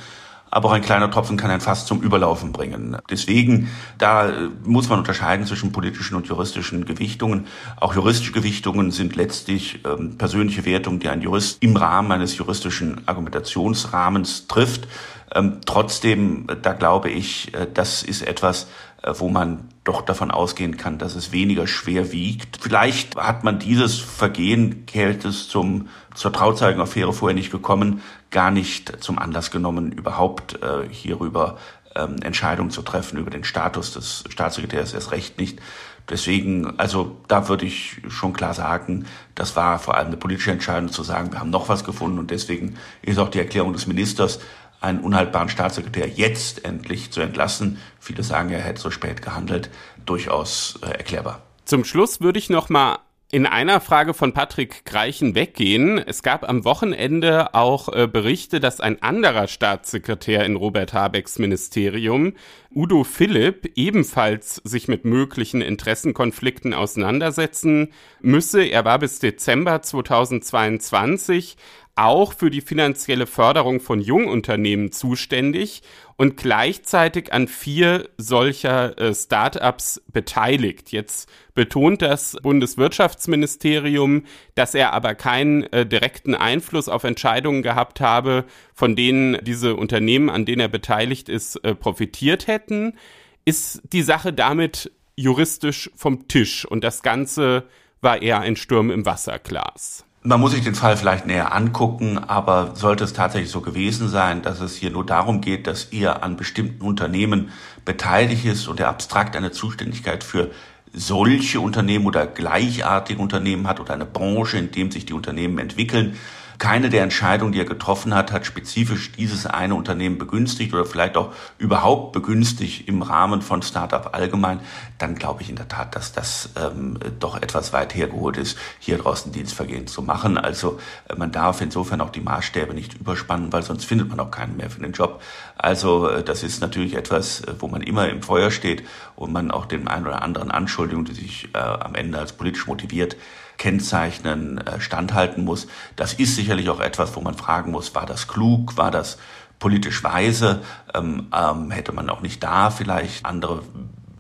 [0.51, 2.97] aber auch ein kleiner Tropfen kann ein Fass zum Überlaufen bringen.
[3.11, 7.47] Deswegen, da äh, muss man unterscheiden zwischen politischen und juristischen Gewichtungen.
[7.77, 13.07] Auch juristische Gewichtungen sind letztlich ähm, persönliche Wertungen, die ein Jurist im Rahmen eines juristischen
[13.07, 14.89] Argumentationsrahmens trifft.
[15.35, 18.69] Ähm, trotzdem, da glaube ich, äh, das ist etwas,
[19.03, 22.59] äh, wo man doch davon ausgehen kann, dass es weniger schwer wiegt.
[22.61, 29.19] Vielleicht hat man dieses Vergehen, Kältes zum, zur Trauzeugenaffäre vorher nicht gekommen, gar nicht zum
[29.19, 31.59] Anlass genommen, überhaupt äh, hierüber
[31.95, 35.61] ähm, Entscheidungen zu treffen, über den Status des Staatssekretärs erst recht nicht.
[36.09, 40.91] Deswegen, also da würde ich schon klar sagen, das war vor allem eine politische Entscheidung
[40.91, 44.41] zu sagen, wir haben noch was gefunden und deswegen ist auch die Erklärung des Ministers
[44.81, 49.71] einen unhaltbaren Staatssekretär jetzt endlich zu entlassen, viele sagen, er hätte so spät gehandelt,
[50.07, 51.43] durchaus äh, erklärbar.
[51.65, 53.01] Zum Schluss würde ich noch mal
[53.31, 55.99] in einer Frage von Patrick Greichen weggehen.
[55.99, 62.33] Es gab am Wochenende auch äh, Berichte, dass ein anderer Staatssekretär in Robert Habecks Ministerium,
[62.75, 68.63] Udo Philipp, ebenfalls sich mit möglichen Interessenkonflikten auseinandersetzen müsse.
[68.63, 71.59] Er war bis Dezember 2022
[71.97, 75.83] auch für die finanzielle Förderung von Jungunternehmen zuständig
[76.19, 80.91] und gleichzeitig an vier solcher äh, Start-ups beteiligt.
[80.91, 84.25] Jetzt betont das Bundeswirtschaftsministerium,
[84.57, 88.45] dass er aber keinen äh, direkten Einfluss auf Entscheidungen gehabt habe,
[88.75, 92.99] von denen diese Unternehmen, an denen er beteiligt ist, äh, profitiert hätten.
[93.45, 97.69] Ist die Sache damit juristisch vom Tisch und das Ganze
[98.01, 100.05] war eher ein Sturm im Wasserglas?
[100.29, 104.43] Man muss sich den Fall vielleicht näher angucken, aber sollte es tatsächlich so gewesen sein,
[104.43, 107.49] dass es hier nur darum geht, dass er an bestimmten Unternehmen
[107.87, 110.51] beteiligt ist und er abstrakt eine Zuständigkeit für
[110.93, 116.19] solche Unternehmen oder gleichartige Unternehmen hat oder eine Branche, in dem sich die Unternehmen entwickeln,
[116.59, 121.17] keine der Entscheidungen, die er getroffen hat, hat spezifisch dieses eine Unternehmen begünstigt oder vielleicht
[121.17, 124.61] auch überhaupt begünstigt im Rahmen von Startup allgemein,
[124.99, 128.99] dann glaube ich in der Tat, dass das ähm, doch etwas weit hergeholt ist, hier
[128.99, 130.37] draußen Dienstvergehen zu machen.
[130.37, 134.33] Also äh, man darf insofern auch die Maßstäbe nicht überspannen, weil sonst findet man auch
[134.33, 135.23] keinen mehr für den Job.
[135.57, 138.83] Also äh, das ist natürlich etwas, äh, wo man immer im Feuer steht
[139.15, 142.67] und man auch den einen oder anderen Anschuldigungen, die sich äh, am Ende als politisch
[142.67, 143.17] motiviert
[143.59, 145.67] kennzeichnen, äh, standhalten muss.
[145.97, 149.19] Das ist sicherlich auch etwas, wo man fragen muss, war das klug, war das
[149.59, 150.63] politisch weise,
[150.95, 153.63] ähm, ähm, hätte man auch nicht da vielleicht andere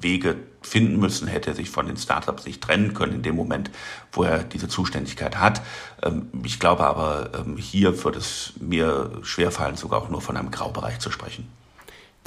[0.00, 3.70] Wege finden müssen, hätte er sich von den Startups nicht trennen können in dem Moment,
[4.12, 5.62] wo er diese Zuständigkeit hat.
[6.02, 10.50] Ähm, ich glaube aber, ähm, hier wird es mir schwerfallen, sogar auch nur von einem
[10.50, 11.48] Graubereich zu sprechen.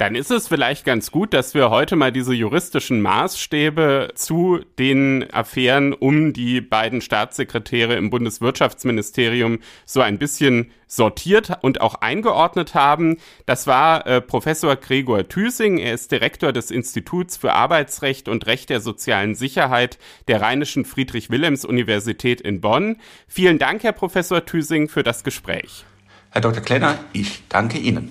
[0.02, 5.32] Dann ist es vielleicht ganz gut, dass wir heute mal diese juristischen Maßstäbe zu den
[5.32, 13.18] Affären um die beiden Staatssekretäre im Bundeswirtschaftsministerium so ein bisschen sortiert und auch eingeordnet haben.
[13.46, 15.78] Das war äh, Professor Gregor Thüsing.
[15.78, 22.40] Er ist Direktor des Instituts für Arbeitsrecht und Recht der sozialen Sicherheit der Rheinischen Friedrich-Wilhelms-Universität
[22.40, 22.96] in Bonn.
[23.28, 25.84] Vielen Dank, Herr Professor Thüsing, für das Gespräch.
[26.30, 26.60] Herr Dr.
[26.60, 28.10] Klenner, ich danke Ihnen.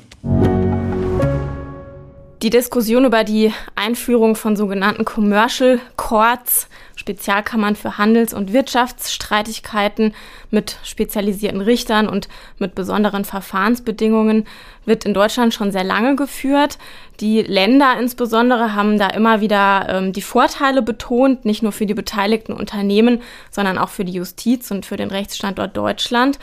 [2.42, 10.16] Die Diskussion über die Einführung von sogenannten Commercial Courts, Spezialkammern für Handels- und Wirtschaftsstreitigkeiten
[10.50, 14.48] mit spezialisierten Richtern und mit besonderen Verfahrensbedingungen,
[14.86, 16.80] wird in Deutschland schon sehr lange geführt.
[17.20, 21.94] Die Länder insbesondere haben da immer wieder ähm, die Vorteile betont, nicht nur für die
[21.94, 23.22] beteiligten Unternehmen,
[23.52, 26.40] sondern auch für die Justiz und für den Rechtsstandort Deutschland.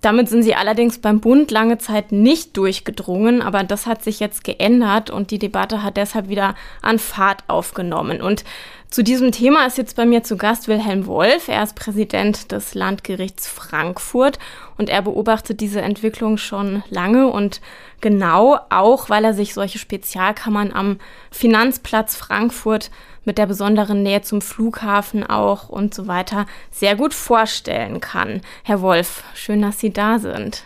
[0.00, 4.44] Damit sind sie allerdings beim Bund lange Zeit nicht durchgedrungen, aber das hat sich jetzt
[4.44, 8.22] geändert und die Debatte hat deshalb wieder an Fahrt aufgenommen.
[8.22, 8.44] Und
[8.88, 11.48] zu diesem Thema ist jetzt bei mir zu Gast Wilhelm Wolf.
[11.48, 14.38] Er ist Präsident des Landgerichts Frankfurt
[14.78, 17.60] und er beobachtet diese Entwicklung schon lange und
[18.00, 20.98] genau auch, weil er sich solche Spezialkammern am
[21.30, 22.90] Finanzplatz Frankfurt
[23.24, 28.40] mit der besonderen Nähe zum Flughafen auch und so weiter sehr gut vorstellen kann.
[28.64, 30.64] Herr Wolf, schön, dass Sie da sind.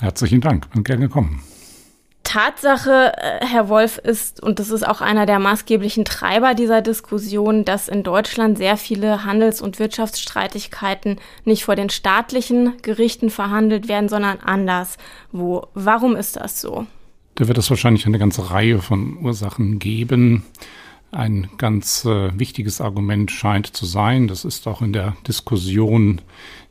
[0.00, 1.42] Herzlichen Dank, bin gerne gekommen.
[2.28, 7.64] Tatsache, äh, Herr Wolf, ist, und das ist auch einer der maßgeblichen Treiber dieser Diskussion,
[7.64, 14.10] dass in Deutschland sehr viele Handels- und Wirtschaftsstreitigkeiten nicht vor den staatlichen Gerichten verhandelt werden,
[14.10, 14.98] sondern anders.
[15.32, 15.68] Wo?
[15.72, 16.86] Warum ist das so?
[17.36, 20.44] Da wird es wahrscheinlich eine ganze Reihe von Ursachen geben.
[21.10, 26.20] Ein ganz äh, wichtiges Argument scheint zu sein, das ist auch in der Diskussion,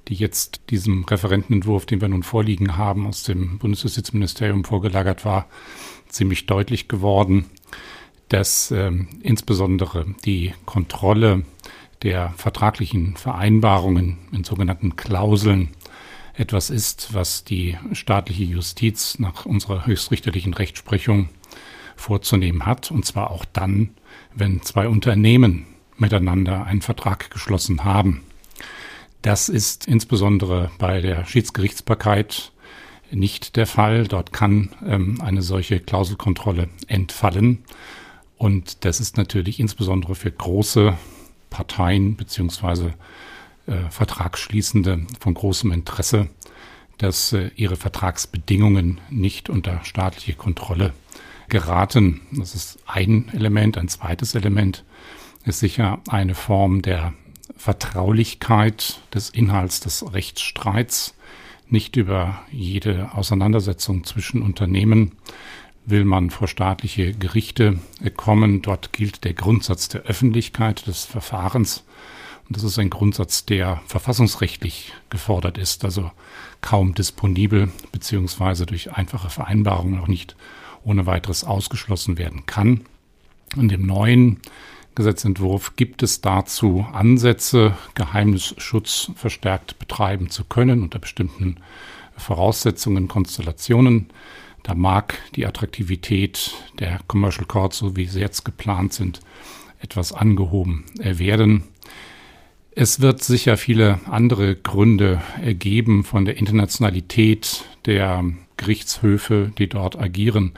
[0.07, 5.47] die jetzt diesem Referentenentwurf, den wir nun vorliegen haben, aus dem Bundesjustizministerium vorgelagert war,
[6.07, 7.45] ziemlich deutlich geworden,
[8.29, 11.43] dass äh, insbesondere die Kontrolle
[12.03, 15.69] der vertraglichen Vereinbarungen in sogenannten Klauseln
[16.35, 21.29] etwas ist, was die staatliche Justiz nach unserer höchstrichterlichen Rechtsprechung
[21.95, 23.89] vorzunehmen hat, und zwar auch dann,
[24.36, 25.65] wenn zwei Unternehmen
[25.97, 28.24] miteinander einen Vertrag geschlossen haben.
[29.22, 32.51] Das ist insbesondere bei der Schiedsgerichtsbarkeit
[33.11, 34.07] nicht der Fall.
[34.07, 37.63] Dort kann ähm, eine solche Klauselkontrolle entfallen.
[38.38, 40.97] Und das ist natürlich insbesondere für große
[41.49, 42.93] Parteien beziehungsweise
[43.65, 46.30] äh, Vertragsschließende von großem Interesse,
[46.97, 50.93] dass äh, ihre Vertragsbedingungen nicht unter staatliche Kontrolle
[51.49, 52.21] geraten.
[52.31, 53.77] Das ist ein Element.
[53.77, 54.83] Ein zweites Element
[55.45, 57.13] ist sicher eine Form der
[57.55, 61.15] Vertraulichkeit des Inhalts des Rechtsstreits.
[61.69, 65.13] Nicht über jede Auseinandersetzung zwischen Unternehmen
[65.85, 67.79] will man vor staatliche Gerichte
[68.17, 68.61] kommen.
[68.61, 71.85] Dort gilt der Grundsatz der Öffentlichkeit des Verfahrens.
[72.47, 76.11] Und das ist ein Grundsatz, der verfassungsrechtlich gefordert ist, also
[76.61, 80.35] kaum disponibel beziehungsweise durch einfache Vereinbarungen auch nicht
[80.84, 82.82] ohne weiteres ausgeschlossen werden kann.
[83.55, 84.39] In dem neuen
[84.95, 91.57] Gesetzentwurf gibt es dazu Ansätze, Geheimnisschutz verstärkt betreiben zu können unter bestimmten
[92.15, 94.07] Voraussetzungen, Konstellationen.
[94.63, 99.21] Da mag die Attraktivität der Commercial Courts, so wie sie jetzt geplant sind,
[99.80, 101.63] etwas angehoben werden.
[102.71, 108.23] Es wird sicher viele andere Gründe ergeben von der Internationalität der
[108.57, 110.53] Gerichtshöfe, die dort agieren,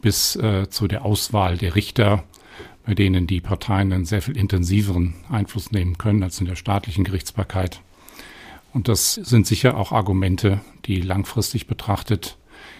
[0.00, 2.24] bis äh, zu der Auswahl der Richter,
[2.84, 7.04] bei denen die Parteien einen sehr viel intensiveren Einfluss nehmen können als in der staatlichen
[7.04, 7.80] Gerichtsbarkeit.
[8.72, 12.36] Und das sind sicher auch Argumente, die langfristig betrachtet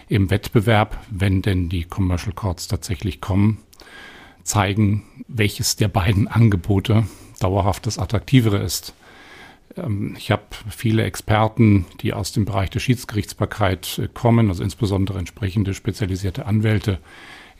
[0.07, 3.59] im Wettbewerb, wenn denn die Commercial Courts tatsächlich kommen,
[4.43, 7.05] zeigen, welches der beiden Angebote
[7.39, 8.93] dauerhaft das Attraktivere ist.
[9.77, 15.19] Ähm, ich habe viele Experten, die aus dem Bereich der Schiedsgerichtsbarkeit äh, kommen, also insbesondere
[15.19, 16.99] entsprechende spezialisierte Anwälte,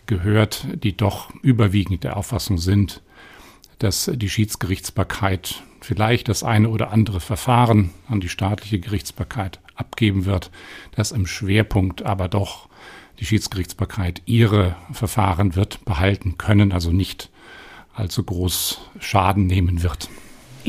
[0.06, 3.04] gehört, die doch überwiegend der Auffassung sind,
[3.78, 10.52] dass die Schiedsgerichtsbarkeit vielleicht das eine oder andere Verfahren an die staatliche Gerichtsbarkeit abgeben wird,
[10.96, 12.68] dass im Schwerpunkt aber doch
[13.20, 17.30] die Schiedsgerichtsbarkeit ihre Verfahren wird behalten können, also nicht
[17.94, 20.10] allzu groß Schaden nehmen wird.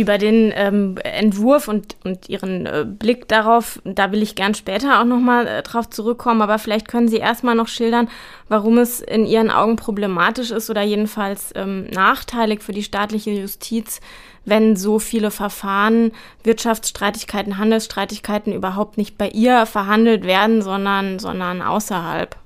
[0.01, 4.98] Über den ähm, Entwurf und, und Ihren äh, Blick darauf, da will ich gern später
[4.98, 8.09] auch nochmal äh, drauf zurückkommen, aber vielleicht können Sie erstmal noch schildern,
[8.48, 14.01] warum es in Ihren Augen problematisch ist oder jedenfalls ähm, nachteilig für die staatliche Justiz,
[14.46, 16.12] wenn so viele Verfahren,
[16.44, 22.36] Wirtschaftsstreitigkeiten, Handelsstreitigkeiten überhaupt nicht bei ihr verhandelt werden, sondern, sondern außerhalb.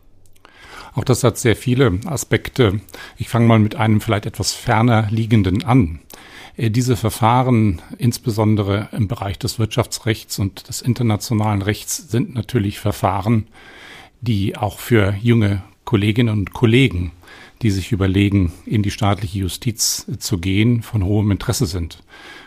[0.97, 2.81] Auch das hat sehr viele Aspekte.
[3.17, 6.01] Ich fange mal mit einem vielleicht etwas ferner liegenden an.
[6.57, 13.47] Äh, diese Verfahren, insbesondere im Bereich des Wirtschaftsrechts und des internationalen Rechts, sind natürlich Verfahren,
[14.21, 17.13] die auch für junge Kolleginnen und Kollegen,
[17.63, 22.03] die sich überlegen, in die staatliche Justiz zu gehen, von hohem Interesse sind.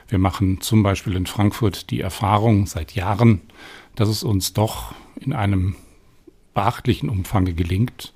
[0.10, 3.42] Wir machen zum Beispiel in Frankfurt die Erfahrung seit Jahren,
[3.96, 5.76] dass es uns doch in einem
[6.54, 8.14] beachtlichen Umfang gelingt,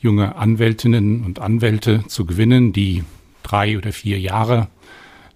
[0.00, 3.04] junge Anwältinnen und Anwälte zu gewinnen, die
[3.42, 4.68] drei oder vier Jahre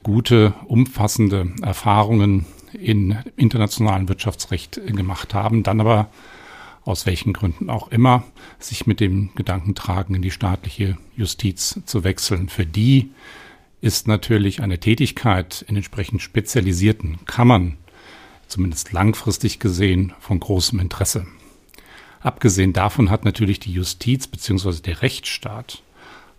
[0.02, 6.08] gute, umfassende Erfahrungen in internationalen Wirtschaftsrecht gemacht haben, dann aber
[6.84, 8.24] aus welchen Gründen auch immer
[8.58, 12.48] sich mit dem Gedanken tragen, in die staatliche Justiz zu wechseln.
[12.48, 13.10] Für die
[13.80, 17.76] ist natürlich eine Tätigkeit in entsprechend spezialisierten Kammern,
[18.48, 21.26] zumindest langfristig gesehen, von großem Interesse.
[22.20, 24.80] Abgesehen davon hat natürlich die Justiz bzw.
[24.82, 25.82] der Rechtsstaat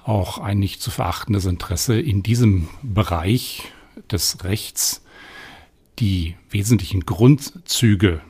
[0.04, 3.64] auch ein nicht zu verachtendes Interesse in diesem Bereich
[4.12, 5.04] des Rechts
[5.99, 8.22] die wesentlichen Grundzüge,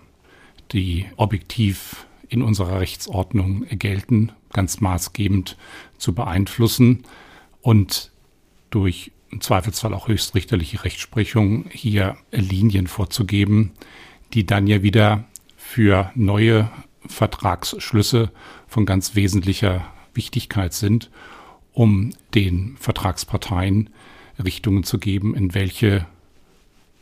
[0.71, 5.57] die objektiv in unserer Rechtsordnung gelten, ganz maßgebend
[5.97, 7.03] zu beeinflussen
[7.61, 8.11] und
[8.69, 13.71] durch im Zweifelsfall auch höchstrichterliche Rechtsprechung hier Linien vorzugeben,
[14.33, 15.25] die dann ja wieder
[15.57, 16.69] für neue
[17.07, 18.31] Vertragsschlüsse
[18.67, 21.09] von ganz wesentlicher Wichtigkeit sind,
[21.73, 23.89] um den Vertragsparteien
[24.43, 26.05] Richtungen zu geben, in welche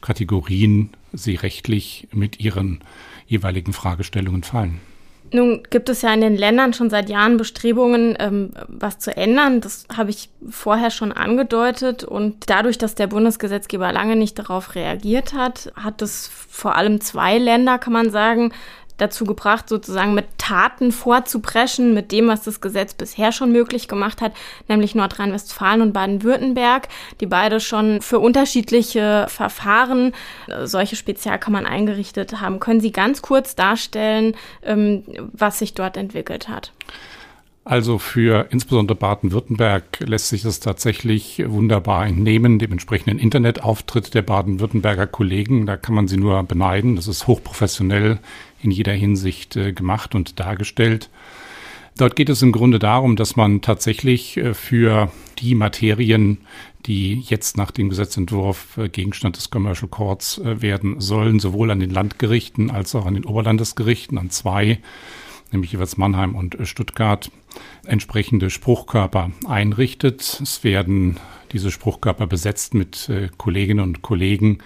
[0.02, 2.80] Kategorien sie rechtlich mit ihren
[3.28, 4.82] jeweiligen Fragestellungen fallen.
[5.34, 9.62] Nun gibt es ja in den Ländern schon seit Jahren Bestrebungen, ähm, was zu ändern.
[9.62, 12.04] Das habe ich vorher schon angedeutet.
[12.04, 17.38] Und dadurch, dass der Bundesgesetzgeber lange nicht darauf reagiert hat, hat es vor allem zwei
[17.38, 18.52] Länder, kann man sagen,
[19.02, 24.22] dazu gebracht, sozusagen mit Taten vorzupreschen, mit dem, was das Gesetz bisher schon möglich gemacht
[24.22, 24.34] hat,
[24.68, 26.88] nämlich Nordrhein-Westfalen und Baden-Württemberg,
[27.20, 30.14] die beide schon für unterschiedliche Verfahren
[30.48, 32.60] äh, solche Spezialkammern eingerichtet haben.
[32.60, 36.72] Können Sie ganz kurz darstellen, ähm, was sich dort entwickelt hat?
[37.64, 45.06] Also für insbesondere Baden-Württemberg lässt sich das tatsächlich wunderbar entnehmen, dem entsprechenden Internetauftritt der Baden-Württemberger
[45.06, 45.68] Kollegen.
[45.68, 46.96] Da kann man sie nur beneiden.
[46.96, 48.18] Das ist hochprofessionell
[48.64, 51.12] in jeder Hinsicht äh, gemacht und dargestellt.
[51.98, 56.40] Dort geht es im Grunde darum, dass man tatsächlich äh, für die Materien,
[56.88, 61.92] die jetzt nach dem Gesetzentwurf äh, Gegenstand des Commercial Courts werden sollen, sowohl an den
[61.92, 64.80] Landgerichten als auch an den Oberlandesgerichten, an zwei
[65.52, 67.32] nämlich jeweils Mannheim und Stuttgart,
[67.86, 70.40] entsprechende Spruchkörper einrichtet.
[70.42, 71.20] Es werden
[71.52, 74.60] diese Spruchkörper besetzt mit äh, Kolleginnen und Kollegen,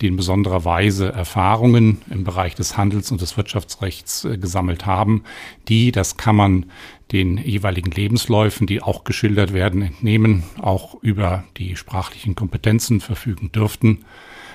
[0.00, 5.24] die in besonderer Weise Erfahrungen im Bereich des Handels und des Wirtschaftsrechts äh, gesammelt haben,
[5.68, 6.66] die, das kann man
[7.12, 14.04] den jeweiligen Lebensläufen, die auch geschildert werden, entnehmen, auch über die sprachlichen Kompetenzen verfügen dürften,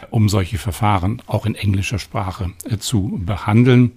[0.09, 3.93] um solche Verfahren auch in englischer Sprache äh, zu behandeln.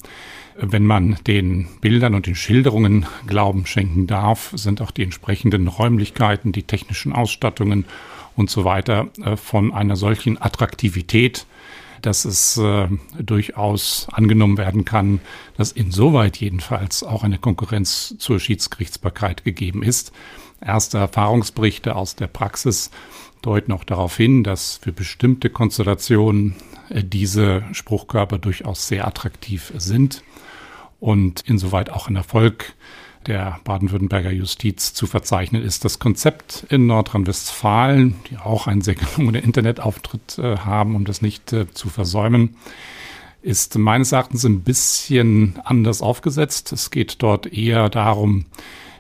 [0.57, 6.53] Wenn man den Bildern und den Schilderungen Glauben schenken darf, sind auch die entsprechenden Räumlichkeiten,
[6.53, 7.87] die technischen Ausstattungen
[8.37, 11.47] und so weiter äh, von einer solchen Attraktivität,
[12.03, 12.89] dass es äh,
[13.19, 15.21] durchaus angenommen werden kann,
[15.57, 20.13] dass insoweit jedenfalls auch eine Konkurrenz zur Schiedsgerichtsbarkeit gegeben ist.
[20.61, 22.91] Erste Erfahrungsberichte aus der Praxis
[23.41, 26.57] deuten auch darauf hin, dass für bestimmte Konstellationen
[26.91, 30.23] äh, diese Spruchkörper durchaus sehr attraktiv sind
[31.03, 32.75] und insoweit auch ein Erfolg
[33.27, 35.85] der baden-württemberger Justiz zu verzeichnen ist.
[35.85, 41.53] Das Konzept in Nordrhein-Westfalen, die auch einen sehr gelungenen Internetauftritt äh, haben, um das nicht
[41.53, 42.57] äh, zu versäumen,
[43.43, 46.71] ist meines Erachtens ein bisschen anders aufgesetzt.
[46.71, 48.47] Es geht dort eher darum,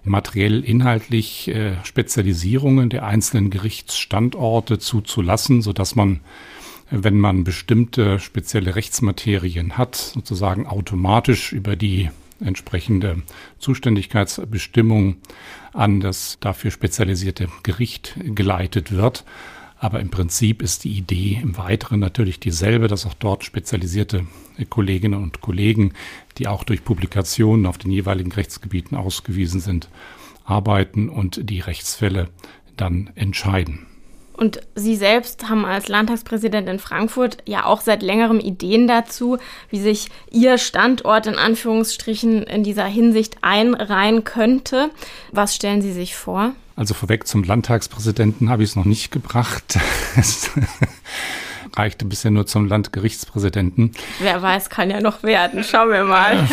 [0.03, 6.19] materiell inhaltlich äh, Spezialisierungen der einzelnen Gerichtsstandorte zuzulassen, so dass man
[6.93, 13.23] wenn man bestimmte spezielle Rechtsmaterien hat, sozusagen automatisch über die entsprechende
[13.59, 15.17] Zuständigkeitsbestimmung
[15.73, 19.25] an das dafür spezialisierte Gericht geleitet wird.
[19.79, 24.27] Aber im Prinzip ist die Idee im Weiteren natürlich dieselbe, dass auch dort spezialisierte
[24.69, 25.95] Kolleginnen und Kollegen,
[26.39, 29.89] die auch durch Publikationen auf den jeweiligen Rechtsgebieten ausgewiesen sind,
[30.45, 32.29] arbeiten und die Rechtsfälle
[32.77, 33.87] dann entscheiden.
[34.33, 39.39] Und Sie selbst haben als Landtagspräsident in Frankfurt ja auch seit längerem Ideen dazu,
[39.71, 44.91] wie sich Ihr Standort in Anführungsstrichen in dieser Hinsicht einreihen könnte.
[45.31, 46.53] Was stellen Sie sich vor?
[46.77, 49.79] Also vorweg zum Landtagspräsidenten habe ich es noch nicht gebracht.
[51.77, 53.93] reichte bisher nur zum Landgerichtspräsidenten.
[54.21, 55.65] Wer weiß, kann ja noch werden.
[55.65, 56.49] Schauen wir mal.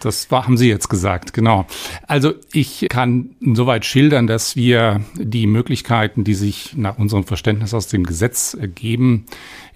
[0.00, 1.64] Das war, haben Sie jetzt gesagt, genau.
[2.08, 7.86] Also ich kann soweit schildern, dass wir die Möglichkeiten, die sich nach unserem Verständnis aus
[7.86, 9.26] dem Gesetz geben,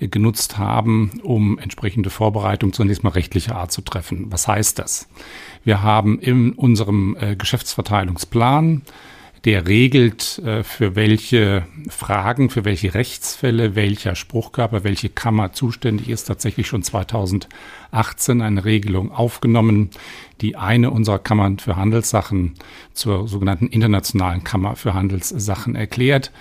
[0.01, 4.27] genutzt haben, um entsprechende Vorbereitungen zunächst mal rechtlicher Art zu treffen.
[4.31, 5.09] Was heißt das?
[5.63, 8.83] Wir haben in unserem äh, Geschäftsverteilungsplan
[9.47, 16.25] der regelt, äh, für welche Fragen, für welche Rechtsfälle, welcher Spruchkörper, welche Kammer zuständig ist,
[16.25, 19.91] tatsächlich schon 2018 eine Regelung aufgenommen,
[20.41, 22.55] die eine unserer Kammern für Handelssachen
[22.93, 26.33] zur sogenannten Internationalen Kammer für Handelssachen erklärt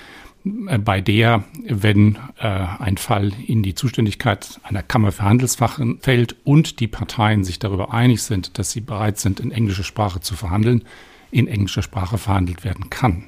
[0.44, 6.38] äh, bei der, wenn äh, ein Fall in die Zuständigkeit einer Kammer für Handelsfachen fällt
[6.44, 10.34] und die Parteien sich darüber einig sind, dass sie bereit sind, in englischer Sprache zu
[10.34, 10.84] verhandeln,
[11.32, 13.26] in englischer Sprache verhandelt werden kann.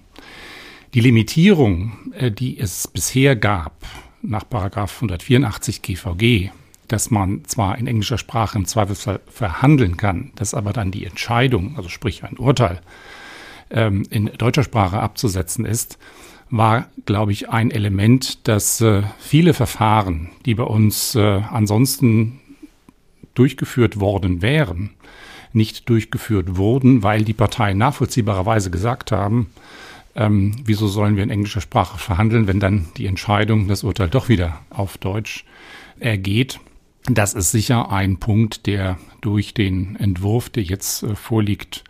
[0.93, 3.85] Die Limitierung, äh, die es bisher gab
[4.21, 6.51] nach 184 GVG,
[6.87, 11.75] dass man zwar in englischer Sprache im Zweifelsfall verhandeln kann, dass aber dann die Entscheidung,
[11.75, 12.81] also sprich ein Urteil,
[13.69, 15.97] ähm, in deutscher Sprache abzusetzen ist,
[16.49, 22.39] war, glaube ich, ein Element, dass äh, viele Verfahren, die bei uns äh, ansonsten
[23.33, 24.91] durchgeführt worden wären,
[25.53, 29.47] nicht durchgeführt wurden, weil die Parteien nachvollziehbarerweise gesagt haben,
[30.15, 34.29] ähm, wieso sollen wir in englischer Sprache verhandeln, wenn dann die Entscheidung, das Urteil doch
[34.29, 35.45] wieder auf Deutsch
[35.99, 36.59] ergeht.
[37.05, 41.83] Das ist sicher ein Punkt, der durch den Entwurf, der jetzt äh, vorliegt,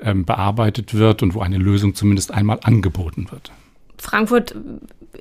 [0.00, 3.50] ähm, bearbeitet wird und wo eine Lösung zumindest einmal angeboten wird.
[3.98, 4.54] Frankfurt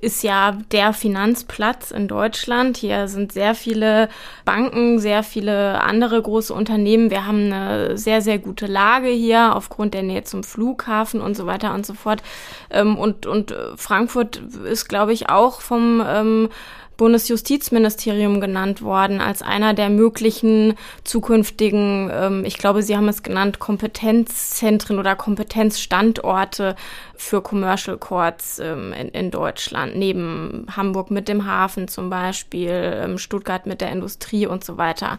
[0.02, 2.78] ist ja der Finanzplatz in Deutschland.
[2.78, 4.10] Hier sind sehr viele
[4.46, 7.12] Banken, sehr viele andere große Unternehmen.
[7.12, 11.46] Wir haben eine sehr, sehr gute Lage hier aufgrund der Nähe zum Flughafen und so
[11.46, 12.24] weiter und so fort.
[12.70, 16.50] Ähm, und, und Frankfurt ist, glaube ich, auch vom ähm,
[16.98, 23.60] Bundesjustizministerium genannt worden als einer der möglichen zukünftigen, ähm, ich glaube, Sie haben es genannt,
[23.60, 26.76] Kompetenzzentren oder Kompetenzstandorte
[27.16, 33.18] für Commercial Courts ähm, in, in, Deutschland, neben Hamburg mit dem Hafen zum Beispiel, ähm,
[33.18, 35.18] Stuttgart mit der Industrie und so weiter.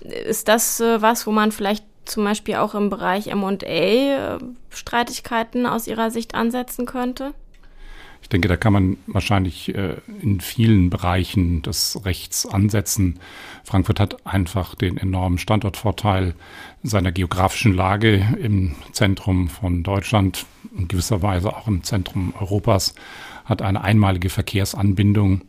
[0.00, 4.38] Ist das äh, was, wo man vielleicht zum Beispiel auch im Bereich MA äh,
[4.70, 7.34] Streitigkeiten aus Ihrer Sicht ansetzen könnte?
[8.22, 13.20] Ich denke, da kann man wahrscheinlich äh, in vielen Bereichen des Rechts ansetzen.
[13.62, 16.34] Frankfurt hat einfach den enormen Standortvorteil
[16.82, 20.46] seiner geografischen Lage im Zentrum von Deutschland,
[20.76, 22.94] in gewisser Weise auch im Zentrum Europas,
[23.44, 25.42] hat eine einmalige Verkehrsanbindung,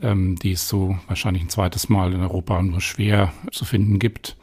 [0.00, 4.36] ähm, die es so wahrscheinlich ein zweites Mal in Europa nur schwer zu finden gibt.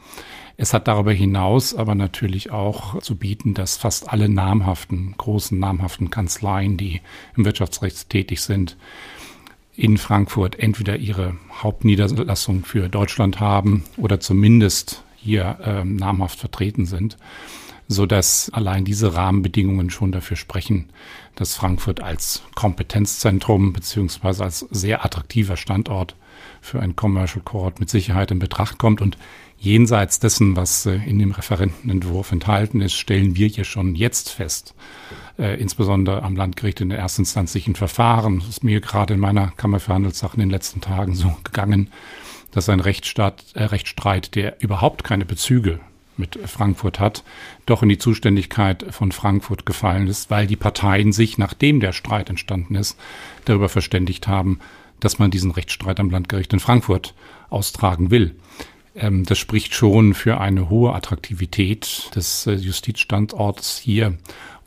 [0.62, 6.10] Es hat darüber hinaus aber natürlich auch zu bieten, dass fast alle namhaften, großen namhaften
[6.10, 7.00] Kanzleien, die
[7.38, 8.76] im Wirtschaftsrecht tätig sind,
[9.78, 17.16] in Frankfurt entweder ihre Hauptniederlassung für Deutschland haben oder zumindest hier ähm, namhaft vertreten sind,
[17.88, 20.90] so dass allein diese Rahmenbedingungen schon dafür sprechen,
[21.36, 26.18] dass Frankfurt als Kompetenzzentrum beziehungsweise als sehr attraktiver Standort
[26.60, 29.02] für ein Commercial Court mit Sicherheit in Betracht kommt.
[29.02, 29.18] Und
[29.60, 34.74] jenseits dessen, was äh, in dem Referentenentwurf enthalten ist, stellen wir hier schon jetzt fest,
[35.38, 39.80] äh, insbesondere am Landgericht in der erstinstanzlichen Verfahren, das ist mir gerade in meiner Kammer
[39.80, 41.90] für Handelssachen in den letzten Tagen so gegangen,
[42.52, 45.80] dass ein Rechtsstaat, äh, Rechtsstreit, der überhaupt keine Bezüge
[46.18, 47.24] mit Frankfurt hat,
[47.66, 52.30] doch in die Zuständigkeit von Frankfurt gefallen ist, weil die Parteien sich, nachdem der Streit
[52.30, 53.00] entstanden ist,
[53.46, 54.60] darüber verständigt haben,
[55.00, 57.14] dass man diesen Rechtsstreit am Landgericht in Frankfurt
[57.50, 58.36] austragen will.
[59.00, 64.18] Ähm, das spricht schon für eine hohe Attraktivität des äh, Justizstandorts hier.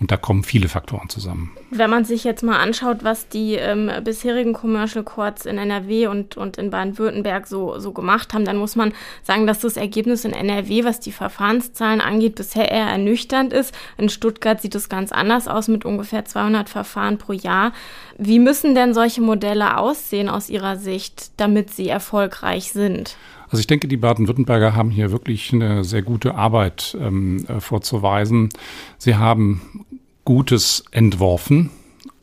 [0.01, 1.53] Und da kommen viele Faktoren zusammen.
[1.71, 6.37] Wenn man sich jetzt mal anschaut, was die ähm, bisherigen Commercial Courts in NRW und,
[6.37, 10.33] und in Baden-Württemberg so, so gemacht haben, dann muss man sagen, dass das Ergebnis in
[10.33, 13.73] NRW, was die Verfahrenszahlen angeht, bisher eher ernüchternd ist.
[13.97, 17.73] In Stuttgart sieht es ganz anders aus mit ungefähr 200 Verfahren pro Jahr.
[18.19, 23.17] Wie müssen denn solche Modelle aussehen aus Ihrer Sicht, damit sie erfolgreich sind?
[23.53, 28.49] Also ich denke, die Baden-Württemberger haben hier wirklich eine sehr gute Arbeit ähm, äh, vorzuweisen.
[28.97, 29.85] Sie haben
[30.25, 31.69] Gutes entworfen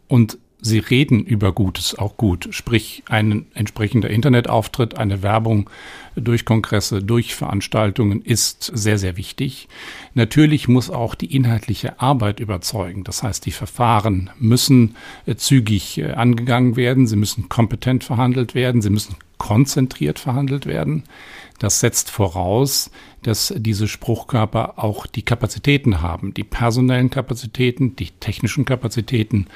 [0.07, 2.47] und sie reden über Gutes auch gut.
[2.49, 5.69] Sprich, ein entsprechender Internetauftritt, eine Werbung
[6.15, 9.67] durch Kongresse, durch Veranstaltungen ist sehr, sehr wichtig.
[10.15, 13.03] Natürlich muss auch die inhaltliche Arbeit überzeugen.
[13.03, 14.95] Das heißt, die Verfahren müssen
[15.27, 21.05] äh, zügig äh, angegangen werden, sie müssen kompetent verhandelt werden, sie müssen konzentriert verhandelt werden.
[21.57, 22.91] Das setzt voraus,
[23.23, 29.47] dass diese Spruchkörper auch die Kapazitäten haben, die personellen Kapazitäten, die technischen Kapazitäten,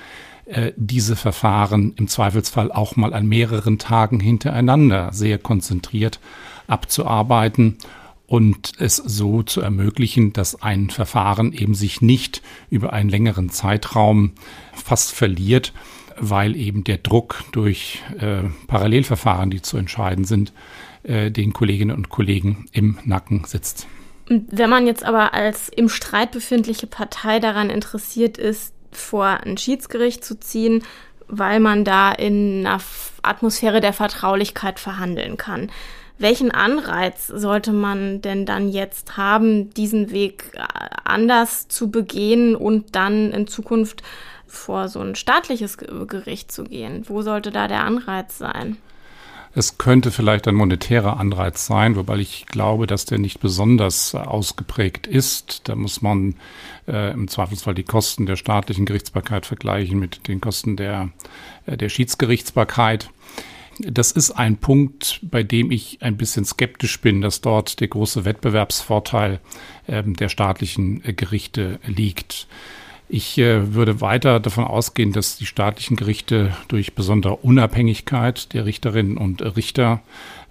[0.45, 6.19] äh, diese Verfahren im Zweifelsfall auch mal an mehreren Tagen hintereinander sehr konzentriert
[6.67, 7.77] abzuarbeiten
[8.25, 14.31] und es so zu ermöglichen, dass ein Verfahren eben sich nicht über einen längeren Zeitraum
[14.73, 15.73] fast verliert,
[16.19, 20.53] weil eben der Druck durch äh, Parallelverfahren, die zu entscheiden sind,
[21.03, 23.87] äh, den Kolleginnen und Kollegen im Nacken sitzt.
[24.27, 30.23] Wenn man jetzt aber als im Streit befindliche Partei daran interessiert ist, vor ein Schiedsgericht
[30.23, 30.83] zu ziehen,
[31.27, 32.79] weil man da in einer
[33.21, 35.71] Atmosphäre der Vertraulichkeit verhandeln kann.
[36.19, 40.61] Welchen Anreiz sollte man denn dann jetzt haben, diesen Weg äh,
[41.03, 44.03] anders zu begehen und dann in Zukunft
[44.53, 47.03] vor so ein staatliches Gericht zu gehen?
[47.07, 48.77] Wo sollte da der Anreiz sein?
[49.55, 55.05] Es könnte vielleicht ein monetärer Anreiz sein, wobei ich glaube, dass der nicht besonders ausgeprägt
[55.05, 55.67] ist.
[55.69, 56.35] Da muss man
[56.87, 61.09] äh, im Zweifelsfall die Kosten der staatlichen Gerichtsbarkeit vergleichen mit den Kosten der,
[61.67, 63.11] äh, der Schiedsgerichtsbarkeit.
[63.79, 68.25] Das ist ein Punkt, bei dem ich ein bisschen skeptisch bin, dass dort der große
[68.25, 69.39] Wettbewerbsvorteil
[69.85, 72.47] äh, der staatlichen äh, Gerichte liegt.
[73.09, 79.17] Ich äh, würde weiter davon ausgehen, dass die staatlichen Gerichte durch besondere Unabhängigkeit der Richterinnen
[79.17, 80.01] und Richter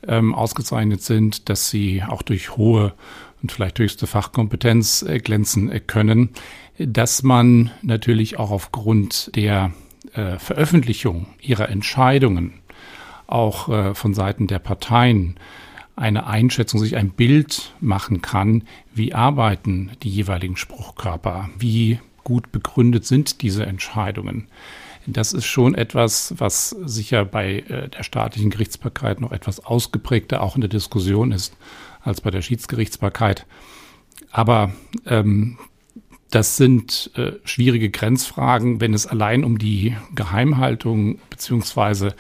[0.06, 2.92] ähm, ausgezeichnet sind, dass sie auch durch hohe
[3.42, 6.30] und vielleicht höchste Fachkompetenz äh, glänzen äh, können,
[6.78, 9.72] dass man natürlich auch aufgrund der
[10.14, 12.54] äh, Veröffentlichung ihrer Entscheidungen
[13.26, 15.36] auch äh, von Seiten der Parteien
[15.96, 23.06] eine Einschätzung, sich ein Bild machen kann, wie arbeiten die jeweiligen Spruchkörper, wie gut begründet
[23.06, 24.48] sind diese Entscheidungen.
[25.06, 30.54] Das ist schon etwas, was sicher bei äh, der staatlichen Gerichtsbarkeit noch etwas ausgeprägter auch
[30.54, 31.56] in der Diskussion ist
[32.02, 33.46] als bei der Schiedsgerichtsbarkeit.
[34.30, 34.72] Aber
[35.06, 35.58] ähm,
[36.30, 42.14] das sind äh, schwierige Grenzfragen, wenn es allein um die Geheimhaltung beziehungsweise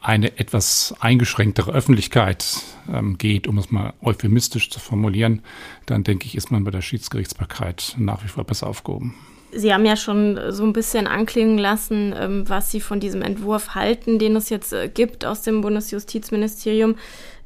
[0.00, 5.40] eine etwas eingeschränktere Öffentlichkeit ähm, geht, um es mal euphemistisch zu formulieren,
[5.86, 9.14] dann denke ich, ist man bei der Schiedsgerichtsbarkeit nach wie vor besser aufgehoben.
[9.56, 13.74] Sie haben ja schon so ein bisschen anklingen lassen, ähm, was Sie von diesem Entwurf
[13.74, 16.96] halten, den es jetzt äh, gibt aus dem Bundesjustizministerium,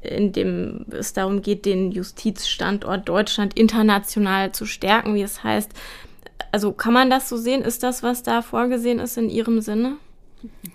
[0.00, 5.72] in dem es darum geht, den Justizstandort Deutschland international zu stärken, wie es heißt.
[6.52, 7.62] Also kann man das so sehen?
[7.62, 9.96] Ist das, was da vorgesehen ist, in Ihrem Sinne?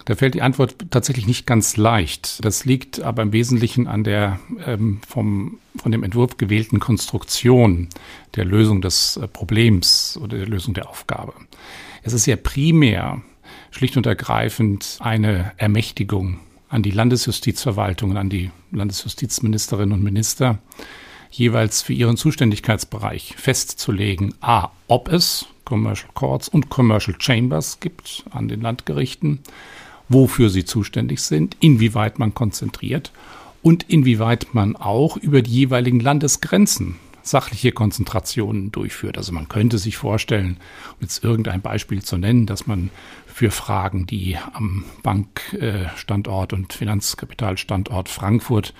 [0.06, 2.44] Da fällt die Antwort tatsächlich nicht ganz leicht.
[2.44, 7.88] Das liegt aber im Wesentlichen an der ähm, vom, von dem Entwurf gewählten Konstruktion
[8.36, 11.34] der Lösung des äh, Problems oder der Lösung der Aufgabe.
[12.04, 13.22] Es ist ja primär
[13.72, 20.60] schlicht und ergreifend eine Ermächtigung an die Landesjustizverwaltung, an die Landesjustizministerinnen und Minister,
[21.32, 28.48] jeweils für ihren Zuständigkeitsbereich festzulegen, a, ob es Commercial Courts und Commercial Chambers gibt an
[28.48, 29.40] den Landgerichten,
[30.10, 33.12] wofür sie zuständig sind, inwieweit man konzentriert
[33.62, 39.18] und inwieweit man auch über die jeweiligen Landesgrenzen sachliche Konzentrationen durchführt.
[39.18, 40.58] Also man könnte sich vorstellen,
[40.92, 42.90] um jetzt irgendein Beispiel zu nennen, dass man
[43.26, 48.74] für Fragen, die am Bankstandort und Finanzkapitalstandort Frankfurt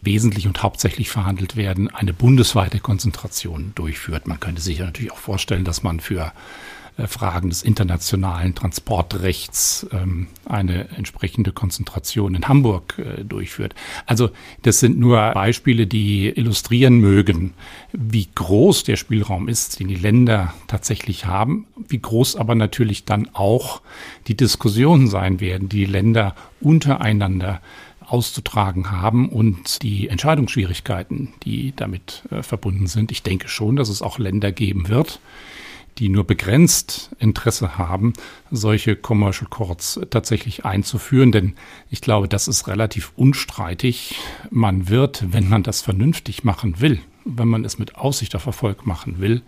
[0.00, 4.26] wesentlich und hauptsächlich verhandelt werden, eine bundesweite Konzentration durchführt.
[4.26, 6.32] Man könnte sich natürlich auch vorstellen, dass man für
[7.06, 13.74] Fragen des internationalen Transportrechts ähm, eine entsprechende Konzentration in Hamburg äh, durchführt.
[14.04, 14.30] Also
[14.62, 17.54] das sind nur Beispiele, die illustrieren mögen,
[17.92, 23.30] wie groß der Spielraum ist, den die Länder tatsächlich haben, wie groß aber natürlich dann
[23.32, 23.80] auch
[24.26, 27.60] die Diskussionen sein werden, die, die Länder untereinander
[28.04, 33.12] auszutragen haben und die Entscheidungsschwierigkeiten, die damit äh, verbunden sind.
[33.12, 35.20] Ich denke schon, dass es auch Länder geben wird,
[35.98, 38.12] die nur begrenzt Interesse haben,
[38.50, 41.32] solche Commercial Courts tatsächlich einzuführen.
[41.32, 41.54] Denn
[41.90, 44.16] ich glaube, das ist relativ unstreitig.
[44.50, 48.86] Man wird, wenn man das vernünftig machen will, wenn man es mit Aussicht auf Erfolg
[48.86, 49.42] machen will,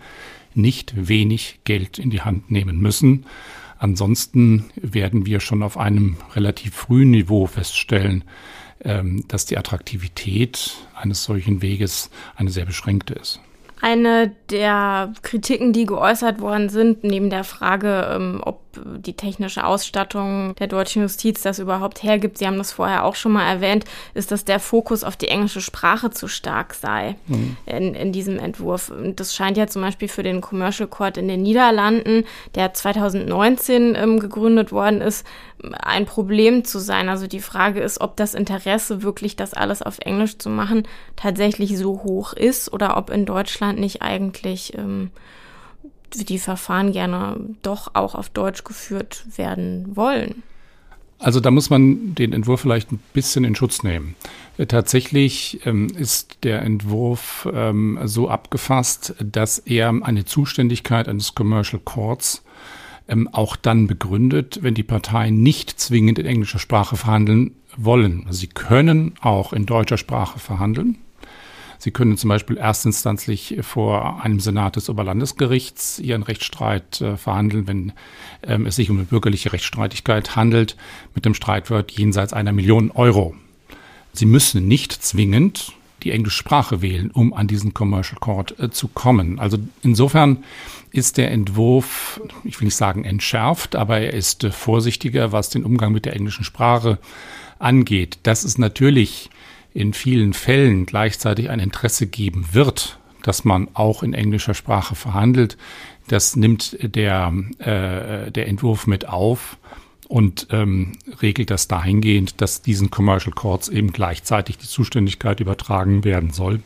[0.55, 3.27] nicht wenig Geld in die Hand nehmen müssen.
[3.78, 8.24] Ansonsten werden wir schon auf einem relativ frühen Niveau feststellen,
[8.82, 13.40] ähm, dass die Attraktivität eines solchen Weges eine sehr beschränkte ist.
[13.81, 20.55] Eine der Kritiken, die geäußert worden sind, neben der Frage, ähm, ob die technische Ausstattung
[20.56, 23.84] der deutschen Justiz das überhaupt hergibt, Sie haben das vorher auch schon mal erwähnt,
[24.14, 27.56] ist, dass der Fokus auf die englische Sprache zu stark sei mhm.
[27.66, 28.90] in, in diesem Entwurf.
[28.90, 32.24] Und das scheint ja zum Beispiel für den Commercial Court in den Niederlanden,
[32.55, 35.26] der 2019 ähm, gegründet worden ist,
[35.72, 37.09] ein Problem zu sein.
[37.09, 40.86] Also die Frage ist, ob das Interesse wirklich, das alles auf Englisch zu machen,
[41.16, 45.10] tatsächlich so hoch ist oder ob in Deutschland nicht eigentlich ähm,
[46.11, 50.43] die Verfahren gerne doch auch auf Deutsch geführt werden wollen.
[51.20, 54.16] Also da muss man den Entwurf vielleicht ein bisschen in Schutz nehmen.
[54.57, 61.81] Äh, tatsächlich ähm, ist der Entwurf ähm, so abgefasst, dass er eine Zuständigkeit eines Commercial
[61.85, 62.43] Courts
[63.07, 68.24] ähm, auch dann begründet, wenn die Parteien nicht zwingend in englischer Sprache verhandeln wollen.
[68.27, 70.97] Also sie können auch in deutscher Sprache verhandeln.
[71.81, 77.93] Sie können zum Beispiel erstinstanzlich vor einem Senat des Oberlandesgerichts Ihren Rechtsstreit äh, verhandeln, wenn
[78.43, 80.77] ähm, es sich um eine bürgerliche Rechtsstreitigkeit handelt,
[81.15, 83.35] mit dem Streitwert jenseits einer Million Euro.
[84.12, 88.89] Sie müssen nicht zwingend die englische Sprache wählen, um an diesen Commercial Court äh, zu
[88.89, 89.39] kommen.
[89.39, 90.44] Also insofern
[90.90, 95.65] ist der Entwurf, ich will nicht sagen entschärft, aber er ist äh, vorsichtiger, was den
[95.65, 96.98] Umgang mit der englischen Sprache
[97.59, 98.19] angeht.
[98.23, 99.31] Das ist natürlich
[99.74, 105.56] in vielen Fällen gleichzeitig ein Interesse geben wird, dass man auch in englischer Sprache verhandelt.
[106.09, 109.59] Das nimmt der, äh, der Entwurf mit auf
[110.09, 110.92] und ähm,
[111.22, 116.62] regelt das dahingehend, dass diesen Commercial Courts eben gleichzeitig die Zuständigkeit übertragen werden soll,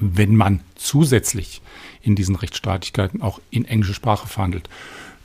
[0.00, 1.60] wenn man zusätzlich
[2.00, 4.70] in diesen Rechtsstreitigkeiten auch in englischer Sprache verhandelt.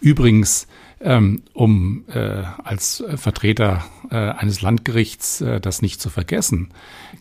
[0.02, 0.68] Übrigens
[1.00, 6.70] ähm, um äh, als Vertreter äh, eines Landgerichts äh, das nicht zu vergessen.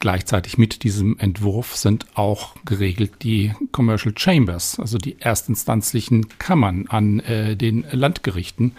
[0.01, 7.20] Gleichzeitig mit diesem Entwurf sind auch geregelt die Commercial Chambers, also die erstinstanzlichen Kammern an
[7.20, 8.73] äh, den Landgerichten,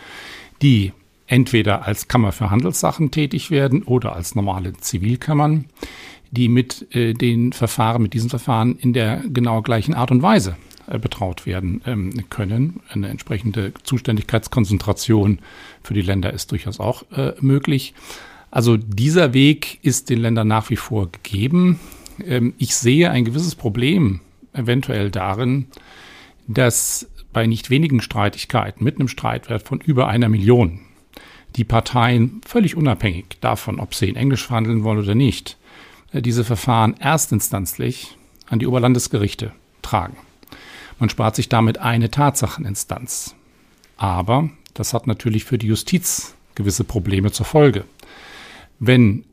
[0.61, 0.93] die
[1.27, 5.65] entweder als Kammer für Handelssachen tätig werden oder als normale Zivilkammern,
[6.31, 10.51] die mit äh, den Verfahren, mit diesen Verfahren in der genau gleichen Art und Weise
[10.51, 12.79] äh, betraut werden ähm, können.
[12.89, 15.39] Eine entsprechende Zuständigkeitskonzentration
[15.83, 17.93] für die Länder ist durchaus auch äh, möglich.
[18.51, 21.79] Also dieser Weg ist den Ländern nach wie vor gegeben.
[22.25, 24.21] Ähm, ich sehe ein gewisses Problem
[24.53, 25.67] eventuell darin,
[26.47, 30.79] dass bei nicht wenigen Streitigkeiten mit einem Streitwert von über einer Million
[31.55, 35.57] die Parteien völlig unabhängig davon, ob sie in Englisch verhandeln wollen oder nicht,
[36.11, 39.51] äh, diese Verfahren erstinstanzlich an die Oberlandesgerichte
[39.81, 40.17] tragen.
[40.99, 43.35] Man spart sich damit eine Tatsacheninstanz.
[43.97, 47.85] Aber das hat natürlich für die Justiz gewisse Probleme zur Folge.
[48.79, 49.25] Wenn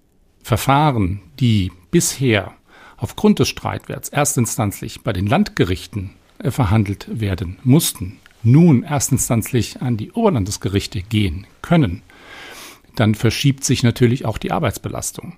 [0.43, 2.53] Verfahren, die bisher
[2.97, 10.13] aufgrund des Streitwerts erstinstanzlich bei den Landgerichten äh, verhandelt werden mussten, nun erstinstanzlich an die
[10.13, 12.03] Oberlandesgerichte gehen können,
[12.95, 15.37] dann verschiebt sich natürlich auch die Arbeitsbelastung.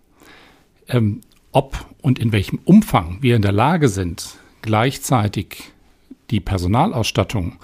[0.89, 1.21] Ähm,
[1.53, 5.73] ob und in welchem Umfang wir in der Lage sind, gleichzeitig
[6.31, 7.59] die Personalausstattung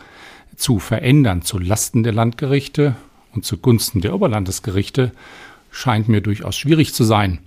[0.57, 2.97] zu verändern zu Lasten der Landgerichte
[3.33, 5.13] und zugunsten der Oberlandesgerichte,
[5.71, 7.39] scheint mir durchaus schwierig zu sein.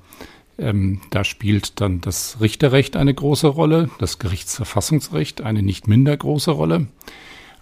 [0.58, 6.52] Ähm, da spielt dann das Richterrecht eine große Rolle, das Gerichtsverfassungsrecht eine nicht minder große
[6.52, 6.88] Rolle.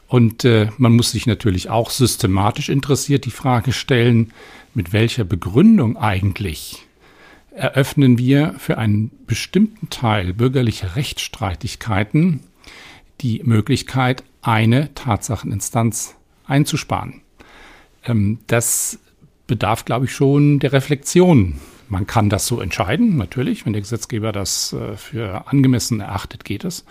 [0.08, 4.32] Und äh, man muss sich natürlich auch systematisch interessiert die Frage stellen,
[4.74, 6.86] mit welcher Begründung eigentlich
[7.52, 12.42] eröffnen wir für einen bestimmten Teil bürgerlicher Rechtsstreitigkeiten
[13.24, 17.22] die Möglichkeit, eine Tatsacheninstanz einzusparen.
[18.06, 19.00] Ähm, das
[19.48, 21.60] bedarf, glaube ich, schon der Reflexion.
[21.90, 26.66] Man kann das so entscheiden, natürlich, wenn der Gesetzgeber das äh, für angemessen erachtet, geht
[26.66, 26.86] es.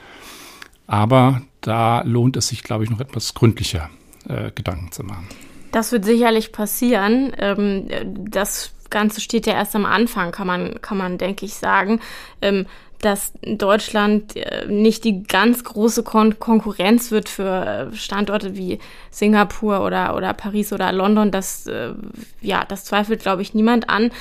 [0.86, 3.90] Aber da lohnt es sich, glaube ich, noch etwas gründlicher
[4.28, 5.28] äh, Gedanken zu machen.
[5.70, 7.32] Das wird sicherlich passieren.
[7.38, 7.88] Ähm,
[8.30, 12.00] das Ganze steht ja erst am Anfang, kann man, kann man, denke ich, sagen.
[12.42, 12.66] Ähm,
[13.02, 18.78] dass Deutschland äh, nicht die ganz große Kon Konkurrenz wird für äh, Standorte wie
[19.10, 21.94] Singapur oder, oder Paris oder London, das, äh,
[22.40, 24.12] ja, das zweifelt, glaube ich, niemand an.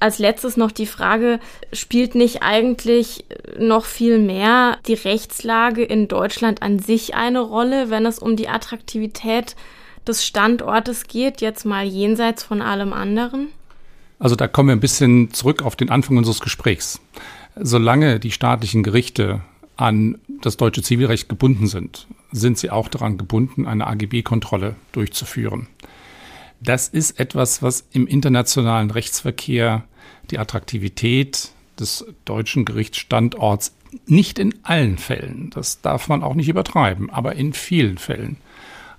[0.00, 1.38] Als letztes noch die Frage,
[1.72, 3.26] spielt nicht eigentlich
[3.58, 8.48] noch viel mehr die Rechtslage in Deutschland an sich eine Rolle, wenn es um die
[8.48, 9.54] Attraktivität
[10.08, 13.48] des Standortes geht, jetzt mal jenseits von allem anderen?
[14.18, 17.00] Also da kommen wir ein bisschen zurück auf den Anfang unseres Gesprächs
[17.60, 19.40] solange die staatlichen Gerichte
[19.76, 25.68] an das deutsche Zivilrecht gebunden sind, sind sie auch daran gebunden, eine AGB-Kontrolle durchzuführen.
[26.60, 29.84] Das ist etwas, was im internationalen Rechtsverkehr
[30.30, 33.74] die Attraktivität des deutschen Gerichtsstandorts
[34.06, 38.36] nicht in allen Fällen, das darf man auch nicht übertreiben, aber in vielen Fällen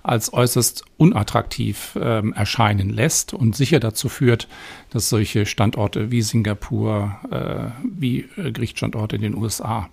[0.02, 4.48] als äußerst unattraktiv ähm, erscheinen lässt und sicher dazu führt,
[4.90, 9.88] dass solche Standorte wie Singapur, äh, wie äh, Gerichtsstandorte in den USA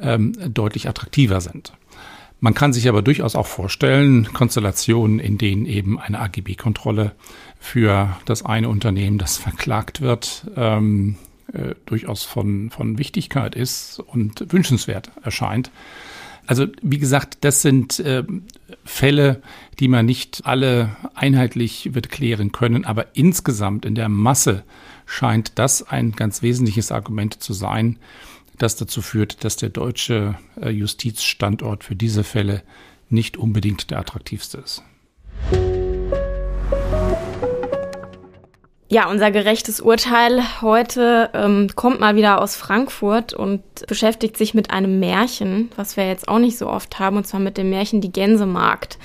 [0.00, 1.72] ähm, deutlich attraktiver sind.
[2.40, 7.12] Man kann sich aber durchaus auch vorstellen, Konstellationen, in denen eben eine AGB-Kontrolle
[7.58, 11.16] für das eine Unternehmen, das verklagt wird, ähm,
[11.52, 15.70] äh, durchaus von, von Wichtigkeit ist und wünschenswert erscheint.
[16.46, 18.24] Also wie gesagt, das sind äh,
[18.84, 19.42] Fälle,
[19.80, 24.64] die man nicht alle einheitlich wird klären können, aber insgesamt in der Masse
[25.06, 27.98] scheint das ein ganz wesentliches Argument zu sein,
[28.58, 32.62] das dazu führt, dass der deutsche äh, Justizstandort für diese Fälle
[33.08, 34.82] nicht unbedingt der attraktivste ist.
[38.88, 44.70] Ja, unser gerechtes Urteil heute ähm, kommt mal wieder aus Frankfurt und beschäftigt sich mit
[44.70, 48.02] einem Märchen, was wir jetzt auch nicht so oft haben, und zwar mit dem Märchen
[48.02, 48.98] Die Gänsemarkt.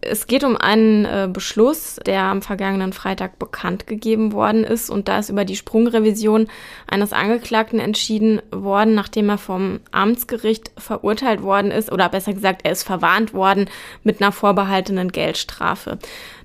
[0.00, 4.90] Es geht um einen äh, Beschluss, der am vergangenen Freitag bekannt gegeben worden ist.
[4.90, 6.46] Und da ist über die Sprungrevision
[6.86, 12.72] eines Angeklagten entschieden worden, nachdem er vom Amtsgericht verurteilt worden ist, oder besser gesagt, er
[12.72, 13.68] ist verwarnt worden
[14.04, 15.98] mit einer vorbehaltenen Geldstrafe.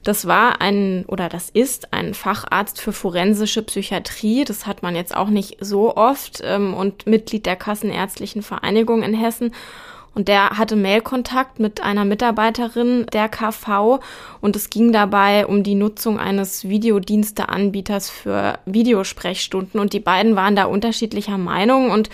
[0.03, 4.43] Das war ein, oder das ist ein Facharzt für forensische Psychiatrie.
[4.43, 9.13] Das hat man jetzt auch nicht so oft ähm, und Mitglied der Kassenärztlichen Vereinigung in
[9.13, 9.53] Hessen.
[10.15, 13.99] Und der hatte Mailkontakt mit einer Mitarbeiterin der KV
[14.41, 20.55] und es ging dabei um die Nutzung eines Videodiensteanbieters für Videosprechstunden und die beiden waren
[20.55, 22.09] da unterschiedlicher Meinung und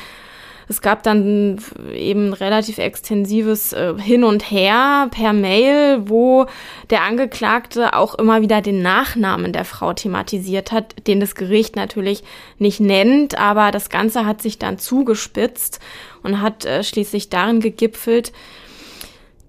[0.69, 1.59] es gab dann
[1.91, 6.45] eben relativ extensives äh, Hin und Her per Mail, wo
[6.91, 12.23] der Angeklagte auch immer wieder den Nachnamen der Frau thematisiert hat, den das Gericht natürlich
[12.59, 15.79] nicht nennt, aber das Ganze hat sich dann zugespitzt
[16.21, 18.31] und hat äh, schließlich darin gegipfelt,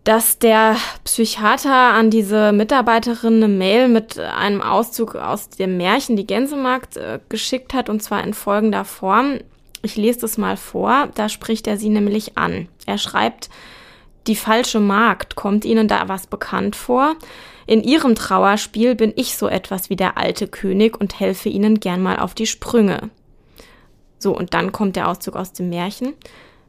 [0.05, 6.27] dass der Psychiater an diese Mitarbeiterin eine Mail mit einem Auszug aus dem Märchen Die
[6.27, 9.41] Gänsemarkt äh, geschickt hat und zwar in folgender Form.
[9.83, 12.69] Ich lese das mal vor, da spricht er sie nämlich an.
[12.87, 13.49] Er schreibt,
[14.27, 17.17] die falsche Magd, kommt Ihnen da was bekannt vor?
[17.67, 22.03] In Ihrem Trauerspiel bin ich so etwas wie der alte König und helfe Ihnen gern
[22.03, 23.11] mal auf die Sprünge.
[24.19, 26.13] So, und dann kommt der Auszug aus dem Märchen.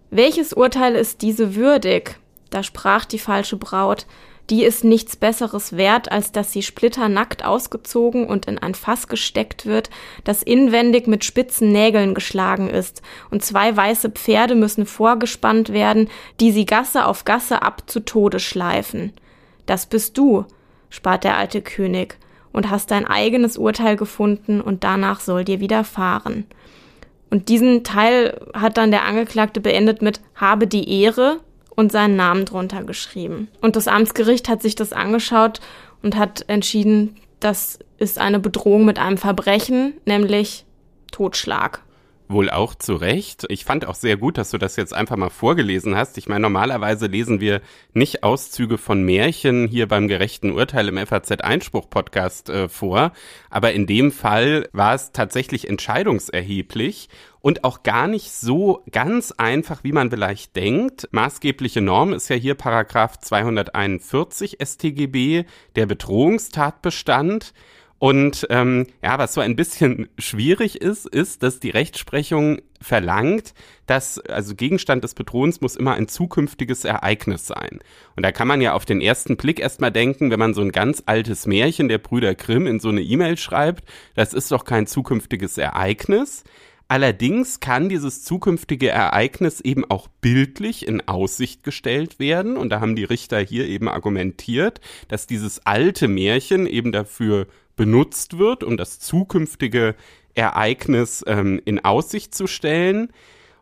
[0.09, 2.17] Welches Urteil ist diese würdig?
[2.49, 4.05] Da sprach die falsche Braut,
[4.49, 9.65] die ist nichts Besseres wert, als dass sie splitternackt ausgezogen und in ein Fass gesteckt
[9.65, 9.89] wird,
[10.23, 16.09] das inwendig mit spitzen Nägeln geschlagen ist, und zwei weiße Pferde müssen vorgespannt werden,
[16.39, 19.13] die sie Gasse auf Gasse ab zu Tode schleifen.
[19.65, 20.45] Das bist du,
[20.89, 22.17] spart der alte König,
[22.51, 26.45] und hast dein eigenes Urteil gefunden, und danach soll dir widerfahren.
[27.29, 31.39] Und diesen Teil hat dann der Angeklagte beendet mit habe die Ehre,
[31.75, 33.47] und seinen Namen drunter geschrieben.
[33.61, 35.59] Und das Amtsgericht hat sich das angeschaut
[36.01, 40.65] und hat entschieden, das ist eine Bedrohung mit einem Verbrechen, nämlich
[41.11, 41.81] Totschlag.
[42.27, 43.45] Wohl auch zu Recht.
[43.49, 46.17] Ich fand auch sehr gut, dass du das jetzt einfach mal vorgelesen hast.
[46.17, 47.61] Ich meine, normalerweise lesen wir
[47.93, 53.11] nicht Auszüge von Märchen hier beim gerechten Urteil im FAZ Einspruch Podcast äh, vor.
[53.49, 57.09] Aber in dem Fall war es tatsächlich entscheidungserheblich
[57.41, 61.07] und auch gar nicht so ganz einfach, wie man vielleicht denkt.
[61.11, 65.45] Maßgebliche Norm ist ja hier Paragraph 241 StGB,
[65.75, 67.53] der Bedrohungstatbestand.
[67.97, 73.53] Und ähm, ja, was so ein bisschen schwierig ist, ist, dass die Rechtsprechung verlangt,
[73.85, 77.79] dass also Gegenstand des Bedrohens muss immer ein zukünftiges Ereignis sein.
[78.15, 80.71] Und da kann man ja auf den ersten Blick erstmal denken, wenn man so ein
[80.71, 83.85] ganz altes Märchen der Brüder Grimm in so eine E-Mail schreibt,
[84.15, 86.43] das ist doch kein zukünftiges Ereignis.
[86.91, 92.57] Allerdings kann dieses zukünftige Ereignis eben auch bildlich in Aussicht gestellt werden.
[92.57, 97.47] Und da haben die Richter hier eben argumentiert, dass dieses alte Märchen eben dafür
[97.77, 99.95] benutzt wird, um das zukünftige
[100.33, 103.13] Ereignis ähm, in Aussicht zu stellen.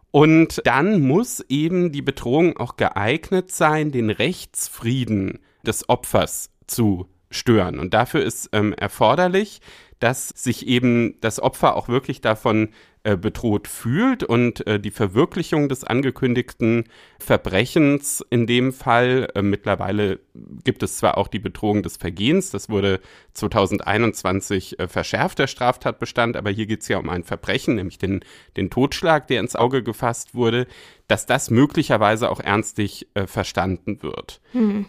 [0.10, 7.78] Und dann muss eben die Bedrohung auch geeignet sein, den Rechtsfrieden des Opfers zu stören.
[7.78, 9.62] Und dafür ist ähm, erforderlich,
[10.00, 12.70] dass sich eben das Opfer auch wirklich davon
[13.04, 16.84] äh, bedroht fühlt und äh, die Verwirklichung des angekündigten
[17.18, 20.20] Verbrechens in dem Fall, äh, mittlerweile
[20.66, 23.00] gibt es zwar auch die Bedrohung des Vergehens, das wurde
[23.34, 28.20] 2021 äh, verschärft, der Straftatbestand, aber hier geht es ja um ein Verbrechen, nämlich den,
[28.58, 30.68] den Totschlag, der ins Auge gefasst wurde,
[31.08, 34.42] dass das möglicherweise auch ernstlich äh, verstanden wird.
[34.52, 34.86] Hm.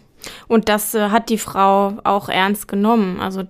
[0.49, 3.21] Und das hat die Frau auch ernst genommen.
[3.21, 3.45] Also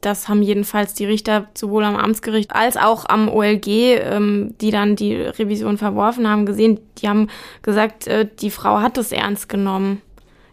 [0.00, 4.96] das haben jedenfalls die Richter sowohl am Amtsgericht als auch am OLG, ähm, die dann
[4.96, 6.80] die Revision verworfen haben, gesehen.
[6.98, 7.28] Die haben
[7.62, 10.00] gesagt, äh, die Frau hat es ernst genommen.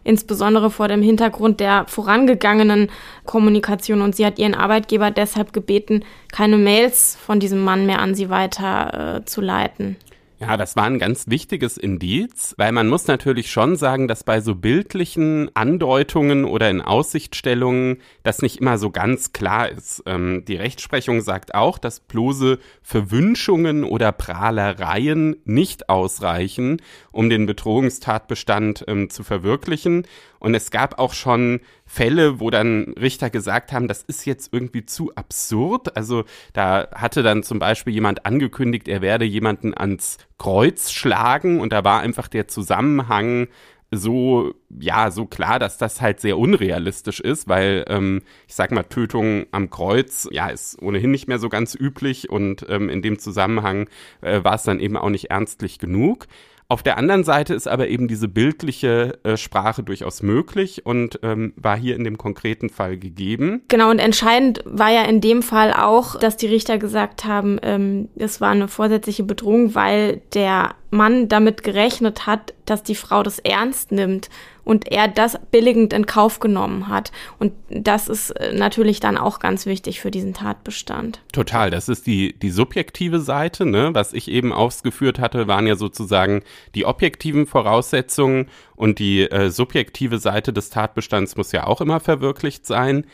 [0.02, 2.90] Insbesondere vor dem Hintergrund der vorangegangenen
[3.26, 4.00] Kommunikation.
[4.00, 8.30] Und sie hat ihren Arbeitgeber deshalb gebeten, keine Mails von diesem Mann mehr an sie
[8.30, 9.96] weiter äh, zu leiten.
[10.42, 14.40] Ja, das war ein ganz wichtiges Indiz, weil man muss natürlich schon sagen, dass bei
[14.40, 20.02] so bildlichen Andeutungen oder in Aussichtstellungen das nicht immer so ganz klar ist.
[20.06, 26.80] Ähm, die Rechtsprechung sagt auch, dass bloße Verwünschungen oder Prahlereien nicht ausreichen,
[27.12, 30.06] um den Bedrohungstatbestand ähm, zu verwirklichen.
[30.38, 31.60] Und es gab auch schon
[31.92, 35.96] Fälle, wo dann Richter gesagt haben, das ist jetzt irgendwie zu absurd.
[35.96, 36.22] Also
[36.52, 41.82] da hatte dann zum Beispiel jemand angekündigt, er werde jemanden ans Kreuz schlagen und da
[41.82, 43.48] war einfach der Zusammenhang
[43.90, 48.84] so, ja, so klar, dass das halt sehr unrealistisch ist, weil, ähm, ich sag mal,
[48.84, 53.18] Tötung am Kreuz, ja, ist ohnehin nicht mehr so ganz üblich und ähm, in dem
[53.18, 53.88] Zusammenhang
[54.20, 56.28] äh, war es dann eben auch nicht ernstlich genug.
[56.70, 61.52] Auf der anderen Seite ist aber eben diese bildliche äh, Sprache durchaus möglich und ähm,
[61.56, 63.62] war hier in dem konkreten Fall gegeben.
[63.66, 68.08] Genau, und entscheidend war ja in dem Fall auch, dass die Richter gesagt haben, ähm,
[68.14, 73.40] es war eine vorsätzliche Bedrohung, weil der Mann damit gerechnet hat, dass die Frau das
[73.40, 74.30] ernst nimmt
[74.64, 77.12] und er das billigend in Kauf genommen hat.
[77.38, 81.20] Und das ist äh, natürlich dann auch ganz wichtig für diesen Tatbestand.
[81.32, 83.66] Total, das ist die, die subjektive Seite.
[83.66, 83.90] Ne?
[83.94, 86.42] Was ich eben ausgeführt hatte, waren ja sozusagen
[86.74, 92.66] die objektiven Voraussetzungen und die äh, subjektive Seite des Tatbestands muss ja auch immer verwirklicht
[92.66, 93.04] sein.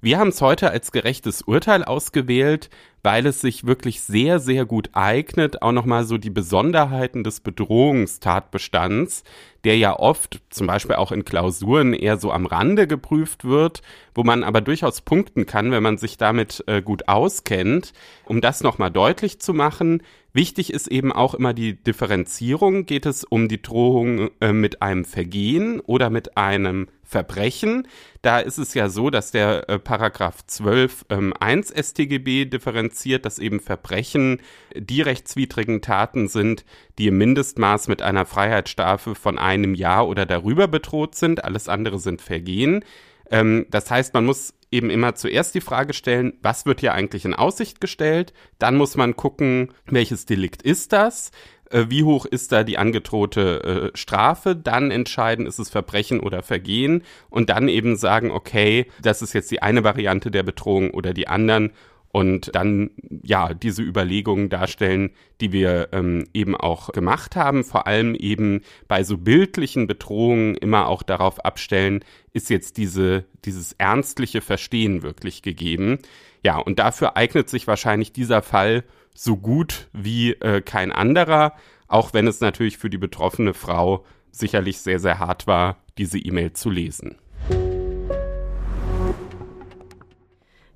[0.00, 2.70] Wir haben es heute als gerechtes Urteil ausgewählt,
[3.06, 9.22] weil es sich wirklich sehr, sehr gut eignet, auch nochmal so die Besonderheiten des Bedrohungstatbestands,
[9.62, 14.24] der ja oft, zum Beispiel auch in Klausuren, eher so am Rande geprüft wird, wo
[14.24, 17.92] man aber durchaus punkten kann, wenn man sich damit äh, gut auskennt.
[18.24, 20.02] Um das nochmal deutlich zu machen,
[20.32, 22.84] Wichtig ist eben auch immer die Differenzierung.
[22.84, 27.86] Geht es um die Drohung äh, mit einem Vergehen oder mit einem Verbrechen?
[28.20, 33.38] Da ist es ja so, dass der äh, Paragraph 12 ähm, 1 StGB differenziert, dass
[33.38, 34.40] eben Verbrechen
[34.74, 36.64] die rechtswidrigen Taten sind,
[36.98, 41.44] die im Mindestmaß mit einer Freiheitsstrafe von einem Jahr oder darüber bedroht sind.
[41.44, 42.84] Alles andere sind Vergehen.
[43.30, 47.24] Ähm, das heißt, man muss eben immer zuerst die Frage stellen, was wird hier eigentlich
[47.24, 48.32] in Aussicht gestellt?
[48.58, 51.30] Dann muss man gucken, welches Delikt ist das?
[51.70, 54.56] Äh, wie hoch ist da die angedrohte äh, Strafe?
[54.56, 57.02] Dann entscheiden, ist es Verbrechen oder Vergehen?
[57.30, 61.28] Und dann eben sagen, okay, das ist jetzt die eine Variante der Bedrohung oder die
[61.28, 61.72] anderen
[62.16, 65.10] und dann ja diese Überlegungen darstellen,
[65.42, 70.88] die wir ähm, eben auch gemacht haben, vor allem eben bei so bildlichen Bedrohungen immer
[70.88, 72.02] auch darauf abstellen,
[72.32, 75.98] ist jetzt diese, dieses ernstliche Verstehen wirklich gegeben.
[76.42, 78.84] Ja, und dafür eignet sich wahrscheinlich dieser Fall
[79.16, 81.54] so gut wie äh, kein anderer,
[81.88, 86.52] auch wenn es natürlich für die betroffene Frau sicherlich sehr, sehr hart war, diese E-Mail
[86.52, 87.16] zu lesen.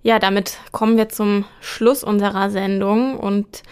[0.02, 3.62] Ja, damit kommen wir zum Schluss unserer Sendung und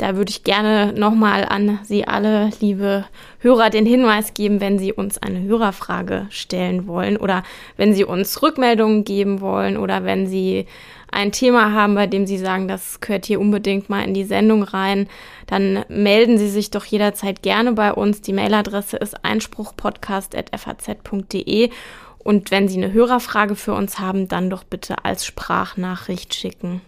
[0.00, 3.04] Da würde ich gerne nochmal an Sie alle, liebe
[3.40, 7.42] Hörer, den Hinweis geben, wenn Sie uns eine Hörerfrage stellen wollen oder
[7.76, 10.64] wenn Sie uns Rückmeldungen geben wollen oder wenn Sie
[11.12, 14.62] ein Thema haben, bei dem Sie sagen, das gehört hier unbedingt mal in die Sendung
[14.62, 15.08] rein,
[15.46, 18.20] dann melden Sie sich doch jederzeit gerne bei uns.
[18.20, 21.70] Die Mailadresse ist einspruchpodcast.faz.de
[22.18, 26.82] und wenn Sie eine Hörerfrage für uns haben, dann doch bitte als Sprachnachricht schicken.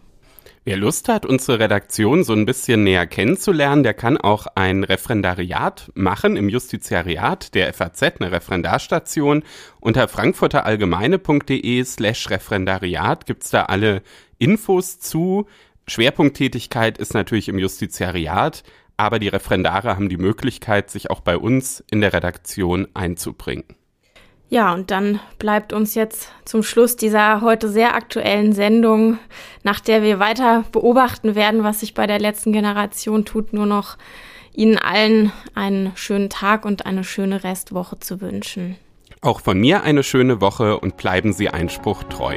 [0.64, 5.90] Wer Lust hat, unsere Redaktion so ein bisschen näher kennenzulernen, der kann auch ein Referendariat
[5.96, 9.42] machen im Justiziariat der FAZ, eine Referendarstation.
[9.80, 14.02] Unter frankfurterallgemeine.de slash Referendariat gibt's da alle
[14.38, 15.48] Infos zu.
[15.88, 18.62] Schwerpunkttätigkeit ist natürlich im Justiziariat,
[18.96, 23.64] aber die Referendare haben die Möglichkeit, sich auch bei uns in der Redaktion einzubringen.
[24.52, 29.18] Ja, und dann bleibt uns jetzt zum Schluss dieser heute sehr aktuellen Sendung,
[29.62, 33.96] nach der wir weiter beobachten werden, was sich bei der letzten Generation tut, nur noch
[34.52, 38.76] Ihnen allen einen schönen Tag und eine schöne Restwoche zu wünschen.
[39.22, 42.36] Auch von mir eine schöne Woche und bleiben Sie Einspruch treu.